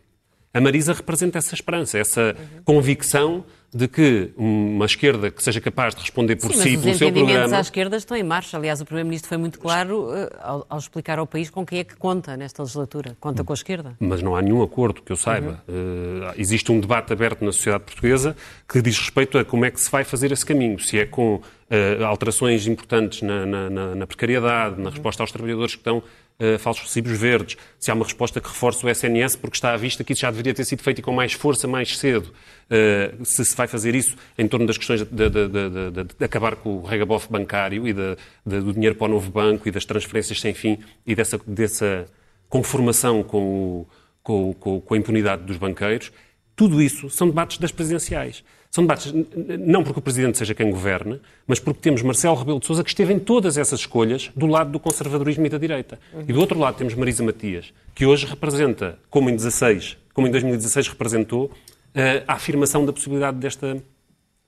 A 0.54 0.60
Marisa 0.60 0.92
representa 0.92 1.38
essa 1.38 1.54
esperança, 1.54 1.98
essa 1.98 2.36
convicção 2.64 3.44
de 3.74 3.88
que 3.88 4.30
uma 4.36 4.84
esquerda 4.84 5.30
que 5.30 5.42
seja 5.42 5.58
capaz 5.58 5.94
de 5.94 6.02
responder 6.02 6.36
por 6.36 6.52
Sim, 6.52 6.60
si, 6.60 6.76
pelo 6.76 6.90
os 6.90 6.98
seu 6.98 7.08
entendimentos 7.08 7.32
programa. 7.40 7.56
à 7.56 7.60
esquerda 7.62 7.96
estão 7.96 8.14
em 8.18 8.22
marcha. 8.22 8.58
Aliás, 8.58 8.82
o 8.82 8.84
Primeiro-Ministro 8.84 9.30
foi 9.30 9.38
muito 9.38 9.58
claro 9.58 10.12
eh, 10.14 10.28
ao, 10.42 10.66
ao 10.68 10.78
explicar 10.78 11.18
ao 11.18 11.26
país 11.26 11.48
com 11.48 11.64
quem 11.64 11.78
é 11.78 11.84
que 11.84 11.96
conta 11.96 12.36
nesta 12.36 12.60
legislatura. 12.62 13.16
Conta 13.18 13.42
com 13.42 13.50
a 13.50 13.54
esquerda. 13.54 13.96
Mas 13.98 14.20
não 14.20 14.36
há 14.36 14.42
nenhum 14.42 14.62
acordo 14.62 15.00
que 15.00 15.10
eu 15.10 15.16
saiba. 15.16 15.64
Eh, 15.66 16.34
existe 16.36 16.70
um 16.70 16.78
debate 16.80 17.14
aberto 17.14 17.42
na 17.42 17.50
sociedade 17.50 17.84
portuguesa 17.84 18.36
que 18.68 18.82
diz 18.82 18.98
respeito 18.98 19.38
a 19.38 19.44
como 19.46 19.64
é 19.64 19.70
que 19.70 19.80
se 19.80 19.90
vai 19.90 20.04
fazer 20.04 20.30
esse 20.32 20.44
caminho. 20.44 20.78
Se 20.78 20.98
é 20.98 21.06
com 21.06 21.40
eh, 21.70 22.04
alterações 22.04 22.66
importantes 22.66 23.22
na, 23.22 23.46
na- 23.46 23.70
na- 23.70 23.94
na 23.94 24.06
precariedade, 24.06 24.78
na 24.78 24.90
resposta 24.90 25.22
aos 25.22 25.32
trabalhadores 25.32 25.72
que 25.74 25.80
estão 25.80 26.02
eh, 26.44 26.58
falsos 26.58 26.82
recibos 26.84 27.12
verdes, 27.18 27.56
se 27.78 27.90
há 27.90 27.94
uma 27.94 28.04
resposta 28.04 28.40
que 28.40 28.48
reforce 28.48 28.84
o 28.84 28.88
SNS, 28.90 29.36
porque 29.36 29.56
está 29.56 29.72
à 29.72 29.76
vista 29.76 30.02
que 30.02 30.12
isso 30.12 30.22
já 30.22 30.30
deveria 30.30 30.52
ter 30.52 30.64
sido 30.64 30.82
feito 30.82 30.98
e 30.98 31.02
com 31.02 31.12
mais 31.12 31.32
força 31.32 31.68
mais 31.68 31.96
cedo. 31.96 32.32
Eh, 32.68 33.14
se 33.22 33.44
se 33.44 33.54
vai 33.56 33.68
fazer 33.68 33.94
isso 33.94 34.16
em 34.36 34.48
torno 34.48 34.66
das 34.66 34.76
questões 34.76 35.00
de, 35.02 35.06
de- 35.06 35.30
de- 35.30 36.04
de- 36.18 36.24
acabar 36.24 36.56
com 36.56 36.78
o 36.78 36.82
regabof 36.84 37.28
bancário 37.30 37.86
e 37.86 37.92
do 37.92 38.72
dinheiro 38.72 38.96
para 38.96 39.06
o 39.06 39.10
novo 39.10 39.30
banco 39.30 39.68
e 39.68 39.70
das 39.70 39.84
transferências 39.84 40.40
sem 40.40 40.52
fim 40.54 40.78
e 41.06 41.14
dessa, 41.14 41.38
dessa 41.46 42.06
conformação 42.48 43.22
com, 43.22 43.38
o- 43.42 43.86
com 44.22 44.52
com 44.54 44.80
com 44.80 44.94
a 44.94 44.98
impunidade 44.98 45.42
dos 45.44 45.56
banqueiros, 45.56 46.12
tudo 46.56 46.80
isso 46.82 47.08
são 47.10 47.26
debates 47.28 47.58
das 47.58 47.72
presidenciais. 47.72 48.44
São 48.74 48.84
debates 48.84 49.12
não 49.60 49.84
porque 49.84 49.98
o 49.98 50.02
Presidente 50.02 50.38
seja 50.38 50.54
quem 50.54 50.70
governe, 50.70 51.20
mas 51.46 51.58
porque 51.60 51.78
temos 51.78 52.00
Marcelo 52.00 52.34
Rebelo 52.34 52.58
de 52.58 52.64
Sousa 52.66 52.82
que 52.82 52.88
esteve 52.88 53.12
em 53.12 53.18
todas 53.18 53.58
essas 53.58 53.80
escolhas 53.80 54.30
do 54.34 54.46
lado 54.46 54.70
do 54.72 54.80
conservadorismo 54.80 55.44
e 55.44 55.50
da 55.50 55.58
direita. 55.58 55.98
E 56.26 56.32
do 56.32 56.40
outro 56.40 56.58
lado 56.58 56.76
temos 56.78 56.94
Marisa 56.94 57.22
Matias, 57.22 57.66
que 57.94 58.06
hoje 58.06 58.24
representa, 58.24 58.98
como 59.10 59.28
em 59.28 59.36
16, 59.36 59.98
como 60.14 60.26
em 60.26 60.30
2016 60.30 60.88
representou, 60.88 61.50
eh, 61.94 62.22
a 62.26 62.32
afirmação 62.32 62.86
da 62.86 62.94
possibilidade 62.94 63.36
desta, 63.36 63.76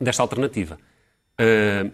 desta 0.01 0.23
alternativa. 0.23 0.79
Eh, 1.37 1.91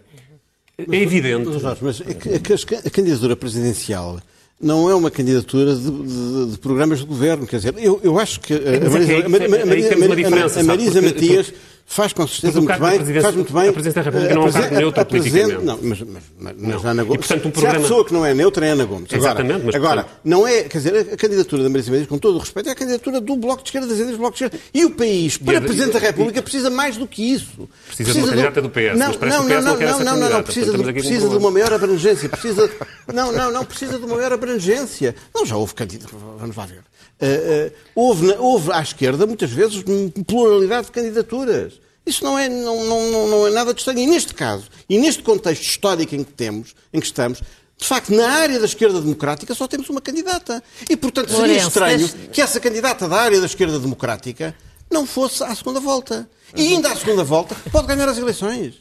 é 0.79 0.97
evidente. 1.03 1.49
Mas, 1.83 2.01
é 2.01 2.75
é 2.75 2.87
a 2.87 2.91
candidatura 2.91 3.35
presidencial 3.35 4.21
não 4.63 4.91
é 4.91 4.95
uma 4.95 5.11
candidatura 5.11 5.75
de, 5.75 5.91
de- 5.91 6.51
de 6.53 6.59
programas 6.59 6.99
de 6.99 7.07
governo. 7.07 7.47
Quer 7.47 7.57
dizer, 7.57 7.75
eu, 7.79 7.99
eu 8.05 8.19
acho 8.19 8.39
que 8.41 8.53
a, 8.53 8.59
Mas 8.91 9.09
é 9.09 9.27
Marisa, 9.27 10.61
a? 10.61 10.63
Marisa 10.63 11.01
Matias 11.03 11.55
Faz 11.93 12.13
com 12.13 12.25
certeza 12.25 12.61
muito 12.61 12.79
bem. 12.79 13.21
Faz 13.21 13.35
muito 13.35 13.53
bem. 13.53 13.69
a 13.69 13.73
presidência 13.73 14.01
da 14.01 14.11
República 14.11 14.33
não 14.37 14.43
é 14.45 14.49
um 14.49 14.53
cargo 14.53 14.75
neutro 14.77 15.01
a 15.01 15.05
presen- 15.05 15.31
politicamente. 15.33 15.65
Não, 15.67 15.79
mas, 15.83 16.01
mas, 16.03 16.23
mas, 16.39 16.55
mas 16.57 16.83
Não. 16.85 16.91
Ana 16.91 17.03
Gomes. 17.03 17.15
E, 17.17 17.19
portanto, 17.19 17.41
um 17.41 17.43
Se 17.43 17.49
há 17.49 17.53
programa- 17.53 17.81
pessoa 17.81 18.05
que 18.05 18.13
não 18.13 18.25
é 18.27 18.33
neutra, 18.33 18.65
é 18.67 18.71
Ana 18.71 18.85
Gomes. 18.85 19.13
Agora, 19.13 19.19
Exatamente, 19.33 19.67
mas, 19.67 19.75
agora 19.75 20.03
portanto- 20.05 20.21
não 20.25 20.47
é. 20.47 20.63
Quer 20.63 20.79
dizer, 20.79 20.97
a 21.13 21.17
candidatura 21.17 21.63
da 21.65 21.69
Marisa 21.69 21.91
Mendes, 21.91 22.07
com 22.07 22.17
todo 22.17 22.37
o 22.37 22.39
respeito, 22.39 22.69
é 22.69 22.73
a 22.73 22.75
candidatura 22.77 23.21
do 23.21 23.35
Bloco 23.37 23.63
de 23.65 23.69
Esquerda, 23.71 23.89
das 23.89 23.97
ideias 23.97 24.13
do 24.13 24.19
Bloco 24.19 24.37
de 24.39 24.45
Esquerda. 24.45 24.65
E 24.73 24.85
o 24.85 24.91
país, 24.93 25.37
para 25.37 25.59
a- 25.59 25.61
Presidente 25.61 25.93
da 25.93 25.99
e- 25.99 26.03
República, 26.03 26.43
precisa 26.43 26.71
mais 26.71 26.97
do 26.97 27.09
que 27.09 27.33
isso. 27.33 27.69
Precisa 27.89 28.13
de 28.13 28.19
uma 28.21 28.29
candidata 28.29 28.63
do 28.63 28.71
PS, 28.71 28.97
Não, 28.97 29.07
mas 29.09 29.17
parece 29.17 29.37
não, 29.39 29.47
que 29.47 29.53
o 29.53 29.57
PS 29.57 29.65
não, 29.65 29.73
não 29.73 29.79
quer 29.79 29.85
essa 29.89 29.99
não, 29.99 30.05
não, 30.05 30.13
não, 30.13 30.21
candidata, 30.21 30.43
precisa, 30.45 30.79
de, 30.79 30.93
precisa 30.93 31.29
de 31.29 31.37
uma 31.37 31.51
maior 31.51 31.73
abrangência. 31.73 32.29
Precisa, 32.29 32.71
não, 33.13 33.33
não, 33.33 33.51
não, 33.51 33.65
precisa 33.65 33.99
de 33.99 34.05
uma 34.05 34.15
maior 34.15 34.33
abrangência. 34.33 35.13
Não, 35.35 35.45
já 35.45 35.57
houve 35.57 35.75
candidatos. 35.75 36.15
Vamos 36.39 36.55
lá 36.55 36.67
ver. 36.67 36.83
Uh, 37.21 37.69
uh, 37.69 37.73
houve, 37.95 38.31
houve 38.39 38.73
à 38.73 38.81
esquerda, 38.81 39.27
muitas 39.27 39.51
vezes, 39.51 39.83
pluralidade 40.27 40.87
de 40.87 40.93
candidaturas. 40.93 41.81
Isso 42.07 42.25
não 42.25 42.39
é, 42.39 42.49
não, 42.49 42.85
não, 42.85 43.29
não, 43.29 43.47
é 43.47 43.51
nada 43.51 43.75
de 43.75 43.81
estranho. 43.81 44.01
E 44.01 44.07
neste 44.07 44.35
caso, 44.35 44.65
e 44.89 44.99
neste 44.99 45.23
contexto 45.23 45.63
histórico 45.63 46.15
em 46.15 46.25
que 46.25 46.33
temos, 46.33 46.75
em 46.93 46.99
que 46.99 47.07
estamos, 47.07 47.43
de 47.77 47.87
facto, 47.87 48.13
na 48.15 48.29
área 48.29 48.59
da 48.59 48.67
esquerda 48.67 49.01
democrática 49.01 49.55
só 49.55 49.67
temos 49.67 49.89
uma 49.89 50.01
candidata. 50.01 50.63
E, 50.89 50.97
portanto, 50.97 51.33
seria 51.33 51.59
estranho 51.59 52.09
que 52.33 52.41
essa 52.41 52.59
candidata 52.59 53.09
da 53.09 53.17
área 53.17 53.41
da 53.41 53.47
esquerda 53.47 53.79
democrática 53.79 54.55
não 54.91 55.07
fosse 55.07 55.43
à 55.43 55.55
segunda 55.55 55.81
volta. 55.81 56.29
E 56.55 56.75
ainda 56.75 56.91
à 56.91 56.97
segunda 56.97 57.23
volta 57.23 57.55
pode 57.71 57.87
ganhar 57.87 58.09
as 58.09 58.19
eleições. 58.19 58.75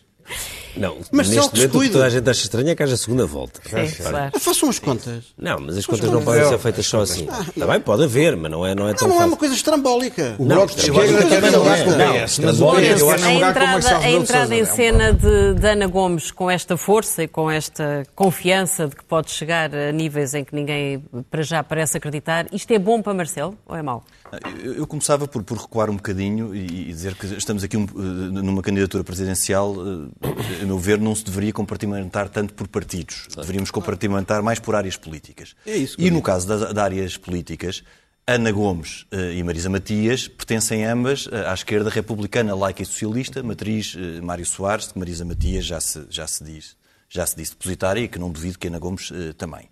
Não, 0.75 0.97
Mas 1.11 1.29
neste 1.29 1.37
é 1.37 1.41
o 1.41 1.55
momento 1.55 1.77
o 1.77 1.81
que 1.81 1.89
toda 1.89 2.05
a 2.05 2.09
gente 2.09 2.29
acha 2.29 2.41
estranho 2.41 2.69
é 2.69 2.75
que 2.75 2.83
haja 2.83 2.95
segunda 2.97 3.25
volta. 3.25 3.59
Sim, 3.63 4.03
claro. 4.03 4.39
Façam 4.39 4.69
as 4.69 4.79
contas. 4.79 5.23
Não, 5.37 5.59
mas 5.59 5.77
as 5.77 5.85
contas 5.85 6.09
não 6.11 6.23
podem 6.23 6.47
ser 6.47 6.57
feitas 6.59 6.85
só 6.85 7.01
assim. 7.01 7.27
Está 7.47 7.67
bem, 7.67 7.79
pode 7.81 8.03
haver, 8.03 8.35
mas 8.35 8.51
não 8.51 8.65
é, 8.65 8.75
não 8.75 8.87
é 8.87 8.93
tão 8.93 9.07
Não, 9.07 9.15
não 9.15 9.23
é 9.23 9.25
uma 9.25 9.37
coisa 9.37 9.53
estrambólica. 9.55 10.35
O 10.37 10.45
Bloco 10.45 10.73
de 10.75 10.81
Esquerda 10.81 11.25
quer 11.25 11.41
não, 11.41 11.51
jogar 11.51 11.77
não, 11.77 11.85
com 11.85 11.91
o 11.91 11.97
não, 11.97 12.25
PS, 12.25 12.37
não, 12.39 12.45
mas 12.45 12.59
não, 12.59 12.67
o 12.67 12.73
não, 12.73 12.81
PS 12.81 12.99
eu 13.01 13.07
quer 13.07 13.13
acho- 13.15 13.25
A 13.25 13.33
entrada, 13.33 13.97
a 13.97 14.11
entrada 14.11 14.55
em 14.55 14.65
cena 14.65 15.13
de, 15.13 15.53
de 15.55 15.67
Ana 15.67 15.87
Gomes 15.87 16.31
com 16.31 16.49
esta 16.49 16.77
força 16.77 17.23
e 17.23 17.27
com 17.27 17.49
esta 17.49 18.05
confiança 18.15 18.87
de 18.87 18.95
que 18.95 19.03
pode 19.03 19.31
chegar 19.31 19.73
a 19.73 19.91
níveis 19.91 20.33
em 20.33 20.43
que 20.43 20.53
ninguém 20.55 21.03
para 21.29 21.41
já 21.41 21.63
parece 21.63 21.97
acreditar, 21.97 22.45
isto 22.51 22.71
é 22.71 22.79
bom 22.79 23.01
para 23.01 23.13
Marcelo 23.13 23.57
ou 23.67 23.75
é 23.75 23.81
mau? 23.81 24.03
Eu 24.63 24.85
começava 24.85 25.27
por, 25.27 25.43
por 25.43 25.57
recuar 25.57 25.89
um 25.89 25.95
bocadinho 25.95 26.53
e, 26.55 26.65
e 26.81 26.85
dizer 26.85 27.15
que 27.15 27.25
estamos 27.25 27.63
aqui 27.63 27.75
um, 27.77 27.83
eh, 27.83 28.41
numa 28.41 28.61
candidatura 28.61 29.03
presidencial, 29.03 29.75
eh, 29.75 30.63
a 30.63 30.65
meu 30.65 30.77
ver, 30.77 30.99
não 30.99 31.15
se 31.15 31.23
deveria 31.23 31.51
compartimentar 31.51 32.29
tanto 32.29 32.53
por 32.53 32.67
partidos. 32.67 33.27
Deveríamos 33.35 33.71
compartimentar 33.71 34.43
mais 34.43 34.59
por 34.59 34.75
áreas 34.75 34.97
políticas. 34.97 35.55
É 35.65 35.75
isso 35.75 35.95
e 35.99 36.11
no 36.11 36.21
caso 36.21 36.47
das, 36.47 36.61
das 36.61 36.77
áreas 36.77 37.17
políticas, 37.17 37.83
Ana 38.27 38.51
Gomes 38.51 39.05
eh, 39.11 39.33
e 39.33 39.43
Marisa 39.43 39.69
Matias 39.69 40.27
pertencem 40.27 40.85
ambas 40.85 41.27
à 41.47 41.53
esquerda 41.53 41.89
republicana, 41.89 42.55
laica 42.55 42.83
e 42.83 42.85
socialista, 42.85 43.41
matriz 43.41 43.95
Mário 44.21 44.45
Soares, 44.45 44.91
que 44.91 44.99
Marisa 44.99 45.25
Matias 45.25 45.65
já 45.65 45.81
se, 45.81 46.05
já 46.09 46.27
se 46.27 46.43
diz, 46.43 46.77
já 47.09 47.25
se 47.25 47.35
disse 47.35 47.51
depositária 47.51 48.01
e 48.01 48.07
que 48.07 48.19
não 48.19 48.29
duvido 48.29 48.59
que 48.59 48.67
Ana 48.67 48.77
Gomes 48.79 49.11
também. 49.37 49.67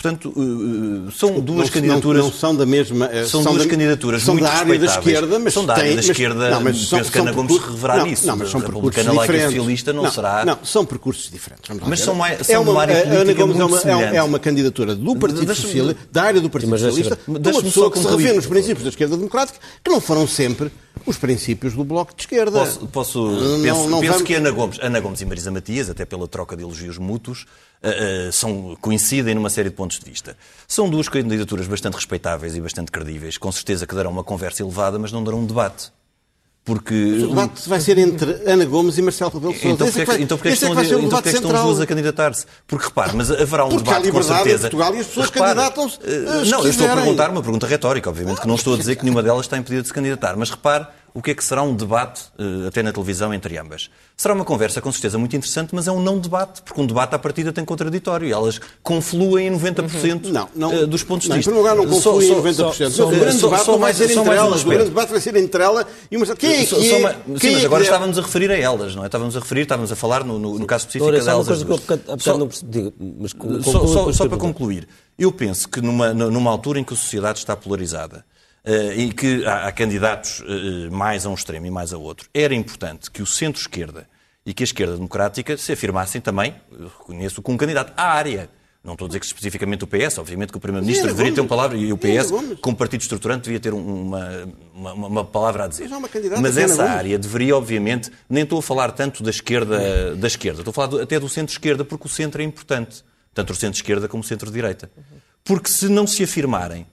Portanto, 0.00 0.32
eh, 0.34 1.08
eh, 1.08 1.12
são 1.14 1.38
duas 1.40 1.66
Não- 1.66 1.74
candidaturas. 1.74 2.22
Não, 2.22 2.30
não 2.30 2.34
são 2.36 2.56
da 2.56 2.64
mesma. 2.64 3.06
eh, 3.12 3.26
São 3.26 3.42
duas 3.44 3.64
da, 3.64 3.68
candidaturas 3.68 4.22
são 4.22 4.32
muito 4.32 4.44
da 4.46 4.52
área 4.54 4.78
da 4.78 4.86
esquerda, 4.86 5.38
mas 5.38 5.52
São 5.52 5.66
da 5.66 5.74
área 5.74 5.84
têm- 5.84 5.90
da 5.92 5.96
mas- 5.96 6.08
esquerda, 6.08 6.50
não, 6.50 6.60
mas 6.62 6.76
penso 6.76 6.86
são- 6.88 7.00
que 7.00 7.10
são 7.10 7.22
Ana 7.22 7.32
Gomes 7.32 7.52
percursos- 7.52 7.74
reverá 7.74 7.96
não, 7.98 8.06
nisso. 8.06 8.26
Não, 8.26 8.36
mas 8.36 8.48
são 8.50 8.60
percursos 8.62 9.04
diferentes. 9.04 9.44
socialista 9.44 9.92
não 9.92 10.10
será- 10.10 10.44
Não, 10.46 10.58
são 10.64 10.84
percursos 10.86 11.30
diferentes. 11.30 11.70
Mas 11.86 12.00
são 12.00 12.14
mais- 12.14 12.40
é 12.40 12.44
são 12.44 12.64
de 12.64 12.70
uma, 12.70 12.80
área 12.80 12.94
Ana 13.20 13.34
Gomes 13.34 13.58
é 13.60 13.64
uma, 13.66 13.78
é, 14.04 14.16
é 14.16 14.22
uma 14.22 14.38
candidatura 14.38 14.94
do 14.94 15.16
Partido 15.16 15.54
Socialista, 15.54 15.96
da 16.10 16.22
área 16.22 16.40
do 16.40 16.48
Partido 16.48 16.70
Mas 16.70 16.80
Socialista, 16.80 17.18
de 17.28 17.48
uma 17.50 17.62
pessoa 17.62 17.90
que 17.90 17.98
se 17.98 18.06
revê 18.08 18.32
nos 18.32 18.46
princípios 18.46 18.82
da 18.84 18.88
esquerda 18.88 19.16
democrática, 19.18 19.58
que 19.84 19.90
não 19.90 20.00
foram 20.00 20.26
sempre 20.26 20.72
os 21.04 21.18
princípios 21.18 21.74
do 21.74 21.84
Bloco 21.84 22.14
de 22.16 22.22
Esquerda. 22.22 22.58
Posso, 22.58 22.86
posso- 22.86 23.22
Não- 23.30 23.62
penso, 23.62 23.88
não 23.88 24.00
penso 24.00 24.12
vamos- 24.14 24.26
que 24.26 24.34
Ana 24.34 24.50
Gomes, 24.50 24.78
Ana 24.80 24.98
Gomes 25.00 25.20
e 25.20 25.26
Marisa 25.26 25.50
Matias, 25.50 25.90
até 25.90 26.06
pela 26.06 26.26
troca 26.26 26.56
de 26.56 26.62
elogios 26.62 26.96
mútuos, 26.96 27.44
são, 28.32 28.76
coincidem 28.80 29.34
numa 29.34 29.50
série 29.50 29.70
de 29.70 29.76
pontos 29.76 29.98
de 29.98 30.04
vista. 30.08 30.36
São 30.68 30.88
duas 30.88 31.08
candidaturas 31.08 31.66
bastante 31.66 31.94
respeitáveis 31.94 32.54
e 32.56 32.60
bastante 32.60 32.90
credíveis, 32.92 33.38
com 33.38 33.50
certeza 33.50 33.86
que 33.86 33.94
darão 33.94 34.10
uma 34.10 34.24
conversa 34.24 34.62
elevada, 34.62 34.98
mas 34.98 35.10
não 35.12 35.24
darão 35.24 35.38
um 35.40 35.46
debate. 35.46 35.90
Porque 36.62 36.94
O 37.24 37.28
debate 37.28 37.66
vai 37.66 37.80
ser 37.80 37.96
entre 37.96 38.42
Ana 38.46 38.66
Gomes 38.66 38.98
e 38.98 39.02
Marcelo 39.02 39.30
Rebelo 39.30 39.54
de 39.54 39.60
Sousa. 39.60 39.74
Então 39.74 39.86
é 39.88 39.90
que 39.90 40.04
vai- 40.04 40.20
então 40.20 40.36
porquê 40.36 40.48
é 40.50 40.56
que 40.56 40.62
é 40.64 40.68
estão, 40.68 40.72
então 40.72 40.82
debate 40.84 41.10
porquê 41.10 41.28
é 41.30 41.32
que 41.32 41.38
estão 41.38 41.56
as 41.56 41.62
duas 41.62 41.80
a 41.80 41.86
candidatar-se? 41.86 42.46
Porque 42.66 42.84
repare, 42.84 43.16
mas 43.16 43.30
haverá 43.30 43.64
um 43.64 43.70
Porque 43.70 43.88
há 43.90 43.98
debate 43.98 44.10
com 44.12 44.18
em 44.20 44.22
certeza. 44.22 44.60
Portugal 44.60 44.94
e 44.94 44.98
as 44.98 45.06
pessoas 45.06 45.26
Repare, 45.30 45.54
candidatam-se, 45.54 45.98
eh, 46.04 46.10
eh, 46.12 46.50
Não, 46.50 46.62
eu 46.62 46.68
estou 46.70 46.86
a 46.86 46.94
perguntar 46.94 47.30
uma 47.30 47.42
pergunta 47.42 47.66
retórica, 47.66 48.10
obviamente, 48.10 48.42
que 48.42 48.46
não 48.46 48.56
estou 48.56 48.74
a 48.74 48.76
dizer 48.76 48.96
que 48.96 49.04
nenhuma 49.04 49.22
delas 49.22 49.46
está 49.46 49.56
impedida 49.56 49.80
de 49.80 49.88
se 49.88 49.94
candidatar. 49.94 50.36
Mas 50.36 50.50
repare 50.50 50.86
o 51.12 51.20
que 51.22 51.32
é 51.32 51.34
que 51.34 51.44
será 51.44 51.62
um 51.62 51.74
debate, 51.74 52.22
eh, 52.38 52.68
até 52.68 52.82
na 52.82 52.92
televisão, 52.92 53.32
entre 53.34 53.58
ambas. 53.58 53.90
Será 54.16 54.34
uma 54.34 54.44
conversa, 54.44 54.80
com 54.80 54.92
certeza, 54.92 55.18
muito 55.18 55.34
interessante, 55.34 55.74
mas 55.74 55.88
é 55.88 55.92
um 55.92 56.00
não 56.00 56.18
debate, 56.18 56.62
porque 56.62 56.80
um 56.80 56.86
debate 56.86 57.14
à 57.14 57.18
partida 57.18 57.52
tem 57.52 57.64
contraditório 57.64 58.28
e 58.28 58.32
elas 58.32 58.60
confluem 58.82 59.46
em 59.48 59.50
90% 59.50 60.28
Não, 60.30 60.48
não, 60.54 60.72
eh, 60.72 60.86
dos 60.86 61.02
pontos 61.02 61.26
não, 61.28 61.34
de 61.36 61.38
Em 61.38 61.40
vista. 61.40 61.50
primeiro 61.50 61.58
lugar, 61.58 61.76
não 61.76 62.00
Só- 62.00 62.10
confluem 62.12 62.28
só- 62.28 62.34
em 62.34 62.36
90%. 62.36 62.90
só- 62.92 63.06
o 63.06 63.10
grande 63.10 63.38
só- 63.38 63.46
debate 63.48 63.64
só 63.64 63.76
vai 63.78 63.94
ser 63.94 64.08
só 64.10 64.20
entre 64.20 64.34
elas. 64.36 64.62
O 64.62 64.68
grande 64.68 64.84
debate 64.90 65.10
vai 65.10 65.20
ser 65.20 65.36
entre 65.36 65.62
ela 65.62 65.86
e 66.10 66.16
Marcelo. 66.16 66.38
Quem 66.38 66.52
é 66.62 66.66
Só- 66.66 66.76
que 66.76 66.88
só 66.90 66.96
é? 66.96 66.98
uma- 66.98 67.10
Sim, 67.38 67.48
é 67.48 67.52
mas 67.52 67.64
agora 67.64 67.82
deve- 67.82 67.94
estávamos 67.94 68.18
a 68.18 68.22
referir 68.22 68.50
a 68.50 68.56
elas, 68.58 68.94
não 68.94 69.02
é? 69.02 69.06
Estávamos 69.06 69.36
a 69.36 69.40
referir, 69.40 69.62
estávamos 69.62 69.90
a 69.92 69.96
falar 69.96 70.24
no, 70.24 70.66
caso 70.66 70.82
específico 70.86 71.10
é 71.10 71.18
uma 71.18 71.24
delas. 71.24 71.46
coisa 71.46 71.52
as 71.64 71.82
que 71.82 71.92
eu 71.92 72.18
Só- 72.20 72.38
não 72.38 72.46
percebi. 72.46 72.92
Mas 73.18 73.32
só, 73.64 73.86
só- 73.86 74.12
só 74.12 74.28
para 74.28 74.38
concluir, 74.38 74.86
eu 75.18 75.32
penso 75.32 75.68
que 75.68 75.80
numa, 75.80 76.12
numa 76.12 76.50
altura 76.50 76.78
em 76.78 76.84
que 76.84 76.92
a 76.94 76.96
sociedade 76.96 77.38
está 77.38 77.56
polarizada 77.56 78.24
e 78.96 79.12
que 79.12 79.44
há, 79.46 79.72
candidatos 79.72 80.42
eh, 80.46 80.90
mais 80.90 81.24
a 81.26 81.30
um 81.30 81.34
extremo 81.34 81.66
e 81.66 81.70
mais 81.70 81.92
a 81.92 81.98
outro, 81.98 82.28
era 82.34 82.54
importante 82.54 83.10
que 83.10 83.22
o 83.22 83.26
centro-esquerda 83.26 84.08
e 84.44 84.52
que 84.54 84.62
a 84.62 84.66
esquerda 84.66 84.94
democrática 84.96 85.56
se 85.56 85.72
afirmassem 85.72 86.20
também, 86.20 86.54
reconheço, 86.98 87.40
com 87.42 87.52
um 87.52 87.56
candidato 87.56 87.92
à 87.96 88.04
área. 88.12 88.48
Não 88.82 88.94
estou 88.94 89.04
a 89.04 89.08
dizer 89.08 89.20
que 89.20 89.26
especificamente 89.26 89.84
o 89.84 89.86
PS, 89.86 90.16
obviamente 90.16 90.50
que 90.52 90.56
o 90.56 90.60
Primeiro-Ministro 90.60 91.08
deveria 91.08 91.32
ter 91.34 91.40
uma 91.42 91.48
Gomes. 91.48 91.56
palavra 91.56 91.76
e 91.76 91.92
o 91.92 91.98
PS, 91.98 92.30
Gomes. 92.30 92.58
como 92.62 92.74
partido 92.76 93.02
estruturante, 93.02 93.44
devia 93.44 93.60
ter 93.60 93.74
um- 93.74 94.02
uma, 94.06 94.48
uma, 94.74 94.92
uma 94.94 95.24
palavra 95.24 95.64
a 95.64 95.68
dizer. 95.68 95.82
Mas 95.88 95.98
uma 95.98 96.08
candidata 96.08 96.40
Mas 96.40 96.56
essa 96.56 96.76
Gomes. 96.76 96.90
área 96.90 97.18
deveria, 97.18 97.54
obviamente, 97.54 98.10
nem 98.28 98.42
estou 98.44 98.58
a 98.58 98.62
falar 98.62 98.90
tanto 98.92 99.22
da 99.22 99.28
esquerda, 99.28 100.16
da 100.16 100.26
esquerda, 100.26 100.60
estou 100.62 100.70
a 100.70 100.74
falar 100.74 101.02
até 101.02 101.20
do 101.20 101.28
centro-esquerda, 101.28 101.84
porque 101.84 102.06
o 102.06 102.10
centro 102.10 102.40
é 102.40 102.44
importante, 102.44 103.04
tanto 103.34 103.52
o 103.52 103.56
centro-esquerda 103.56 104.08
como 104.08 104.22
o 104.22 104.26
centro-direita. 104.26 104.90
Porque 105.44 105.68
se 105.70 105.86
não 105.90 106.06
se 106.06 106.22
afirmarem, 106.22 106.86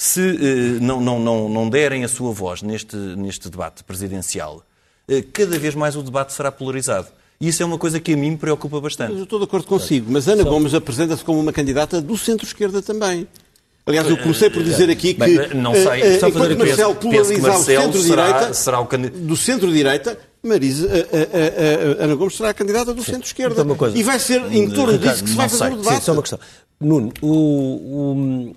se 0.00 0.20
eh, 0.20 0.78
não, 0.80 1.00
não, 1.00 1.18
não, 1.18 1.48
não 1.48 1.68
derem 1.68 2.04
a 2.04 2.08
sua 2.08 2.32
voz 2.32 2.62
neste, 2.62 2.96
neste 2.96 3.50
debate 3.50 3.82
presidencial, 3.82 4.62
eh, 5.08 5.22
cada 5.32 5.58
vez 5.58 5.74
mais 5.74 5.96
o 5.96 6.02
debate 6.02 6.32
será 6.32 6.52
polarizado. 6.52 7.08
E 7.40 7.48
isso 7.48 7.62
é 7.62 7.66
uma 7.66 7.78
coisa 7.78 7.98
que 8.00 8.12
a 8.14 8.16
mim 8.16 8.30
me 8.32 8.36
preocupa 8.36 8.76
Mas 8.76 8.82
bastante. 8.96 9.16
eu 9.16 9.22
estou 9.24 9.38
de 9.38 9.44
acordo 9.44 9.66
consigo, 9.66 10.10
mas 10.10 10.26
Ana 10.28 10.42
Gomes 10.44 10.74
apresenta-se 10.74 11.24
como 11.24 11.38
uma 11.40 11.52
candidata 11.52 12.00
do 12.00 12.16
centro-esquerda 12.16 12.80
também. 12.82 13.26
Aliás, 13.86 14.08
eu 14.08 14.18
comecei 14.18 14.50
por 14.50 14.62
dizer 14.62 14.90
aqui 14.90 15.14
que, 15.14 15.20
Bem, 15.20 15.54
não 15.54 15.72
sei, 15.72 16.18
só 16.18 16.30
fazer 16.30 16.52
enquanto 16.52 16.52
aqui- 16.52 16.66
Marcelo 16.66 16.94
penso- 16.94 17.08
penso 17.10 17.24
polarizar 17.24 17.50
o 17.50 17.54
Marcelo 17.54 17.82
centro-direita, 17.92 18.38
será- 18.40 18.52
será 18.54 18.80
o 18.80 18.86
candi- 18.86 19.08
do 19.10 19.36
centro-direita, 19.36 20.18
Marisa, 20.48 20.88
eh, 20.88 21.06
eh, 21.12 21.28
eh, 21.98 22.04
Ana 22.04 22.14
Gomes 22.14 22.36
será 22.36 22.48
a 22.50 22.54
candidata 22.54 22.92
do 22.94 23.02
centro-esquerda. 23.04 23.62
Então. 23.62 23.88
E 23.94 24.02
vai 24.02 24.18
ser 24.18 24.40
em 24.52 24.68
torno 24.70 24.92
Ricardo, 24.94 25.00
disso 25.12 25.24
que 25.24 25.30
se 25.30 25.36
vai 25.36 25.48
fazer 25.48 25.64
sei. 25.64 25.72
o 25.74 25.76
Sim, 25.76 25.82
debate. 25.84 26.04
só 26.04 26.12
uma 26.12 26.22
questão. 26.22 26.38
Nuno, 26.80 27.12
o, 27.22 27.26
o- 27.28 28.54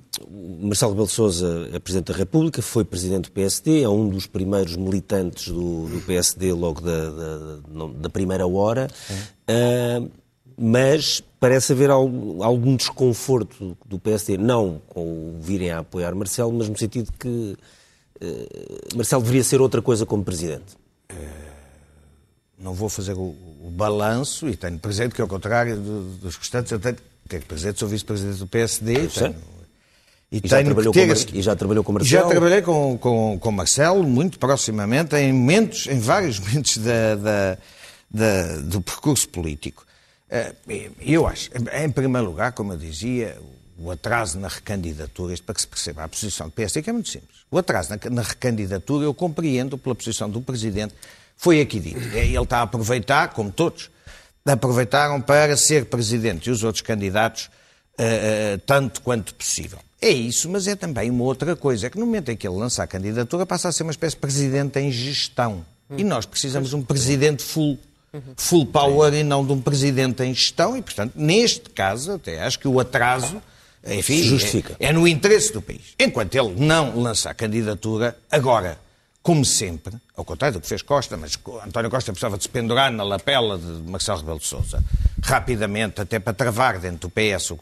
Marcelo 0.64 0.92
Rebelo 0.92 1.08
de 1.08 1.14
Sousa 1.14 1.70
é 1.74 1.80
Presidente 1.80 2.12
da 2.12 2.18
República, 2.18 2.62
foi 2.62 2.84
Presidente 2.86 3.26
do 3.26 3.32
PSD, 3.32 3.82
é 3.82 3.90
um 3.90 4.08
dos 4.10 4.28
primeiros 4.28 4.76
militantes 4.76 5.48
do, 5.48 5.88
do 5.88 6.00
PSD 6.06 6.54
logo 6.54 6.82
da, 6.82 7.10
da- 7.10 7.88
da 8.00 8.10
primeira 8.10 8.46
hora, 8.48 8.88
Ah, 9.48 10.02
mas 10.58 11.24
parece 11.40 11.74
haver 11.74 11.90
algum, 11.90 12.44
algum 12.44 12.76
desconforto 12.76 13.76
do 13.84 13.98
PSD, 13.98 14.38
não 14.38 14.80
com 14.90 15.02
o 15.02 15.38
virem 15.42 15.72
a 15.72 15.80
apoiar 15.80 16.14
Marcelo, 16.14 16.54
mas 16.54 16.70
no 16.70 16.78
sentido 16.78 17.12
que 17.20 17.58
ah, 18.22 18.26
Marcelo 18.96 19.24
deveria 19.24 19.44
ser 19.44 19.60
outra 19.62 19.82
coisa 19.82 20.06
como 20.06 20.24
Presidente. 20.24 20.78
Não 22.62 22.74
vou 22.74 22.90
fazer 22.90 23.14
o, 23.14 23.20
o 23.64 23.72
balanço 23.76 24.48
e 24.48 24.56
tenho 24.56 24.78
presente 24.80 25.16
que, 25.16 25.22
ao 25.22 25.28
contrário 25.28 25.78
do- 25.78 26.18
dos 26.18 26.36
restantes, 26.38 26.72
eu 26.72 26.80
tenho, 26.80 26.98
tenho 27.28 27.44
presente, 27.44 27.80
sou 27.80 27.88
vice-presidente 27.90 28.38
do 28.40 28.48
PSD 28.48 28.94
e 28.94 29.10
sei. 29.10 29.24
tenho, 29.30 29.36
e 30.32 30.38
E 30.44 30.48
já, 30.48 30.64
trabalhou 30.64 30.94
ter 30.94 31.08
com, 31.08 31.38
e 31.38 31.42
já 31.42 31.56
trabalhou 31.56 31.84
com 31.84 31.92
já 31.92 32.00
Marcelo? 32.20 32.30
trabalhei 32.30 32.62
com, 32.62 32.98
com, 32.98 33.38
com 33.40 33.52
Marcelo 33.52 34.04
muito 34.04 34.40
proximamente, 34.40 35.16
em 35.16 35.34
momentos, 35.34 35.88
em 35.88 36.00
vários 36.00 36.40
momentos 36.40 36.78
da, 36.78 37.16
da- 37.16 37.58
da- 38.10 38.58
do 38.62 38.82
percurso 38.82 39.28
político. 39.30 39.86
Eh, 40.30 40.54
e 41.02 41.14
Eu 41.14 41.28
acho, 41.28 41.50
em 41.84 41.90
primeiro 41.92 42.28
lugar, 42.28 42.54
como 42.54 42.72
eu 42.74 42.78
dizia, 42.78 43.38
o 43.78 43.92
atraso 43.92 44.40
na 44.40 44.48
recandidatura, 44.48 45.34
isto 45.34 45.44
para 45.44 45.56
que 45.56 45.62
se 45.62 45.68
perceba 45.68 46.04
a 46.04 46.08
posição 46.08 46.48
do 46.48 46.54
PSD, 46.54 46.82
que 46.82 46.90
é 46.90 46.94
muito 46.94 47.10
simples. 47.10 47.40
O 47.50 47.58
atraso 47.58 47.90
na, 47.90 48.10
na 48.10 48.22
recandidatura, 48.22 49.04
eu 49.04 49.14
compreendo 49.14 49.78
pela 49.78 49.94
posição 49.96 50.30
do 50.30 50.40
Presidente, 50.42 50.94
foi 51.42 51.60
aqui 51.60 51.80
dito. 51.80 51.98
Ele 52.16 52.38
está 52.38 52.60
a 52.60 52.62
aproveitar, 52.62 53.30
como 53.30 53.52
todos, 53.52 53.90
aproveitaram 54.46 55.20
para 55.20 55.58
ser 55.58 55.86
Presidente 55.86 56.48
e 56.48 56.52
os 56.52 56.64
outros 56.64 56.84
candidatos 56.84 57.50
eh, 57.98 58.60
tanto 58.64 59.02
quanto 59.02 59.34
possível. 59.34 59.80
É 60.00 60.10
isso, 60.10 60.48
mas 60.48 60.68
é 60.68 60.76
também 60.76 61.10
uma 61.10 61.24
outra 61.24 61.56
coisa, 61.56 61.88
é 61.88 61.90
que 61.90 61.98
no 61.98 62.06
momento 62.06 62.30
em 62.30 62.38
que 62.38 62.48
ele 62.48 62.58
lança 62.58 62.84
a 62.84 62.88
candidatura 62.88 63.44
passa 63.44 63.70
a 63.70 63.72
ser 63.72 63.82
uma 63.82 63.92
espécie 63.92 64.16
de 64.16 64.22
Presidente 64.22 64.80
em 64.80 64.92
gestão. 64.92 65.66
E 65.98 66.04
nós 66.04 66.28
precisamos 66.28 66.70
de 66.70 66.76
um 66.76 66.84
presidente 66.84 67.44
full, 67.44 67.78
full 68.38 68.68
power 68.68 69.12
e 69.12 69.24
não 69.24 69.44
de 69.46 69.52
um 69.52 69.60
presidente 69.60 70.24
em 70.24 70.34
gestão. 70.34 70.78
E, 70.78 70.82
portanto, 70.82 71.14
neste 71.16 71.70
caso, 71.72 72.14
até 72.14 72.42
acho 72.42 72.60
que 72.60 72.68
o 72.68 72.80
atraso 72.80 73.42
enfim, 73.86 74.22
Justifica. 74.24 74.76
É, 74.80 74.88
é 74.88 74.94
no 74.94 75.08
interesse 75.08 75.52
do 75.52 75.62
país. 75.62 75.96
Enquanto 76.00 76.36
ele 76.36 76.54
não 76.56 77.00
lançar 77.00 77.34
candidatura, 77.34 78.16
agora, 78.30 78.78
como 79.24 79.46
sempre, 79.46 79.94
ao 80.16 80.26
contrário 80.26 80.58
do 80.58 80.62
que 80.62 80.68
fez 80.68 80.82
Costa, 80.82 81.16
mas 81.16 81.38
António 81.66 81.92
Costa 81.92 82.12
precisava 82.12 82.38
de 82.38 82.44
se 82.44 82.50
pendurar 82.50 82.92
na 82.92 83.04
lapela 83.04 83.58
de 83.58 83.90
Marcelo 83.90 84.20
Rebelo 84.20 84.40
de 84.40 84.48
Sousa, 84.48 84.84
rapidamente, 85.24 86.02
até 86.02 86.20
para 86.20 86.34
travar 86.34 86.80
dentro 86.80 87.08
do 87.08 87.10
PS, 87.12 87.54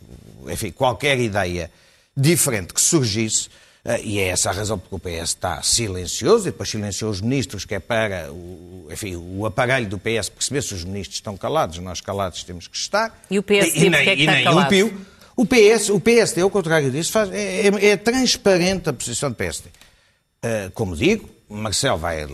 enfim, 0.47 0.72
qualquer 0.72 1.20
ideia 1.20 1.70
diferente 2.16 2.74
que 2.74 2.80
surgisse, 2.80 3.49
eh, 3.84 4.01
e 4.03 4.20
é 4.20 4.30
essa 4.30 4.49
a 4.49 4.53
razão 4.53 4.80
porque 4.80 4.95
o 4.95 4.99
PS 4.99 5.30
está 5.30 5.62
silencioso, 5.62 6.47
e 6.47 6.51
depois 6.51 6.70
silenciou 6.70 7.12
os 7.12 7.20
ministros, 7.20 7.66
que 7.66 7.76
é 7.76 7.80
para 7.80 8.32
o, 8.32 8.88
enfim, 8.89 9.16
o 9.18 9.45
aparelho 9.45 9.88
do 9.89 9.97
PS 9.97 10.30
perceber 10.30 10.62
se 10.62 10.74
os 10.74 10.86
ministros 10.86 11.18
estão 11.18 11.36
calados, 11.36 11.78
nós 11.80 11.99
calados 11.99 12.41
temos 12.43 12.68
que 12.68 12.78
estar. 12.78 13.22
E 13.30 13.38
o 13.38 13.43
PSD, 13.43 13.80
e, 13.86 13.89
nem, 13.89 13.91
porque 13.91 14.10
é 14.10 14.16
que 14.16 14.24
e 14.24 14.28
nem 14.28 14.43
calado? 14.45 14.66
o 14.66 14.70
PIO. 14.70 15.07
O, 15.36 15.45
PS, 15.45 15.89
o 15.89 15.99
PSD, 16.01 16.41
ao 16.41 16.49
contrário 16.49 16.89
disso, 16.91 17.12
faz, 17.14 17.32
é, 17.32 17.68
é- 17.68 17.86
é 17.91 17.97
transparente 17.97 18.89
a 18.89 18.93
posição 18.93 19.30
do 19.30 19.36
PSD. 19.36 19.70
Uh, 20.43 20.72
como 20.72 20.95
digo, 20.95 21.30
Marcelo 21.50 21.97
vai 21.97 22.26
uh, 22.26 22.30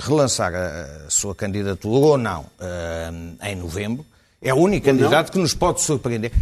relançar 0.00 0.52
a, 0.54 1.08
sua 1.08 1.34
candidatura 1.34 2.06
ou 2.06 2.18
não 2.18 2.40
uh, 2.40 3.46
em 3.46 3.54
novembro. 3.54 4.04
É 4.42 4.52
o 4.52 4.58
único 4.58 4.86
candidato 4.86 5.32
que 5.32 5.38
nos 5.38 5.54
pode 5.54 5.80
surpreender. 5.80 6.32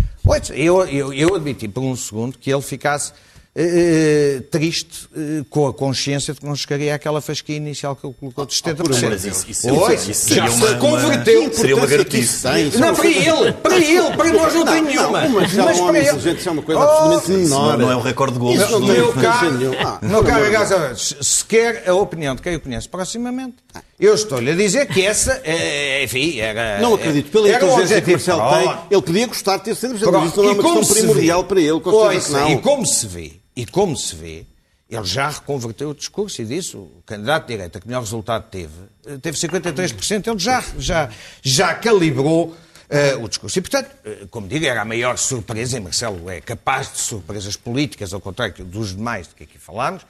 Eu, 0.53 0.87
eu, 0.87 1.12
eu 1.12 1.35
admiti 1.35 1.68
por 1.68 1.83
um 1.83 1.95
segundo 1.95 2.37
que 2.39 2.53
ele 2.53 2.62
ficasse 2.62 3.12
uh, 3.57 4.41
triste 4.51 5.07
uh, 5.17 5.45
com 5.49 5.67
a 5.67 5.73
consciência 5.75 6.35
de 6.35 6.41
que 6.41 6.47
não 6.47 6.55
chegaria 6.57 6.95
àquela 6.95 7.21
fasquia 7.21 7.57
inicial 7.57 7.95
que 7.95 8.07
ele 8.07 8.15
colocou 8.19 8.45
de 8.47 8.55
70%. 8.55 9.09
Mas 9.09 9.25
isso- 9.25 9.47
isso- 9.49 9.69
Pois, 9.69 10.09
isso 10.09 10.35
já 10.35 10.49
se 10.49 10.75
converteu. 10.77 11.43
uma- 11.45 11.53
seria 11.53 11.77
uma 11.77 11.85
é 11.85 12.79
Não, 12.79 12.89
uma 12.89 12.95
para 12.95 13.09
ele, 13.09 13.53
para 13.53 13.79
ele, 13.79 14.17
para 14.17 14.33
nós 14.33 14.55
não 14.55 14.65
tem 14.65 14.83
nenhuma. 14.83 15.21
Não, 15.23 15.31
mas 15.41 15.57
é 15.59 15.63
um 15.63 15.89
homem 15.89 16.03
inteligente, 16.03 16.39
isso 16.41 16.49
é 16.49 16.53
uma 16.53 16.63
coisa 16.63 16.81
absolutamente 16.83 17.31
menor. 17.43 17.79
não 17.79 17.93
é 17.93 17.97
um 17.97 18.01
recorde 18.01 18.33
de 18.35 18.39
gols. 18.41 18.61
Isso 18.61 18.71
não 18.73 18.81
Não, 18.81 18.87
tem 18.87 18.97
Meu 18.97 19.13
caro, 19.13 19.53
nenhuma. 19.53 19.77
Ah, 19.81 19.99
meu 20.07 20.25
caro. 20.25 20.51
Gaza, 20.51 20.95
se 20.97 21.45
quer 21.45 21.89
a 21.89 21.95
opinião 21.95 22.35
de 22.35 22.43
quem 22.43 22.57
o 22.57 22.61
conhece 22.61 22.89
proximamente, 22.89 23.57
eu 23.99 24.15
estou-lhe 24.15 24.51
a 24.51 24.55
dizer 24.55 24.87
que 24.87 25.03
essa, 25.05 25.41
eh, 25.45 26.03
enfim, 26.05 26.39
era. 26.41 26.81
Não 26.81 26.95
acredito. 26.95 27.31
Pela 27.31 27.49
era 27.49 27.65
inteligência 27.65 28.01
que. 28.03 28.11
Marcelo 28.13 28.51
tem, 28.51 28.77
ele 28.91 29.03
podia 29.03 29.27
gostar 29.27 29.57
de 29.59 29.65
ter 29.65 29.75
sido 29.75 29.91
presidente, 29.91 30.13
mas 30.13 30.33
Pronto. 30.33 30.33
isso 30.33 30.43
não 30.43 30.49
é 30.49 30.53
uma 30.53 30.63
questão 30.85 30.97
primordial 30.97 31.45
para 31.45 31.61
ele, 31.61 31.81
com 31.81 31.91
certeza 31.91 32.11
que 32.11 32.17
Ouça, 32.17 32.41
não. 32.41 32.51
E 32.51 32.59
como 32.61 32.87
se 32.87 33.07
vê, 33.07 33.33
e 33.57 33.67
como 33.67 33.97
se 33.97 34.15
vê, 34.15 34.47
ele 34.89 35.05
já 35.05 35.31
reconverteu 35.31 35.91
o 35.91 35.95
discurso 35.95 36.43
e 36.43 36.45
disse, 36.45 36.77
o 36.77 37.03
candidato 37.07 37.47
de 37.47 37.55
direita 37.55 37.81
que 37.81 37.87
melhor 37.87 38.01
resultado 38.01 38.49
teve, 38.51 38.73
eh, 39.07 39.19
teve 39.19 39.37
53%, 39.37 40.27
ele 40.27 40.39
já, 40.39 40.63
já, 40.79 41.11
já 41.43 41.75
calibrou 41.75 42.55
eh, 42.89 43.17
o 43.17 43.29
discurso. 43.29 43.59
E, 43.59 43.63
portanto, 43.63 43.91
eh, 44.05 44.27
como 44.31 44.47
digo, 44.47 44.67
era 44.67 44.83
a 44.83 44.85
maior 44.85 45.17
surpresa, 45.17 45.77
e 45.77 45.81
Marcelo 45.81 46.29
é 46.29 46.41
capaz 46.41 46.93
de 46.93 46.99
surpresas 46.99 47.57
políticas, 47.57 48.13
ao 48.13 48.21
contrário 48.21 48.65
dos 48.65 48.95
demais 48.95 49.29
de 49.29 49.35
que 49.35 49.45
aqui 49.45 49.59
falámos, 49.59 50.07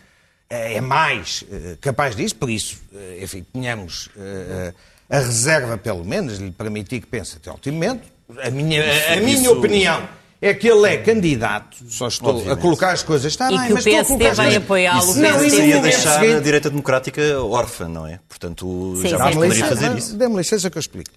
eh, 0.51 0.75
é 0.75 0.81
mais 0.81 1.45
capaz 1.81 2.15
disso, 2.17 2.37
por 2.37 2.51
isso, 2.51 2.81
enfim, 3.23 3.45
tenhamos 3.53 4.11
eh, 4.17 4.75
a 5.09 5.19
reserva, 5.19 5.79
pelo 5.79 6.05
menos, 6.05 6.39
de 6.39 6.45
lhe 6.45 6.51
permitir 6.51 7.01
que 7.01 7.07
pense 7.07 7.37
até 7.37 7.49
ao 7.49 7.57
último 7.57 7.77
momento. 7.77 8.03
A 8.43 8.51
minha, 8.51 8.83
a, 8.83 9.15
a 9.15 9.17
minha 9.17 9.51
opinião 9.51 10.09
é 10.49 10.55
que 10.55 10.69
ele 10.69 10.87
é 10.89 10.97
candidato, 10.99 11.77
só 11.89 12.09
estou 12.09 12.29
a 12.31 12.35
Obviamente. 12.35 12.61
colocar 12.61 12.91
as 12.93 13.03
coisas, 13.03 13.33
está 13.33 13.51
E 13.51 13.57
bem, 13.57 13.67
que 13.67 13.73
o 13.73 13.75
mas 13.77 13.87
estou 13.87 13.93
a 14.01 14.05
PSD 14.05 14.09
colocar 14.25 14.31
as 14.31 14.37
vai 14.37 14.57
apoiá-lo, 14.57 15.07
o 15.07 15.11
Isso 15.11 15.19
Não, 15.21 15.45
e 15.45 15.51
seria 15.51 15.77
momento 15.77 15.83
deixar 15.83 16.21
seguinte- 16.21 16.37
a 16.37 16.41
direita 16.41 16.71
democrática 16.71 17.41
órfã, 17.43 17.89
não 17.89 18.07
é? 18.07 18.21
Portanto, 18.29 18.95
Sim, 18.97 19.09
já 19.09 19.17
sim. 19.17 19.23
mais 19.23 19.35
Dá-me 19.35 19.35
poderia 19.49 19.65
licença, 19.65 19.81
fazer 19.81 19.99
isso. 19.99 20.17
dê-me 20.17 20.37
licença 20.37 20.71
que 20.71 20.77
eu 20.79 20.81
explique. 20.81 21.11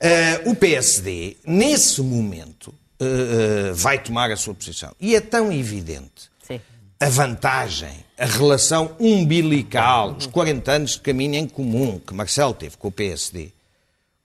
Eh, 0.00 0.40
o 0.46 0.54
PSD, 0.56 1.36
nesse 1.46 2.02
momento, 2.02 2.74
eh, 3.00 3.04
eh, 3.04 3.72
vai 3.72 3.98
tomar 4.02 4.30
a 4.30 4.36
sua 4.36 4.52
posição. 4.54 4.90
E 5.00 5.14
é 5.14 5.20
tão 5.20 5.52
evidente 5.52 6.28
Sim. 6.46 6.60
a 7.00 7.08
vantagem, 7.08 8.04
a 8.18 8.26
relação 8.26 8.96
umbilical, 8.98 10.16
os 10.18 10.26
40 10.26 10.72
anos 10.72 10.90
de 10.92 11.00
caminho 11.00 11.36
em 11.36 11.46
comum 11.46 12.00
que 12.04 12.12
Marcelo 12.12 12.52
teve 12.54 12.76
com 12.76 12.88
o 12.88 12.92
PSD, 12.92 13.52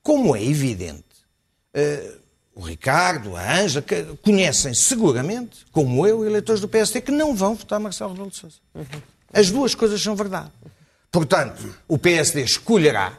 como 0.01 0.35
é 0.35 0.43
evidente, 0.43 1.03
o 2.57 2.61
Ricardo, 2.61 3.35
a 3.35 3.81
que 3.83 4.03
conhecem 4.23 4.73
seguramente, 4.73 5.59
como 5.71 6.07
eu, 6.07 6.25
eleitores 6.25 6.59
do 6.59 6.67
PSD, 6.67 7.01
que 7.01 7.11
não 7.11 7.35
vão 7.35 7.53
votar 7.53 7.79
Marcelo 7.79 8.13
Rebelo 8.13 8.31
de 8.31 8.37
Sousa. 8.37 8.55
As 9.31 9.51
duas 9.51 9.75
coisas 9.75 10.01
são 10.01 10.15
verdade. 10.15 10.49
Portanto, 11.11 11.75
o 11.87 11.99
PSD 11.99 12.41
escolherá, 12.41 13.13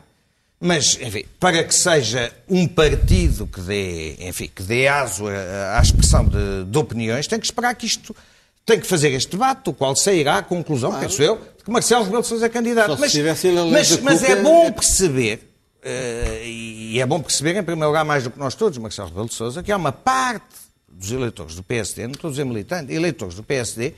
mas, 0.60 0.98
enfim, 1.00 1.24
para 1.38 1.62
que 1.62 1.72
seja 1.72 2.32
um 2.48 2.66
partido 2.66 3.46
que 3.46 3.60
dê, 3.60 4.16
enfim, 4.28 4.50
que 4.52 4.62
dê 4.64 4.88
aso 4.88 5.28
à, 5.28 5.80
expressão 5.80 6.24
de, 6.24 6.64
de 6.64 6.76
opiniões, 6.76 7.28
tem 7.28 7.38
que 7.38 7.46
esperar 7.46 7.76
que 7.76 7.86
isto, 7.86 8.16
tem 8.66 8.80
que 8.80 8.88
fazer 8.88 9.12
este 9.12 9.30
debate, 9.30 9.66
do 9.66 9.72
qual 9.72 9.94
sairá 9.94 10.38
a 10.38 10.42
conclusão, 10.42 10.98
penso 10.98 11.22
eu, 11.22 11.36
de 11.56 11.62
que 11.62 11.70
Marcelo 11.70 12.02
Rebelo 12.02 12.22
de 12.22 12.28
Sousa 12.28 12.46
é 12.46 12.48
candidato. 12.48 12.98
Mas, 12.98 13.14
mas, 13.70 14.00
mas 14.00 14.22
é 14.24 14.42
bom 14.42 14.72
perceber, 14.72 15.34
eh, 15.34 15.47
e 16.44 17.00
é 17.00 17.06
bom 17.06 17.20
perceber, 17.20 17.56
em 17.56 17.62
primeiro 17.62 17.88
lugar, 17.88 18.04
mais 18.04 18.24
do 18.24 18.30
que 18.30 18.38
nós 18.38 18.54
todos, 18.54 18.78
Marcelo 18.78 19.08
Rebelo 19.08 19.28
de 19.28 19.34
Sousa, 19.34 19.62
que 19.62 19.70
há 19.72 19.76
uma 19.76 19.92
parte 19.92 20.44
dos 20.88 21.10
eleitores 21.12 21.54
do 21.54 21.62
PSD, 21.62 22.04
não 22.06 22.12
estou 22.14 22.28
a 22.28 22.30
dizer 22.30 22.44
militante, 22.44 22.92
eleitores 22.92 23.34
do 23.34 23.42
PSD, 23.42 23.94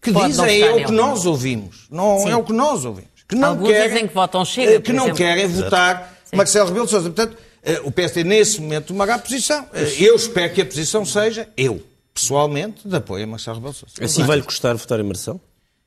que 0.00 0.12
Pode 0.12 0.28
dizem 0.32 0.62
é 0.62 0.70
o 0.72 0.84
que 0.84 0.92
nós 0.92 1.24
ouvimos. 1.24 1.86
Não 1.90 2.18
Sim. 2.18 2.30
é 2.30 2.36
o 2.36 2.44
que 2.44 2.52
nós 2.52 2.84
ouvimos. 2.84 3.10
Que 3.26 3.34
não 3.34 3.48
Alguns 3.50 3.68
querem, 3.68 3.88
dizem 3.88 4.06
que 4.08 4.14
votam 4.14 4.44
Chega, 4.44 4.72
eh, 4.74 4.80
Que 4.80 4.92
não 4.92 5.04
exemplo. 5.04 5.16
querem 5.18 5.46
votar 5.46 6.18
Sim. 6.24 6.36
Marcelo 6.36 6.66
Rebelo 6.68 6.84
de 6.84 6.90
Sousa. 6.90 7.10
Portanto, 7.10 7.38
eh, 7.62 7.80
o 7.82 7.90
PSD 7.90 8.22
nesse 8.22 8.60
momento 8.60 8.88
tomará 8.88 9.18
posição. 9.18 9.66
Eh, 9.72 9.94
Eu 10.04 10.14
espero 10.14 10.52
que 10.52 10.60
a 10.60 10.66
posição 10.66 11.06
seja, 11.06 11.48
eu, 11.56 11.82
pessoalmente, 12.12 12.86
de 12.86 12.94
apoio 12.94 13.24
a 13.24 13.26
Marcelo 13.26 13.56
Rebelo 13.56 13.72
de 13.72 13.78
Sousa. 13.80 13.94
Assim 14.04 14.22
vai-lhe 14.24 14.42
custar 14.42 14.76
votar 14.76 15.00
em 15.00 15.04
Marcelo? 15.04 15.40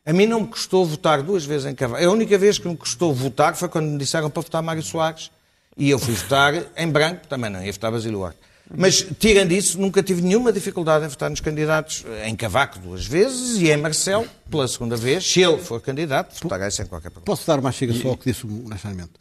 A 0.04 0.12
mim 0.14 0.26
não 0.26 0.42
me 0.42 0.48
custou 0.48 0.84
votar 0.86 1.22
duas 1.22 1.46
vezes 1.46 1.68
em 1.68 1.76
Cavaco. 1.76 2.04
A 2.04 2.10
única 2.10 2.38
vez 2.40 2.58
que 2.58 2.68
me 2.68 2.76
custou 2.76 3.14
votar 3.14 3.56
foi 3.56 3.70
quando 3.70 3.86
me 3.88 3.98
disseram 4.00 4.30
para 4.32 4.42
votar 4.42 4.64
Mário 4.64 4.82
Soares. 4.82 5.30
E 5.78 5.90
eu 5.90 6.00
fui 6.00 6.14
votar 6.16 6.54
em 6.76 6.88
branco, 6.90 7.28
também 7.28 7.50
não 7.50 7.64
ia 7.64 7.72
votar 7.72 7.92
Basílio 7.92 8.18
Duarte. 8.20 8.40
Mas, 8.76 9.06
tirando 9.18 9.54
isso, 9.54 9.80
nunca 9.80 10.04
tive 10.04 10.22
nenhuma 10.22 10.52
dificuldade 10.52 11.06
em 11.06 11.08
votar 11.08 11.30
nos 11.30 11.40
candidatos 11.40 12.04
em 12.26 12.36
Cavaco 12.36 12.80
duas 12.80 13.06
vezes 13.06 13.62
e 13.62 13.70
em 13.72 13.78
Marcelo 13.78 14.28
pela 14.52 14.68
segunda 14.68 14.98
vez. 14.98 15.26
Se 15.26 15.40
ele 15.42 15.58
for 15.60 15.80
candidato, 15.80 16.36
votarei 16.44 16.70
sem 16.70 16.86
qualquer 16.86 17.10
problema. 17.10 17.26
Posso 17.26 17.48
dar 17.48 17.60
uma 17.60 17.72
chega 17.72 17.94
só 17.94 18.10
ao 18.10 18.18
que 18.18 18.30
disse 18.30 18.46
o 18.46 18.68
Nascimento? 18.68 19.12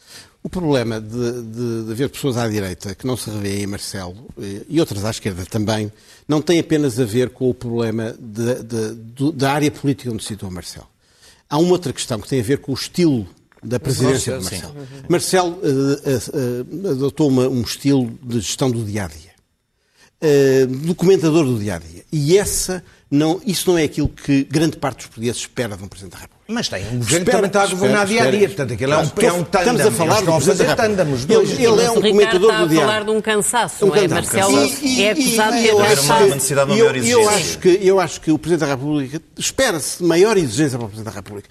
O 0.42 0.48
problema 0.48 1.00
de, 1.00 1.42
de, 1.42 1.84
de 1.84 1.92
haver 1.92 2.08
pessoas 2.08 2.36
à 2.36 2.48
direita 2.48 2.92
que 2.96 3.06
não 3.06 3.16
se 3.16 3.30
revêem 3.30 3.62
em 3.62 3.66
Marcelo 3.68 4.28
eh, 4.40 4.62
e 4.68 4.80
outras 4.80 5.04
à 5.04 5.10
esquerda 5.10 5.44
também, 5.46 5.92
não 6.26 6.40
tem 6.42 6.58
apenas 6.58 6.98
a 6.98 7.04
ver 7.04 7.30
com 7.30 7.48
o 7.48 7.54
problema 7.54 8.16
de- 8.18 9.32
da 9.32 9.52
área 9.52 9.70
política 9.70 10.10
onde 10.10 10.22
se 10.22 10.28
situa 10.30 10.50
Marcelo. 10.50 10.88
Há 11.48 11.56
uma 11.58 11.70
outra 11.70 11.92
questão 11.92 12.20
que 12.20 12.28
tem 12.28 12.40
a 12.40 12.44
ver 12.44 12.58
com 12.58 12.72
o 12.72 12.74
estilo 12.74 13.28
da 13.66 13.78
presidência 13.80 14.38
de. 14.38 14.44
Marcelo. 14.44 14.74
Marcelo 15.08 15.60
eh, 15.62 16.00
eh, 16.04 16.18
eh, 16.86 16.90
adotou 16.90 17.28
uma- 17.28 17.48
um 17.48 17.62
estilo 17.62 18.18
de 18.22 18.40
gestão 18.40 18.70
do 18.70 18.84
dia-a-dia. 18.84 19.34
Uh, 20.18 20.66
documentador 20.86 21.44
do 21.44 21.58
dia 21.58 21.74
a 21.74 21.78
dia. 21.78 22.02
E 22.10 22.38
essa 22.38 22.82
não, 23.10 23.38
isso 23.44 23.70
não 23.70 23.76
é 23.76 23.84
aquilo 23.84 24.08
que 24.08 24.44
grande 24.44 24.78
parte 24.78 24.96
dos 24.98 25.06
portugueses 25.08 25.42
espera 25.42 25.76
de 25.76 25.84
um 25.84 25.88
Presidente 25.88 26.12
da 26.12 26.18
República. 26.20 26.35
Mas 26.48 26.68
tem 26.68 26.84
um 26.92 26.98
governo 26.98 27.24
que 27.26 27.30
também 27.32 27.46
está 27.48 27.62
a 27.64 27.66
governar 27.66 28.06
dia 28.06 28.22
a 28.22 28.30
dia. 28.30 28.46
Portanto, 28.48 28.72
aquilo 28.74 28.92
é 28.92 28.98
um, 28.98 29.00
é 29.00 29.32
um 29.32 29.42
tandem. 29.44 29.74
Estamos 29.74 29.80
a 29.86 29.90
falar 29.90 30.20
do 30.22 30.32
Presidente 30.32 30.66
da 30.68 30.76
tandem, 30.76 31.12
os 31.14 31.20
República. 31.24 31.34
dois. 31.34 31.50
Ele, 31.50 31.66
ele 31.66 31.82
é 31.82 31.90
um 31.90 31.94
o 31.96 32.00
Ricardo 32.00 32.10
comentador 32.12 32.50
está 32.50 32.58
do 32.58 32.64
a 32.64 32.68
dia 32.68 32.80
falar 32.80 33.04
de 33.04 33.10
um 33.10 33.20
cansaço, 33.20 33.84
Um 33.84 33.88
não 33.88 33.96
é? 33.96 34.08
Marcelo 34.08 34.64
E- 34.64 35.02
é 35.02 35.06
e- 35.06 35.08
acusado 35.10 35.56
e 35.56 35.60
de 35.62 35.66
eu 35.66 35.76
ter 35.76 35.82
acho 35.82 36.12
eu, 37.04 37.20
eu 37.22 37.60
que 37.60 37.78
Eu 37.82 38.00
acho 38.00 38.20
que 38.20 38.30
o 38.30 38.38
Presidente 38.38 38.60
da 38.68 38.74
República 38.74 39.20
espera-se 39.36 40.02
maior 40.04 40.36
exigência 40.36 40.78
para 40.78 40.86
o 40.86 40.88
Presidente 40.88 41.12
da 41.12 41.18
República. 41.20 41.48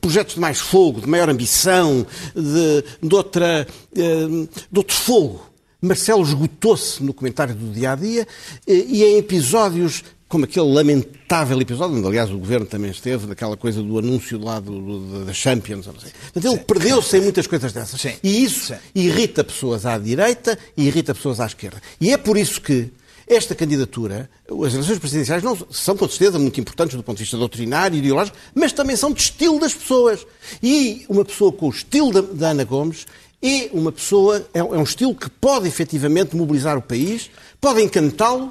Projetos 0.00 0.34
de 0.34 0.40
mais 0.40 0.60
fogo, 0.60 1.00
de 1.00 1.08
maior 1.08 1.28
ambição, 1.28 2.06
de, 2.34 2.84
de, 3.08 3.14
outra, 3.14 3.66
eh, 3.96 4.26
de 4.70 4.78
outro 4.78 4.96
fogo. 4.96 5.46
Marcelo 5.84 6.22
esgotou-se 6.22 7.02
no 7.02 7.12
comentário 7.12 7.56
do 7.56 7.72
dia 7.72 7.90
a 7.90 7.94
dia 7.96 8.24
eh, 8.68 8.72
e 8.86 9.02
em 9.04 9.18
episódios 9.18 10.04
como 10.32 10.46
aquele 10.46 10.72
lamentável 10.72 11.60
episódio, 11.60 11.94
onde 11.98 12.06
aliás 12.06 12.30
o 12.30 12.38
governo 12.38 12.64
também 12.64 12.90
esteve, 12.90 13.26
daquela 13.26 13.54
coisa 13.54 13.82
do 13.82 13.98
anúncio 13.98 14.42
lá 14.42 14.58
do, 14.60 14.80
do- 14.80 15.24
da 15.26 15.32
Champions. 15.34 15.86
não 15.86 16.00
sei. 16.00 16.10
Portanto, 16.32 16.54
ele 16.54 16.64
perdeu-se 16.64 17.18
em 17.18 17.20
muitas 17.20 17.46
coisas 17.46 17.70
dessas. 17.70 18.00
Sim. 18.00 18.14
E 18.22 18.42
isso 18.42 18.68
Sim. 18.68 18.76
irrita 18.94 19.44
pessoas 19.44 19.84
à 19.84 19.98
direita 19.98 20.58
e 20.74 20.86
irrita 20.86 21.14
pessoas 21.14 21.38
à 21.38 21.44
esquerda. 21.44 21.82
E 22.00 22.10
é 22.10 22.16
por 22.16 22.38
isso 22.38 22.62
que 22.62 22.88
esta 23.28 23.54
candidatura, 23.54 24.30
as 24.66 24.72
eleições 24.72 24.98
presidenciais, 24.98 25.42
não 25.42 25.54
são 25.70 25.94
com 25.98 26.08
certeza 26.08 26.38
muito 26.38 26.58
importantes 26.58 26.96
do 26.96 27.02
ponto 27.02 27.18
de 27.18 27.24
vista 27.24 27.36
doutrinário 27.36 27.94
e 27.94 27.98
ideológico, 27.98 28.34
mas 28.54 28.72
também 28.72 28.96
são 28.96 29.12
de 29.12 29.20
estilo 29.20 29.60
das 29.60 29.74
pessoas. 29.74 30.26
E 30.62 31.04
uma 31.10 31.26
pessoa 31.26 31.52
com 31.52 31.66
o 31.66 31.70
estilo 31.70 32.10
da, 32.10 32.20
da 32.22 32.48
Ana 32.52 32.64
Gomes 32.64 33.06
é 33.42 33.68
uma 33.74 33.92
pessoa, 33.92 34.46
é, 34.54 34.60
é 34.60 34.62
um 34.64 34.82
estilo 34.82 35.14
que 35.14 35.28
pode 35.28 35.68
efetivamente 35.68 36.34
mobilizar 36.34 36.78
o 36.78 36.82
país, 36.82 37.28
pode 37.60 37.82
encantá-lo 37.82 38.50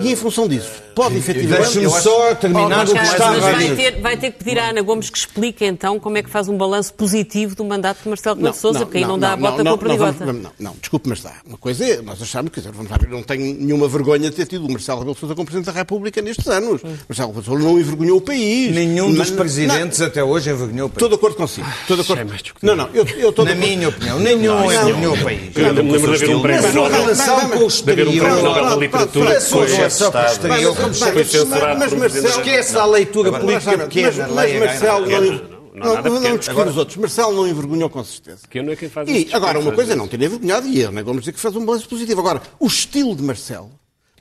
E 0.00 0.10
em 0.10 0.16
função 0.16 0.48
disso, 0.48 0.82
pode 0.96 1.16
efetivamente. 1.16 1.62
Deixe-me 1.62 1.88
só 1.88 2.34
terminar 2.34 2.68
Mas 2.68 2.90
o 2.90 2.94
que 2.94 3.02
estava 3.02 3.36
a 3.36 3.52
vai 3.52 3.76
ter, 3.76 4.00
vai 4.00 4.16
ter 4.16 4.32
que 4.32 4.42
pedir 4.42 4.58
à 4.58 4.70
Ana 4.70 4.82
Gomes 4.82 5.08
que 5.08 5.16
explique 5.16 5.64
então 5.64 6.00
como 6.00 6.18
é 6.18 6.24
que 6.24 6.28
faz 6.28 6.48
um 6.48 6.58
balanço 6.58 6.92
positivo 6.92 7.54
do 7.54 7.64
mandato 7.64 8.02
de 8.02 8.08
Marcelo 8.08 8.34
Rebelo 8.34 8.52
de 8.52 8.60
Sousa, 8.60 8.80
porque 8.80 8.98
aí 8.98 9.04
não, 9.04 9.16
dá 9.16 9.32
a 9.32 9.36
bota 9.36 9.62
com 9.62 9.68
a 9.68 9.78
perdigota. 9.78 10.26
Não, 10.26 10.32
não, 10.32 10.52
não, 10.58 10.76
desculpe, 10.80 11.08
mas 11.08 11.22
dá. 11.22 11.34
Uma 11.46 11.56
coisa 11.56 11.84
é, 11.84 12.02
nós 12.02 12.20
achamos, 12.20 12.50
quer 12.50 12.60
dizer, 12.60 12.72
vamos 12.72 12.90
lá 12.90 12.96
ver, 12.98 13.08
não 13.10 13.22
tenho 13.22 13.54
nenhuma 13.54 13.86
vergonha 13.86 14.28
de 14.28 14.34
ter 14.34 14.46
tido 14.46 14.66
o 14.66 14.72
Marcelo 14.72 14.98
Rebelo 14.98 15.14
de 15.14 15.20
Sousa 15.20 15.34
como 15.36 15.46
Presidente 15.46 15.72
da 15.72 15.78
República 15.78 16.20
nestes 16.20 16.48
anos. 16.48 16.82
Marcelo 16.82 17.28
Rebelo 17.28 17.40
de 17.40 17.46
Sousa 17.46 17.64
não 17.64 17.78
envergonhou 17.78 18.18
o 18.18 18.20
país. 18.20 18.74
Nenhum 18.74 19.14
dos 19.14 19.30
presidentes 19.30 20.00
até 20.00 20.24
hoje 20.24 20.50
envergonhou 20.50 20.88
o 20.88 20.90
Estou 20.90 21.08
país. 21.08 21.10
de 21.10 21.14
acordo 21.14 21.36
consigo. 21.36 21.68
Estou 21.82 21.96
de 21.96 22.02
acordo. 22.02 22.20
é. 22.22 22.66
Não, 22.66 22.74
não, 22.74 22.88
eu, 22.92 23.06
eu 23.06 23.30
estou 23.30 23.44
Na 23.44 23.54
minha 23.54 23.88
opinião, 23.88 24.18
nenhum 24.18 24.64
envergonhou 24.64 25.14
o 25.14 25.22
país. 25.22 25.56
Eu 25.56 25.72
lembro 25.72 25.98
de 25.98 26.24
haver 26.24 26.36
um 26.36 26.42
prémio 26.42 26.72
Nobel. 26.72 27.02
relação 27.02 27.50
com 27.50 27.58
o 27.58 27.64
um 27.64 27.66
exterior. 27.68 29.59
Foi 29.66 29.76
relação 29.76 30.12
com 30.12 30.18
o 30.18 30.20
Estado. 30.20 30.32
exterior, 30.32 30.76
como 30.76 30.88
Mas- 30.88 31.78
mas 31.78 31.92
Marcelo-. 31.94 32.28
Esquece 32.28 32.76
a 32.76 32.84
leitura 32.86 33.32
política 33.38 33.78
pequena. 33.78 34.28
mas, 34.28 34.52
Marcelo 34.58 35.06
não, 35.06 35.60
Não, 35.72 36.02
não, 36.02 36.20
não, 36.20 36.36
discutir 36.36 36.66
os 36.68 36.76
outros. 36.76 36.96
Marcelo 36.96 37.32
não 37.34 37.46
envergonhou 37.48 37.88
com 37.88 38.02
certeza. 38.04 38.40
Que 38.50 38.60
não 38.60 38.72
é 38.72 38.76
quem 38.76 38.88
faz 38.88 39.08
E 39.08 39.28
agora, 39.32 39.58
uma 39.58 39.72
coisa 39.72 39.92
é 39.92 39.96
não 39.96 40.08
ter 40.08 40.20
envergonhado 40.20 40.66
e 40.66 40.80
eu, 40.80 40.90
não 40.92 41.02
vamos 41.04 41.20
dizer 41.22 41.32
que 41.32 41.40
fez 41.40 41.54
um 41.56 41.64
balanço 41.64 41.88
positivo. 41.88 42.20
Agora, 42.20 42.42
o 42.58 42.66
estilo 42.66 43.14
de 43.14 43.22
Marcelo, 43.22 43.70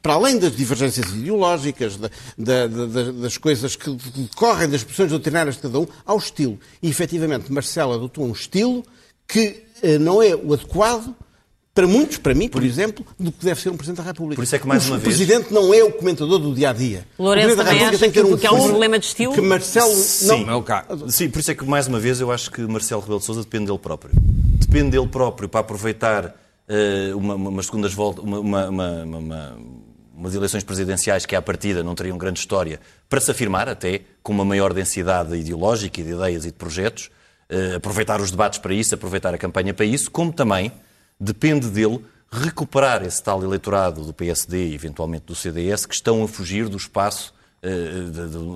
para 0.02 0.14
além 0.14 0.38
das 0.38 0.56
divergências 0.56 1.10
ideológicas, 1.10 1.98
da- 1.98 2.10
da- 2.38 2.68
da- 2.68 3.12
das 3.12 3.38
coisas 3.38 3.76
que 3.76 3.90
decorrem 4.16 4.70
das 4.70 4.84
posições 4.84 5.10
doutrinárias 5.10 5.56
de 5.56 5.62
cada 5.64 5.80
um, 5.80 5.88
há 6.06 6.14
o 6.14 6.18
estilo. 6.18 6.58
E, 6.82 6.90
efetivamente, 6.90 7.52
Marcelo 7.52 7.94
adotou 7.94 8.26
um 8.26 8.32
estilo 8.32 8.86
que 9.28 9.64
eh, 9.82 9.98
não 9.98 10.22
é 10.24 10.36
o 10.36 10.54
adequado 10.54 11.14
para 11.74 11.88
muitos, 11.88 12.18
para 12.18 12.34
mim, 12.34 12.50
por 12.50 12.64
exemplo, 12.64 13.06
do 13.18 13.32
que 13.32 13.46
deve 13.46 13.62
ser 13.62 13.70
um 13.70 13.78
Presidente 13.78 13.98
da 13.98 14.04
República. 14.04 14.36
Por 14.36 14.44
isso 14.44 14.56
é 14.56 14.60
que, 14.60 14.68
mais 14.68 14.84
o, 14.86 14.88
uma 14.92 14.98
o 14.98 15.00
vez- 15.00 15.16
Presidente 15.16 15.54
não 15.54 15.74
é 15.74 15.84
o 15.84 15.92
comentador 15.92 16.38
do 16.40 16.54
dia-a-dia. 16.54 17.06
Lourenço 17.18 17.54
o 17.54 17.56
Presidente 17.56 17.58
da 17.58 17.64
também 17.64 17.80
República 17.80 17.90
acha 17.90 18.00
tem 18.00 18.10
que 18.12 18.20
ter 18.20 18.26
que- 18.28 18.34
um 18.34 18.38
que 18.38 18.48
há 18.48 18.52
um 18.52 18.58
fundo 18.58 18.70
problema 18.70 19.00
de 19.00 19.06
estilo? 19.06 19.34
Que 19.34 19.42
Marcelo 19.42 19.94
Sim, 19.94 20.46
não... 20.46 21.10
Sim, 21.10 21.30
por 21.30 21.40
isso 21.40 21.52
é 21.52 21.56
que, 21.56 21.64
mais 21.66 21.88
uma 21.88 22.00
vez, 22.00 22.20
eu 22.20 22.32
acho 22.32 22.52
que 22.52 22.62
Marcelo 22.62 23.02
Rebelo 23.02 23.20
de 23.20 23.26
Sousa 23.26 23.42
depende 23.44 23.68
dele 23.68 23.78
próprio. 23.80 24.12
Depende 24.16 24.92
dele 24.92 25.08
próprio 25.08 25.48
para 25.48 25.62
aproveitar 25.62 26.36
eh, 26.68 27.12
uma, 27.16 27.36
uma- 27.36 27.50
umas 27.50 27.66
segundas 27.68 27.94
voltas, 27.94 28.24
uma, 28.26 28.40
uma- 28.40 28.70
uma- 28.70 29.04
uma- 29.06 29.58
umas 30.16 30.36
eleições 30.36 30.64
presidenciais 30.66 31.26
que, 31.26 31.34
à 31.36 31.42
partida, 31.42 31.82
não 31.82 31.96
teriam 31.96 32.18
grande 32.18 32.40
história, 32.40 32.80
para 33.08 33.22
se 33.22 33.32
afirmar 33.32 33.70
até 33.70 34.02
com 34.22 34.34
uma 34.34 34.44
maior 34.44 34.74
densidade 34.74 35.34
ideológica 35.36 36.02
e 36.02 36.04
de 36.04 36.12
ideias 36.12 36.44
e 36.44 36.48
de 36.48 36.54
projetos, 36.54 37.10
eh, 37.50 37.76
aproveitar 37.76 38.20
os 38.20 38.30
debates 38.32 38.60
para 38.60 38.74
isso, 38.74 38.94
aproveitar 38.94 39.34
a 39.34 39.38
campanha 39.38 39.74
para 39.74 39.86
isso, 39.86 40.12
como 40.12 40.34
também 40.34 40.72
depende 41.20 41.68
dele 41.70 42.04
recuperar 42.32 43.04
esse 43.04 43.22
tal 43.24 43.44
eleitorado 43.44 44.04
do 44.06 44.14
PSD 44.14 44.68
e 44.70 44.74
eventualmente 44.76 45.26
do 45.26 45.36
CDS 45.36 45.86
que 45.86 45.96
estão 45.96 46.24
a 46.24 46.28
fugir 46.28 46.70
do 46.70 46.78
espaço 46.78 47.34
eh, 47.62 47.70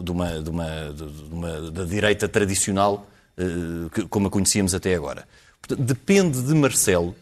de, 0.04 0.12
uma, 0.12 0.42
de 0.42 0.50
uma- 0.50 0.94
de- 0.94 1.34
uma- 1.34 1.72
da 1.72 1.84
direita 1.84 2.28
tradicional 2.30 3.08
eh, 3.38 4.06
como 4.10 4.28
a 4.28 4.30
conhecíamos 4.30 4.74
até 4.76 4.94
agora. 4.96 5.28
Portanto, 5.60 5.86
depende 5.86 6.42
de 6.42 6.54
Marcelo 6.54 7.16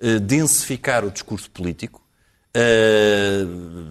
eh, 0.00 0.18
densificar 0.18 1.04
o 1.04 1.10
discurso 1.10 1.50
político, 1.50 2.00
eh, 2.58 3.44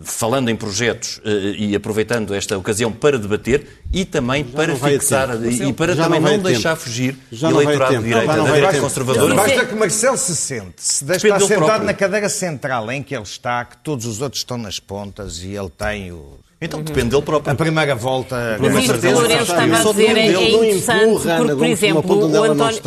falando 0.03 0.49
em 0.49 0.55
projetos 0.55 1.21
eh, 1.23 1.53
e 1.55 1.75
aproveitando 1.75 2.33
esta 2.33 2.57
ocasião 2.57 2.91
para 2.91 3.19
debater 3.19 3.67
e 3.93 4.03
também 4.03 4.43
para 4.43 4.69
não 4.69 4.75
vai 4.75 4.95
a 4.95 4.99
fixar 4.99 5.37
tempo. 5.37 5.63
e 5.63 5.71
para 5.71 5.95
Já 5.95 6.05
também 6.05 6.19
não 6.19 6.31
não 6.31 6.39
deixar 6.39 6.71
tempo. 6.71 6.81
fugir 6.81 7.15
Já 7.31 7.51
eleitorado 7.51 7.97
de 7.97 8.03
direita, 8.03 8.25
Já 8.25 8.43
da 8.43 8.51
direita 8.51 8.79
conservadora. 8.79 9.35
Basta 9.35 9.65
que 9.67 9.75
Marcelo 9.75 10.17
se 10.17 10.35
sente. 10.35 10.73
Se 10.77 11.05
deixa 11.05 11.27
estar 11.27 11.39
sentado 11.41 11.59
próprio. 11.59 11.85
na 11.85 11.93
cadeira 11.93 12.27
central 12.27 12.91
em 12.91 13.03
que 13.03 13.13
ele 13.13 13.23
está, 13.23 13.63
que 13.65 13.77
todos 13.77 14.07
os 14.07 14.19
outros 14.19 14.41
estão 14.41 14.57
nas 14.57 14.79
pontas 14.79 15.43
e 15.43 15.55
ele 15.55 15.69
tem 15.69 16.11
o... 16.11 16.39
Então 16.59 16.81
depende 16.81 17.09
dele 17.09 17.21
próprio. 17.21 17.53
a 17.53 17.55
primeira 17.55 17.93
volta. 17.93 18.57
Que 18.59 18.99
que 18.99 19.07
o 19.07 19.11
Lourenço 19.11 19.41
estava 19.43 19.77
a 19.77 19.93
dizer 19.93 20.17
é, 20.17 20.27
é 20.27 20.49
interessante, 20.49 21.21
porque, 21.37 21.55
por 21.55 21.65
exemplo, 21.67 22.17
o 22.17 22.43
António... 22.43 22.81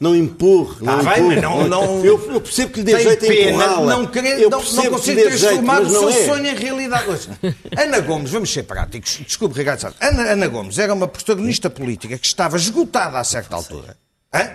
Não 0.00 0.14
empurre, 0.14 0.84
não 0.84 0.98
bem, 1.04 1.12
empurre. 1.18 1.34
mas 1.36 1.42
não- 1.42 1.66
não- 1.68 2.04
eu, 2.04 2.32
eu 2.32 2.40
percebo 2.40 2.72
que 2.72 2.78
lhe 2.80 2.84
dê 2.84 3.00
jeito 3.00 3.26
pena 3.26 3.66
não, 3.80 4.06
querer, 4.06 4.40
Eu 4.40 4.50
não, 4.50 4.58
não 4.58 4.64
consigo 4.86 4.96
dê 5.16 5.30
jeito, 5.30 5.38
transformar 5.38 5.82
o 5.82 5.88
seu 5.88 6.08
é. 6.10 6.26
sonho 6.26 6.46
em 6.46 6.54
realidade. 6.54 7.28
Ana 7.76 8.00
Gomes, 8.00 8.30
vamos 8.30 8.52
ser 8.52 8.62
práticos. 8.64 9.20
Desculpe, 9.26 9.56
Ricardo 9.58 9.80
Salles. 9.80 9.96
Ana, 10.00 10.22
Ana 10.32 10.46
Gomes 10.48 10.78
era 10.78 10.92
uma 10.94 11.08
protagonista 11.08 11.68
política 11.70 12.16
que 12.18 12.26
estava 12.26 12.56
esgotada 12.56 13.18
a 13.18 13.24
certa 13.24 13.56
altura. 13.56 13.96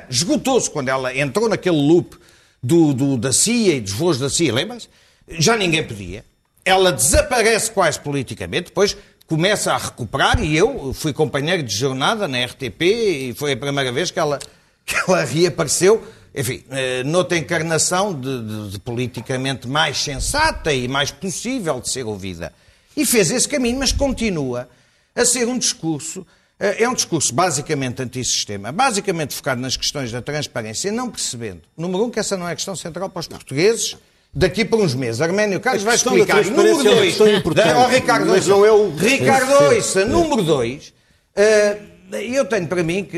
Esgotou-se 0.10 0.70
quando 0.70 0.90
ela 0.90 1.16
entrou 1.16 1.50
naquele 1.50 1.76
loop 1.78 2.16
do, 2.64 2.94
do- 2.94 3.18
da 3.18 3.32
CIA 3.34 3.76
e 3.76 3.82
dos 3.82 3.92
voos 3.94 4.18
da 4.20 4.30
CIA, 4.30 4.54
lembra-se? 4.54 4.88
Já 5.28 5.58
ninguém 5.58 5.84
podia. 5.84 6.24
Ela 6.64 6.92
desaparece 6.92 7.72
quase 7.72 8.00
politicamente, 8.00 8.66
depois 8.66 8.96
começa 9.28 9.74
a 9.74 9.78
recuperar 9.78 10.42
e 10.44 10.56
eu 10.56 10.94
fui 10.94 11.12
companheiro 11.12 11.64
de 11.64 11.76
jornada 11.76 12.28
na 12.28 12.44
RTP 12.46 12.82
e 12.82 13.34
foi 13.36 13.54
a 13.54 13.58
primeira 13.58 13.92
vez 13.92 14.12
que 14.12 14.20
ela, 14.20 14.38
que 14.96 14.96
ela 14.96 15.24
reapareceu, 15.26 16.04
enfim, 16.34 16.64
eh, 16.70 17.04
noutra 17.04 17.38
encarnação 17.38 18.14
de, 18.14 18.42
de- 18.44 18.70
de 18.72 18.80
politicamente 18.80 19.68
mais 19.68 19.98
sensata 19.98 20.72
e 20.74 20.88
mais 20.88 21.12
possível 21.12 21.80
de 21.80 21.90
ser 21.92 22.06
ouvida. 22.06 22.54
E 22.96 23.06
fez 23.06 23.32
esse 23.32 23.48
caminho, 23.48 23.80
mas 23.80 23.92
continua 23.92 24.70
a 25.16 25.26
ser 25.26 25.48
um 25.48 25.58
discurso, 25.58 26.26
eh, 26.60 26.84
é 26.84 26.90
um 26.90 26.94
discurso 26.94 27.34
basicamente 27.34 28.02
antissistema, 28.02 28.72
basicamente 28.72 29.34
focado 29.34 29.60
nas 29.62 29.76
questões 29.78 30.12
da 30.12 30.22
transparência, 30.22 30.92
não 30.92 31.10
percebendo, 31.10 31.62
número 31.78 32.04
um, 32.06 32.10
que 32.12 32.20
essa 32.20 32.38
não 32.38 32.48
é 32.48 32.52
a 32.52 32.56
questão 32.56 32.76
central 32.76 33.10
para 33.10 33.20
os 33.22 33.28
portugueses, 33.28 33.98
daqui 34.34 34.66
por 34.66 34.82
uns 34.82 34.94
meses. 34.94 35.22
Arménio 35.22 35.60
Carlos 35.62 35.84
vai 35.84 35.94
da 35.94 35.96
explicar. 35.98 36.44
Número 36.46 36.68
é 36.68 36.74
uma 36.74 36.84
dois, 36.84 37.18
da- 37.56 37.78
ó, 37.80 37.88
Ricardo, 37.88 38.26
mas 38.28 38.46
não 38.48 38.66
é 38.66 38.72
o- 38.72 38.94
Ricardo, 38.96 39.52
o- 39.52 39.74
ouça, 39.76 40.04
número 40.06 40.44
dois, 40.44 40.94
eh, 41.34 41.78
eu 42.12 42.44
tenho 42.46 42.68
para 42.68 42.84
mim 42.84 43.04
que 43.06 43.18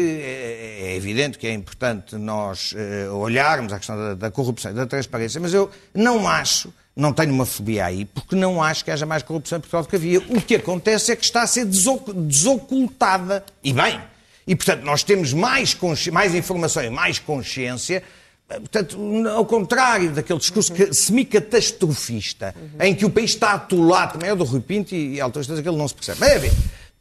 é 0.59 0.95
evidente 0.95 1.37
que 1.37 1.45
é 1.47 1.53
importante 1.53 2.15
nós 2.15 2.73
eh, 2.75 3.07
olharmos 3.09 3.71
a 3.71 3.77
questão 3.77 3.95
da, 3.95 4.13
da 4.15 4.31
corrupção 4.31 4.71
e 4.71 4.73
da 4.73 4.85
transparência, 4.85 5.39
mas 5.39 5.53
eu 5.53 5.69
não 5.93 6.27
acho, 6.27 6.73
não 6.95 7.13
tenho 7.13 7.31
uma 7.33 7.45
fobia 7.45 7.85
aí, 7.85 8.05
porque 8.05 8.35
não 8.35 8.61
acho 8.63 8.83
que 8.83 8.89
haja 8.91 9.05
mais 9.05 9.21
corrupção 9.23 9.57
em 9.57 9.61
Portugal 9.61 9.83
do 9.83 9.89
que 9.89 9.95
havia. 9.95 10.19
O 10.19 10.41
que 10.41 10.55
acontece 10.55 11.11
é 11.11 11.15
que 11.15 11.23
está 11.23 11.43
a 11.43 11.47
ser 11.47 11.65
desoc- 11.65 12.11
desocultada. 12.13 13.43
E 13.63 13.71
bem. 13.71 14.01
E, 14.47 14.55
portanto, 14.55 14.83
nós 14.83 15.03
temos 15.03 15.33
mais, 15.33 15.77
mais 16.11 16.33
informação 16.33 16.83
e 16.83 16.89
mais 16.89 17.19
consciência 17.19 18.01
eh, 18.49 18.59
Portanto, 18.59 18.97
ao 19.27 19.45
contrário 19.45 20.11
daquele 20.11 20.39
discurso 20.39 20.71
que- 20.73 20.93
semicatastrofista, 20.93 22.55
em 22.79 22.95
que 22.95 23.05
o 23.05 23.09
país 23.09 23.31
está 23.31 23.51
atolado, 23.53 24.13
também 24.13 24.29
é 24.29 24.35
do 24.35 24.43
Rui 24.43 24.61
Pinto 24.61 24.95
e 24.95 25.19
autoristas, 25.19 25.59
aquele 25.59 25.75
não 25.77 25.87
se 25.87 25.93
percebe. 25.93 26.19
Mas, 26.21 26.29
é 26.31 26.39
bem, 26.39 26.51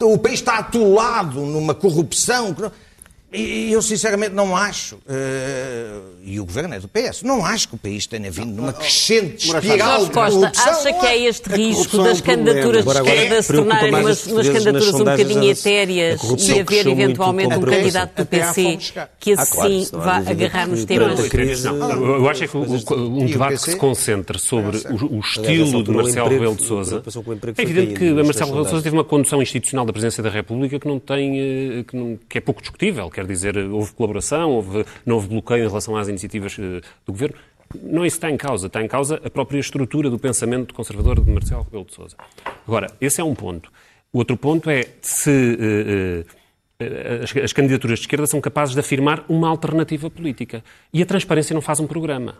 o 0.03 0.19
país 0.19 0.41
está 0.41 0.59
atolado 0.59 1.41
numa 1.41 1.75
corrupção. 1.75 2.53
que 2.53 2.63
não- 2.63 2.73
E 3.33 3.73
eu, 3.73 3.83
sinceramente, 3.83 4.35
não 4.35 4.57
acho, 4.57 4.99
eh, 5.09 5.99
e 6.25 6.39
o 6.39 6.45
governo 6.47 6.75
é 6.75 6.81
do 6.81 6.87
PS, 6.89 7.23
não 7.25 7.45
acho 7.45 7.69
que 7.69 7.75
o 7.75 7.79
país 7.79 8.07
tenha 8.07 8.31
vindo 8.31 8.55
numa 8.55 8.73
crescente 8.73 9.49
espiral 9.53 10.05
de 10.07 10.13
Costa, 10.13 10.31
corrupção. 10.39 10.73
acha 10.73 10.91
não 10.93 11.01
que 11.01 11.07
é? 11.07 11.11
é 11.19 11.23
este 11.29 11.49
risco 11.51 11.99
das 11.99 12.21
é 12.21 12.23
problema. 12.23 12.53
candidaturas 12.55 12.85
de 12.85 12.91
esquerda 12.93 13.43
se 13.43 13.53
tornarem 13.53 13.95
umas, 13.95 14.27
umas 14.27 14.49
candidaturas 14.49 14.95
um 14.95 14.99
bocadinho 14.99 15.51
etéreas 15.51 16.21
e 16.23 16.61
haver 16.61 16.87
eventualmente 16.87 17.55
um 17.57 17.61
candidato 17.63 18.17
do 18.23 18.27
PC 18.27 18.79
que 19.19 19.33
Ah, 19.33 19.43
assim 19.43 19.89
vá 19.93 20.17
agarrar 20.19 20.69
nos 20.69 20.85
temas. 20.85 21.19
eu 21.19 22.29
acho 22.31 22.45
é 22.45 22.47
que 22.49 22.57
o- 22.57 22.63
um 22.97 23.27
debate 23.27 23.55
que 23.57 23.71
se 23.73 23.77
concentra 23.77 24.39
sobre 24.39 24.79
o, 24.89 25.17
o 25.17 25.21
estilo 25.21 25.83
de 25.83 25.91
o 25.91 25.95
Marcelo 25.95 26.29
Rebelo 26.29 26.55
de 26.55 26.65
Sousa. 26.65 27.03
É 27.59 27.63
evidente 27.63 27.95
que 27.95 28.11
Marcelo 28.13 28.47
Rebelo 28.51 28.65
de 28.65 28.71
Sousa 28.71 28.83
teve 28.85 28.97
uma 28.97 29.05
condução 29.05 29.43
institucional 29.43 29.85
da 29.85 29.93
presidência 29.93 30.23
da 30.23 30.31
República 30.31 30.79
que 30.79 30.87
não 30.87 30.99
tem, 31.01 31.41
eh, 31.41 31.85
que 32.29 32.39
é 32.39 32.41
pouco 32.41 32.61
discutível. 32.63 33.11
Quer 33.17 33.27
dizer, 33.27 33.57
houve 33.57 33.95
colaboração, 33.95 34.51
houve, 34.51 34.85
não 35.07 35.15
houve 35.15 35.29
bloqueio 35.29 35.65
em 35.65 35.69
relação 35.69 35.97
às 35.97 36.07
iniciativas 36.07 36.55
eh, 36.59 36.83
do 37.07 37.13
governo. 37.13 37.35
Não 37.83 38.05
isso 38.05 38.19
está 38.19 38.31
em 38.31 38.37
causa. 38.37 38.67
Está 38.67 38.83
em 38.83 38.87
causa 38.87 39.19
a 39.25 39.31
própria 39.31 39.59
estrutura 39.59 40.11
do 40.11 40.19
pensamento 40.19 40.75
conservador 40.75 41.19
de 41.19 41.31
Marcelo 41.31 41.63
Rebelo 41.63 41.87
de 41.87 41.95
Sousa. 41.95 42.15
Agora, 42.69 42.89
esse 43.01 43.19
é 43.19 43.25
um 43.25 43.35
ponto. 43.35 43.73
O 44.13 44.19
outro 44.19 44.37
ponto 44.37 44.69
é 44.69 44.85
se 45.01 45.31
eh, 45.59 46.25
eh, 46.79 47.43
as 47.43 47.55
candidaturas 47.55 48.01
de 48.01 48.03
esquerda 48.05 48.27
são 48.27 48.39
capazes 48.39 48.75
de 48.75 48.81
afirmar 48.81 49.25
uma 49.31 49.49
alternativa 49.49 50.11
política. 50.11 50.63
E 50.93 51.01
a 51.01 51.07
transparência 51.07 51.55
não 51.55 51.63
faz 51.63 51.81
um 51.81 51.87
programa. 51.87 52.37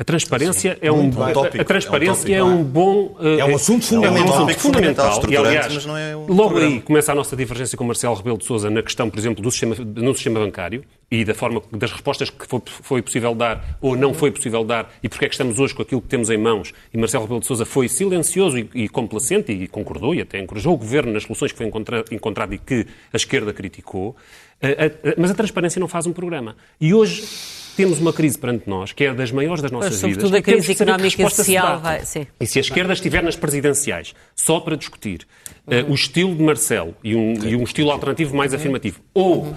A 0.00 0.04
transparência 0.04 0.78
é 0.80 0.90
um, 0.90 1.10
bem. 1.10 1.22
a- 1.24 1.32
Tópico, 1.32 1.60
a 1.60 1.64
transparência 1.64 2.32
é 2.32 2.38
é 2.38 2.42
um 2.42 2.60
um, 2.60 2.64
bom 2.64 3.16
eh, 3.20 3.38
É 3.40 3.44
um 3.44 3.54
assunto 3.54 3.84
fundamental. 3.84 4.16
É 4.16 4.20
um 4.22 4.24
assunto 4.24 4.40
tópico 4.40 4.60
fundamental, 4.62 5.14
fundamental. 5.20 5.44
E 5.44 5.46
aliás, 5.46 5.74
mas 5.74 5.84
não 5.84 5.94
é 5.94 6.16
um 6.16 6.20
logo 6.26 6.48
programa. 6.48 6.74
aí 6.74 6.80
começa 6.80 7.12
a 7.12 7.14
nossa 7.14 7.36
divergência 7.36 7.76
com 7.76 7.84
Marcelo 7.84 8.14
Rebelo 8.14 8.38
de 8.38 8.46
Sousa 8.46 8.70
na 8.70 8.82
questão, 8.82 9.10
por 9.10 9.18
exemplo, 9.18 9.42
do 9.42 9.50
sistema, 9.50 9.76
no 9.78 10.14
sistema 10.14 10.40
bancário 10.40 10.82
e 11.10 11.22
da 11.22 11.34
forma 11.34 11.60
das 11.72 11.92
respostas 11.92 12.30
que 12.30 12.46
foi, 12.46 12.62
foi 12.64 13.02
possível 13.02 13.34
dar 13.34 13.76
ou 13.78 13.94
não 13.94 14.14
foi 14.14 14.30
possível 14.30 14.64
dar 14.64 14.90
e 15.02 15.08
porque 15.08 15.26
é 15.26 15.28
que 15.28 15.34
estamos 15.34 15.58
hoje 15.58 15.74
com 15.74 15.82
aquilo 15.82 16.00
que 16.00 16.08
temos 16.08 16.30
em 16.30 16.38
mãos. 16.38 16.72
E 16.94 16.96
Marcelo 16.96 17.24
Rebelo 17.24 17.40
de 17.40 17.46
Sousa 17.46 17.66
foi 17.66 17.86
silencioso 17.86 18.58
e, 18.58 18.70
e 18.74 18.88
complacente 18.88 19.52
e 19.52 19.68
concordou 19.68 20.14
e 20.14 20.22
até 20.22 20.38
encorajou 20.40 20.72
o 20.72 20.78
governo 20.78 21.12
nas 21.12 21.24
soluções 21.24 21.52
que 21.52 21.58
foi 21.58 21.66
encontra, 21.66 22.06
encontrado 22.10 22.54
e 22.54 22.58
que 22.58 22.86
a 23.12 23.16
esquerda 23.18 23.52
criticou. 23.52 24.16
Mas 25.16 25.30
a 25.30 25.34
transparência 25.34 25.80
não 25.80 25.88
faz 25.88 26.06
um 26.06 26.12
programa. 26.12 26.56
E 26.80 26.92
hoje 26.92 27.22
temos 27.76 27.98
uma 27.98 28.12
crise 28.12 28.38
perante 28.38 28.68
nós, 28.68 28.92
que 28.92 29.04
é 29.04 29.14
das 29.14 29.32
maiores 29.32 29.62
das 29.62 29.70
nossas 29.70 29.90
Pois, 29.90 30.02
vidas. 30.02 30.22
sobretudo 30.22 30.36
a 30.36 30.42
crise 30.42 30.72
económica 30.72 31.22
e 31.22 31.30
social 31.30 31.80
vai-. 31.80 32.02
E 32.40 32.46
se 32.46 32.58
a 32.58 32.60
esquerda 32.60 32.92
estiver 32.92 33.22
nas 33.22 33.36
presidenciais 33.36 34.14
só 34.36 34.60
para 34.60 34.76
discutir 34.76 35.26
eh, 35.66 35.84
o 35.88 35.94
estilo 35.94 36.34
de 36.34 36.42
Marcelo 36.42 36.94
e 37.02 37.14
um, 37.14 37.34
e 37.42 37.56
um 37.56 37.62
estilo 37.62 37.90
alternativo 37.90 38.36
mais 38.36 38.52
afirmativo, 38.52 39.00
ou 39.14 39.48
eh, 39.48 39.54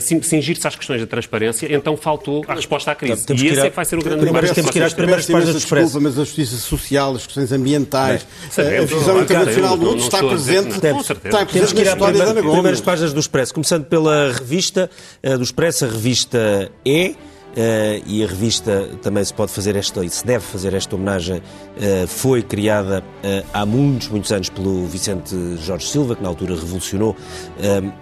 sim- 0.00 0.20
cingir-se 0.22 0.66
às 0.66 0.74
questões 0.74 1.00
da 1.00 1.06
transparência, 1.06 1.72
então 1.72 1.96
faltou 1.96 2.44
a 2.48 2.54
resposta 2.54 2.90
à 2.90 2.94
crise. 2.94 3.24
Temos 3.24 3.42
e 3.42 3.46
ir 3.46 3.52
esse 3.52 3.60
é 3.60 3.70
que 3.70 3.76
vai 3.76 3.84
ser 3.84 3.96
o 3.96 4.02
grande 4.02 4.20
primeiro 4.22 4.40
debate. 4.46 4.54
temos 4.56 4.70
que 4.70 4.78
ir 4.78 4.82
às 4.82 4.92
primeiras 4.94 5.26
páginas 5.26 5.54
do 5.54 5.58
Expresso. 5.58 6.00
mas 6.00 6.18
a 6.18 6.24
justiça 6.24 6.56
social, 6.56 7.14
as 7.14 7.24
questões 7.26 7.52
ambientais, 7.52 8.26
Sabemos, 8.50 8.92
a 8.92 8.94
visão 8.96 9.04
claro, 9.04 9.22
internacional 9.22 9.76
do 9.76 9.86
mundo 9.86 10.00
está 10.02 10.18
presente. 10.18 10.80
Com 10.80 11.02
certeza. 11.02 11.28
está 11.28 11.46
Temos 11.46 11.52
presente 11.52 11.74
que 11.74 11.80
ir 11.80 11.84
na 11.84 11.90
às 11.90 11.96
história 11.96 12.34
da 12.34 12.42
primeiras 12.52 12.80
páginas 12.80 13.12
do 13.12 13.20
Expresso, 13.20 13.54
começando 13.54 13.84
pela 13.84 14.32
revista 14.32 14.90
eh, 15.22 15.36
do 15.36 15.42
Expresso, 15.42 15.84
a 15.84 15.88
revista 15.88 16.70
E. 16.84 17.14
eh, 17.56 18.02
e 18.06 18.22
a 18.22 18.26
revista 18.26 18.88
também 19.02 19.24
se 19.24 19.32
pode 19.34 19.50
fazer 19.52 19.74
esta, 19.76 20.04
e 20.04 20.10
se 20.10 20.24
deve 20.24 20.44
fazer 20.44 20.74
esta 20.74 20.94
homenagem, 20.94 21.42
eh, 21.80 22.04
foi 22.06 22.42
criada 22.42 23.02
eh, 23.22 23.42
há 23.52 23.64
muitos, 23.66 24.08
muitos 24.08 24.30
anos 24.32 24.48
pelo 24.48 24.86
Vicente 24.86 25.34
Jorge 25.64 25.86
Silva, 25.86 26.14
que 26.16 26.22
na 26.22 26.28
altura 26.28 26.54
revolucionou 26.54 27.16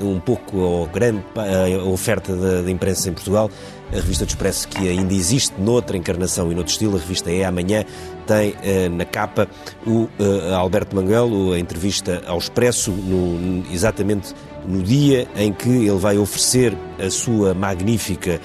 um 0.00 0.20
pouco 0.20 0.84
a 0.84 0.92
grande 0.92 1.22
oferta 1.86 2.34
da, 2.34 2.70
imprensa 2.70 3.08
em 3.08 3.12
Portugal. 3.12 3.50
A 3.92 3.96
revista 3.96 4.24
do 4.24 4.28
Expresso, 4.28 4.66
que 4.66 4.88
ainda 4.88 5.14
existe 5.14 5.54
noutra 5.60 5.96
encarnação 5.96 6.50
e 6.50 6.54
noutro 6.54 6.72
estilo, 6.72 6.96
a 6.96 6.98
revista 7.00 7.30
É 7.30 7.44
Amanhã, 7.44 7.84
tem 8.26 8.54
na 8.90 9.04
capa 9.04 9.48
o 9.86 10.08
Alberto 10.56 10.96
Manguelo, 10.96 11.52
a 11.52 11.58
entrevista 11.58 12.20
ao 12.26 12.38
Expresso, 12.38 12.90
no- 12.90 13.38
no- 13.38 13.72
exatamente 13.72 14.34
no 14.66 14.82
dia 14.82 15.28
em 15.36 15.52
que 15.52 15.68
ele 15.68 15.98
vai 15.98 16.18
oferecer 16.18 16.76
a 16.98 17.08
sua 17.08 17.54
magnífica 17.54 18.40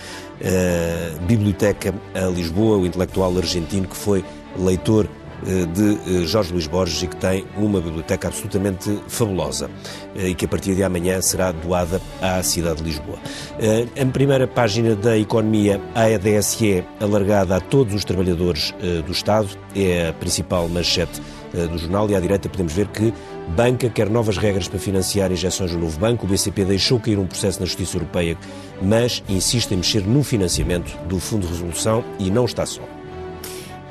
biblioteca 1.28 1.94
a 2.16 2.26
Lisboa, 2.28 2.78
o 2.78 2.86
intelectual 2.86 3.38
argentino 3.38 3.88
que 3.88 3.96
foi 3.96 4.24
leitor 4.58 5.08
eh, 5.46 5.66
de 5.66 6.22
eh, 6.24 6.26
Jorge 6.28 6.54
Luís 6.54 6.68
Borges 6.68 7.02
e 7.02 7.08
que 7.08 7.16
tem 7.16 7.46
uma 7.58 7.82
biblioteca 7.82 8.28
absolutamente 8.28 8.96
fabulosa 9.08 9.70
eh, 10.16 10.30
e 10.30 10.36
que 10.36 10.46
a 10.46 10.48
partir 10.48 10.76
de 10.76 10.84
amanhã 10.84 11.20
será 11.22 11.52
doada 11.52 12.00
à 12.22 12.44
cidade 12.44 12.78
de 12.78 12.84
Lisboa. 12.84 13.18
A 14.00 14.06
primeira 14.06 14.48
página 14.48 14.96
da 14.96 15.18
Economia, 15.18 15.82
a 15.96 16.10
EDSE, 16.10 16.84
alargada 17.00 17.56
a 17.56 17.60
todos 17.60 17.94
os 17.94 18.06
trabalhadores 18.06 18.74
do 19.06 19.12
Estado, 19.12 19.50
é 19.76 20.10
a 20.10 20.14
principal 20.14 20.68
manchete 20.68 21.22
do 21.54 21.78
jornal 21.78 22.10
e 22.10 22.16
à 22.16 22.20
direita 22.20 22.50
podemos 22.50 22.74
ver 22.74 22.88
que 22.88 23.14
Banca 23.52 23.90
quer 23.90 24.10
novas 24.10 24.38
regras 24.38 24.70
para 24.70 24.80
financiar 24.80 25.30
injeções 25.30 25.74
no 25.74 25.80
novo 25.80 26.00
banco. 26.00 26.26
O 26.26 26.30
BCP 26.30 26.64
deixou 26.64 27.00
cair 27.00 27.20
um 27.20 27.28
processo 27.28 27.60
na 27.60 27.66
Justiça 27.66 27.98
Europeia, 27.98 28.38
mas 28.82 29.22
insiste 29.28 29.74
em 29.74 29.78
mexer 29.78 30.08
no 30.08 30.24
financiamento 30.24 30.98
do 31.08 31.20
Fundo 31.20 31.46
de 31.46 31.54
Resolução 31.54 32.04
e 32.18 32.32
não 32.32 32.46
está 32.46 32.66
só. 32.66 32.82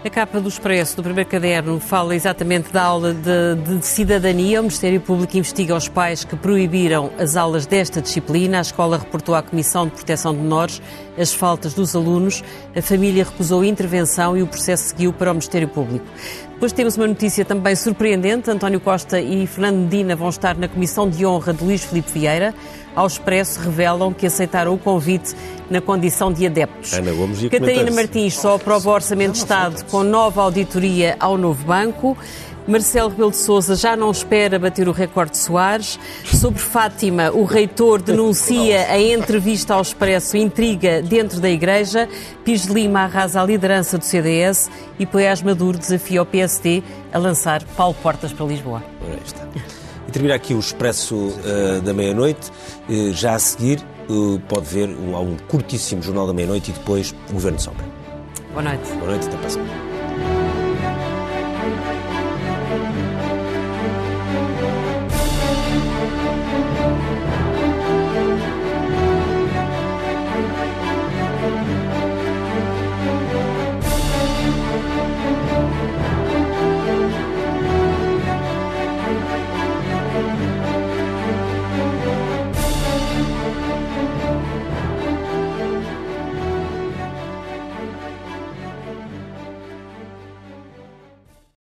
A 0.02 0.08
capa 0.08 0.40
do 0.40 0.48
Expresso, 0.48 0.96
do 0.96 1.02
primeiro 1.02 1.28
caderno, 1.28 1.78
fala 1.78 2.16
exatamente 2.16 2.72
da 2.72 2.82
aula 2.82 3.12
de, 3.12 3.76
de 3.78 3.86
cidadania. 3.86 4.60
O 4.60 4.62
Ministério 4.62 4.98
Público 4.98 5.36
investiga 5.36 5.76
os 5.76 5.88
pais 5.88 6.24
que 6.24 6.34
proibiram 6.34 7.10
as 7.18 7.36
aulas 7.36 7.66
desta 7.66 8.00
disciplina. 8.00 8.56
A 8.56 8.60
escola 8.62 8.96
reportou 8.96 9.34
à 9.34 9.42
Comissão 9.42 9.84
de 9.84 9.92
Proteção 9.92 10.32
de 10.32 10.40
Menores 10.40 10.80
as 11.18 11.34
faltas 11.34 11.74
dos 11.74 11.94
alunos. 11.94 12.42
A 12.74 12.80
família 12.80 13.24
recusou 13.24 13.62
intervenção 13.62 14.38
e 14.38 14.42
o 14.42 14.46
processo 14.46 14.84
seguiu 14.84 15.12
para 15.12 15.32
o 15.32 15.34
Ministério 15.34 15.68
Público. 15.68 16.06
Depois 16.50 16.72
temos 16.72 16.96
uma 16.96 17.06
notícia 17.06 17.44
também 17.44 17.76
surpreendente. 17.76 18.50
António 18.50 18.80
Costa 18.80 19.20
e 19.20 19.46
Fernando 19.46 19.80
Medina 19.80 20.16
vão 20.16 20.30
estar 20.30 20.56
na 20.56 20.66
Comissão 20.66 21.10
de 21.10 21.26
Honra 21.26 21.52
de 21.52 21.62
Luís 21.62 21.84
Filipe 21.84 22.10
Vieira. 22.10 22.54
Ao 22.94 23.06
Expresso 23.06 23.60
revelam 23.60 24.12
que 24.12 24.26
aceitaram 24.26 24.74
o 24.74 24.78
convite 24.78 25.34
na 25.70 25.80
condição 25.80 26.32
de 26.32 26.46
adeptos. 26.46 26.92
Ana 26.92 27.12
Gomes 27.12 27.42
ia 27.42 27.50
Catarina. 27.50 27.90
Martins 27.90 28.36
só 28.36 28.56
aprova 28.56 28.90
o 28.90 28.92
Orçamento 28.92 29.32
de 29.32 29.38
Estado 29.38 29.84
com 29.86 30.02
nova 30.02 30.42
auditoria 30.42 31.16
ao 31.20 31.38
novo 31.38 31.64
banco. 31.64 32.16
Marcelo 32.66 33.08
Rebelo 33.08 33.30
de 33.30 33.36
Sousa 33.36 33.74
já 33.74 33.96
não 33.96 34.10
espera 34.10 34.58
bater 34.58 34.88
o 34.88 34.92
recorde 34.92 35.32
de 35.32 35.38
Soares. 35.38 35.98
Sobre 36.24 36.60
Fátima, 36.60 37.30
o 37.30 37.44
reitor 37.44 38.00
denuncia 38.02 38.86
a 38.88 39.00
entrevista 39.00 39.74
ao 39.74 39.82
Expresso 39.82 40.36
intriga 40.36 41.02
dentro 41.02 41.40
da 41.40 41.50
Igreja. 41.50 42.08
Pires 42.44 42.66
de 42.66 42.72
Lima 42.72 43.00
arrasa 43.00 43.40
a 43.40 43.44
liderança 43.44 43.98
do 43.98 44.04
CDS 44.04 44.70
e 44.98 45.06
Poiás 45.06 45.42
Maduro 45.42 45.78
desafia 45.78 46.22
o 46.22 46.26
PSD 46.26 46.82
a 47.12 47.18
lançar 47.18 47.62
Paulo 47.76 47.96
Portas 48.02 48.32
para 48.32 48.46
Lisboa. 48.46 48.82
Ora, 49.02 49.14
aí 49.14 49.20
está. 49.24 49.79
E 50.10 50.12
termina 50.12 50.34
aqui 50.34 50.54
o 50.54 50.58
Expresso 50.58 51.32
eh, 51.44 51.80
da 51.82 51.94
meia-noite. 51.94 52.50
Eh, 52.88 53.12
já 53.12 53.36
a 53.36 53.38
seguir, 53.38 53.78
eh, 53.78 54.40
pode 54.48 54.66
ver 54.66 54.88
um, 54.88 55.16
um 55.16 55.36
curtíssimo 55.46 56.02
Jornal 56.02 56.26
da 56.26 56.32
Meia-Noite 56.32 56.72
e 56.72 56.74
depois 56.74 57.14
o 57.28 57.34
Governo 57.34 57.58
de 57.58 57.62
Sombra. 57.62 57.86
Boa 58.50 58.62
noite. 58.62 58.90
Boa 58.94 59.06
noite, 59.06 59.28
até 59.28 59.36
para 59.36 59.46
a 59.46 59.50
semana. 59.50 59.89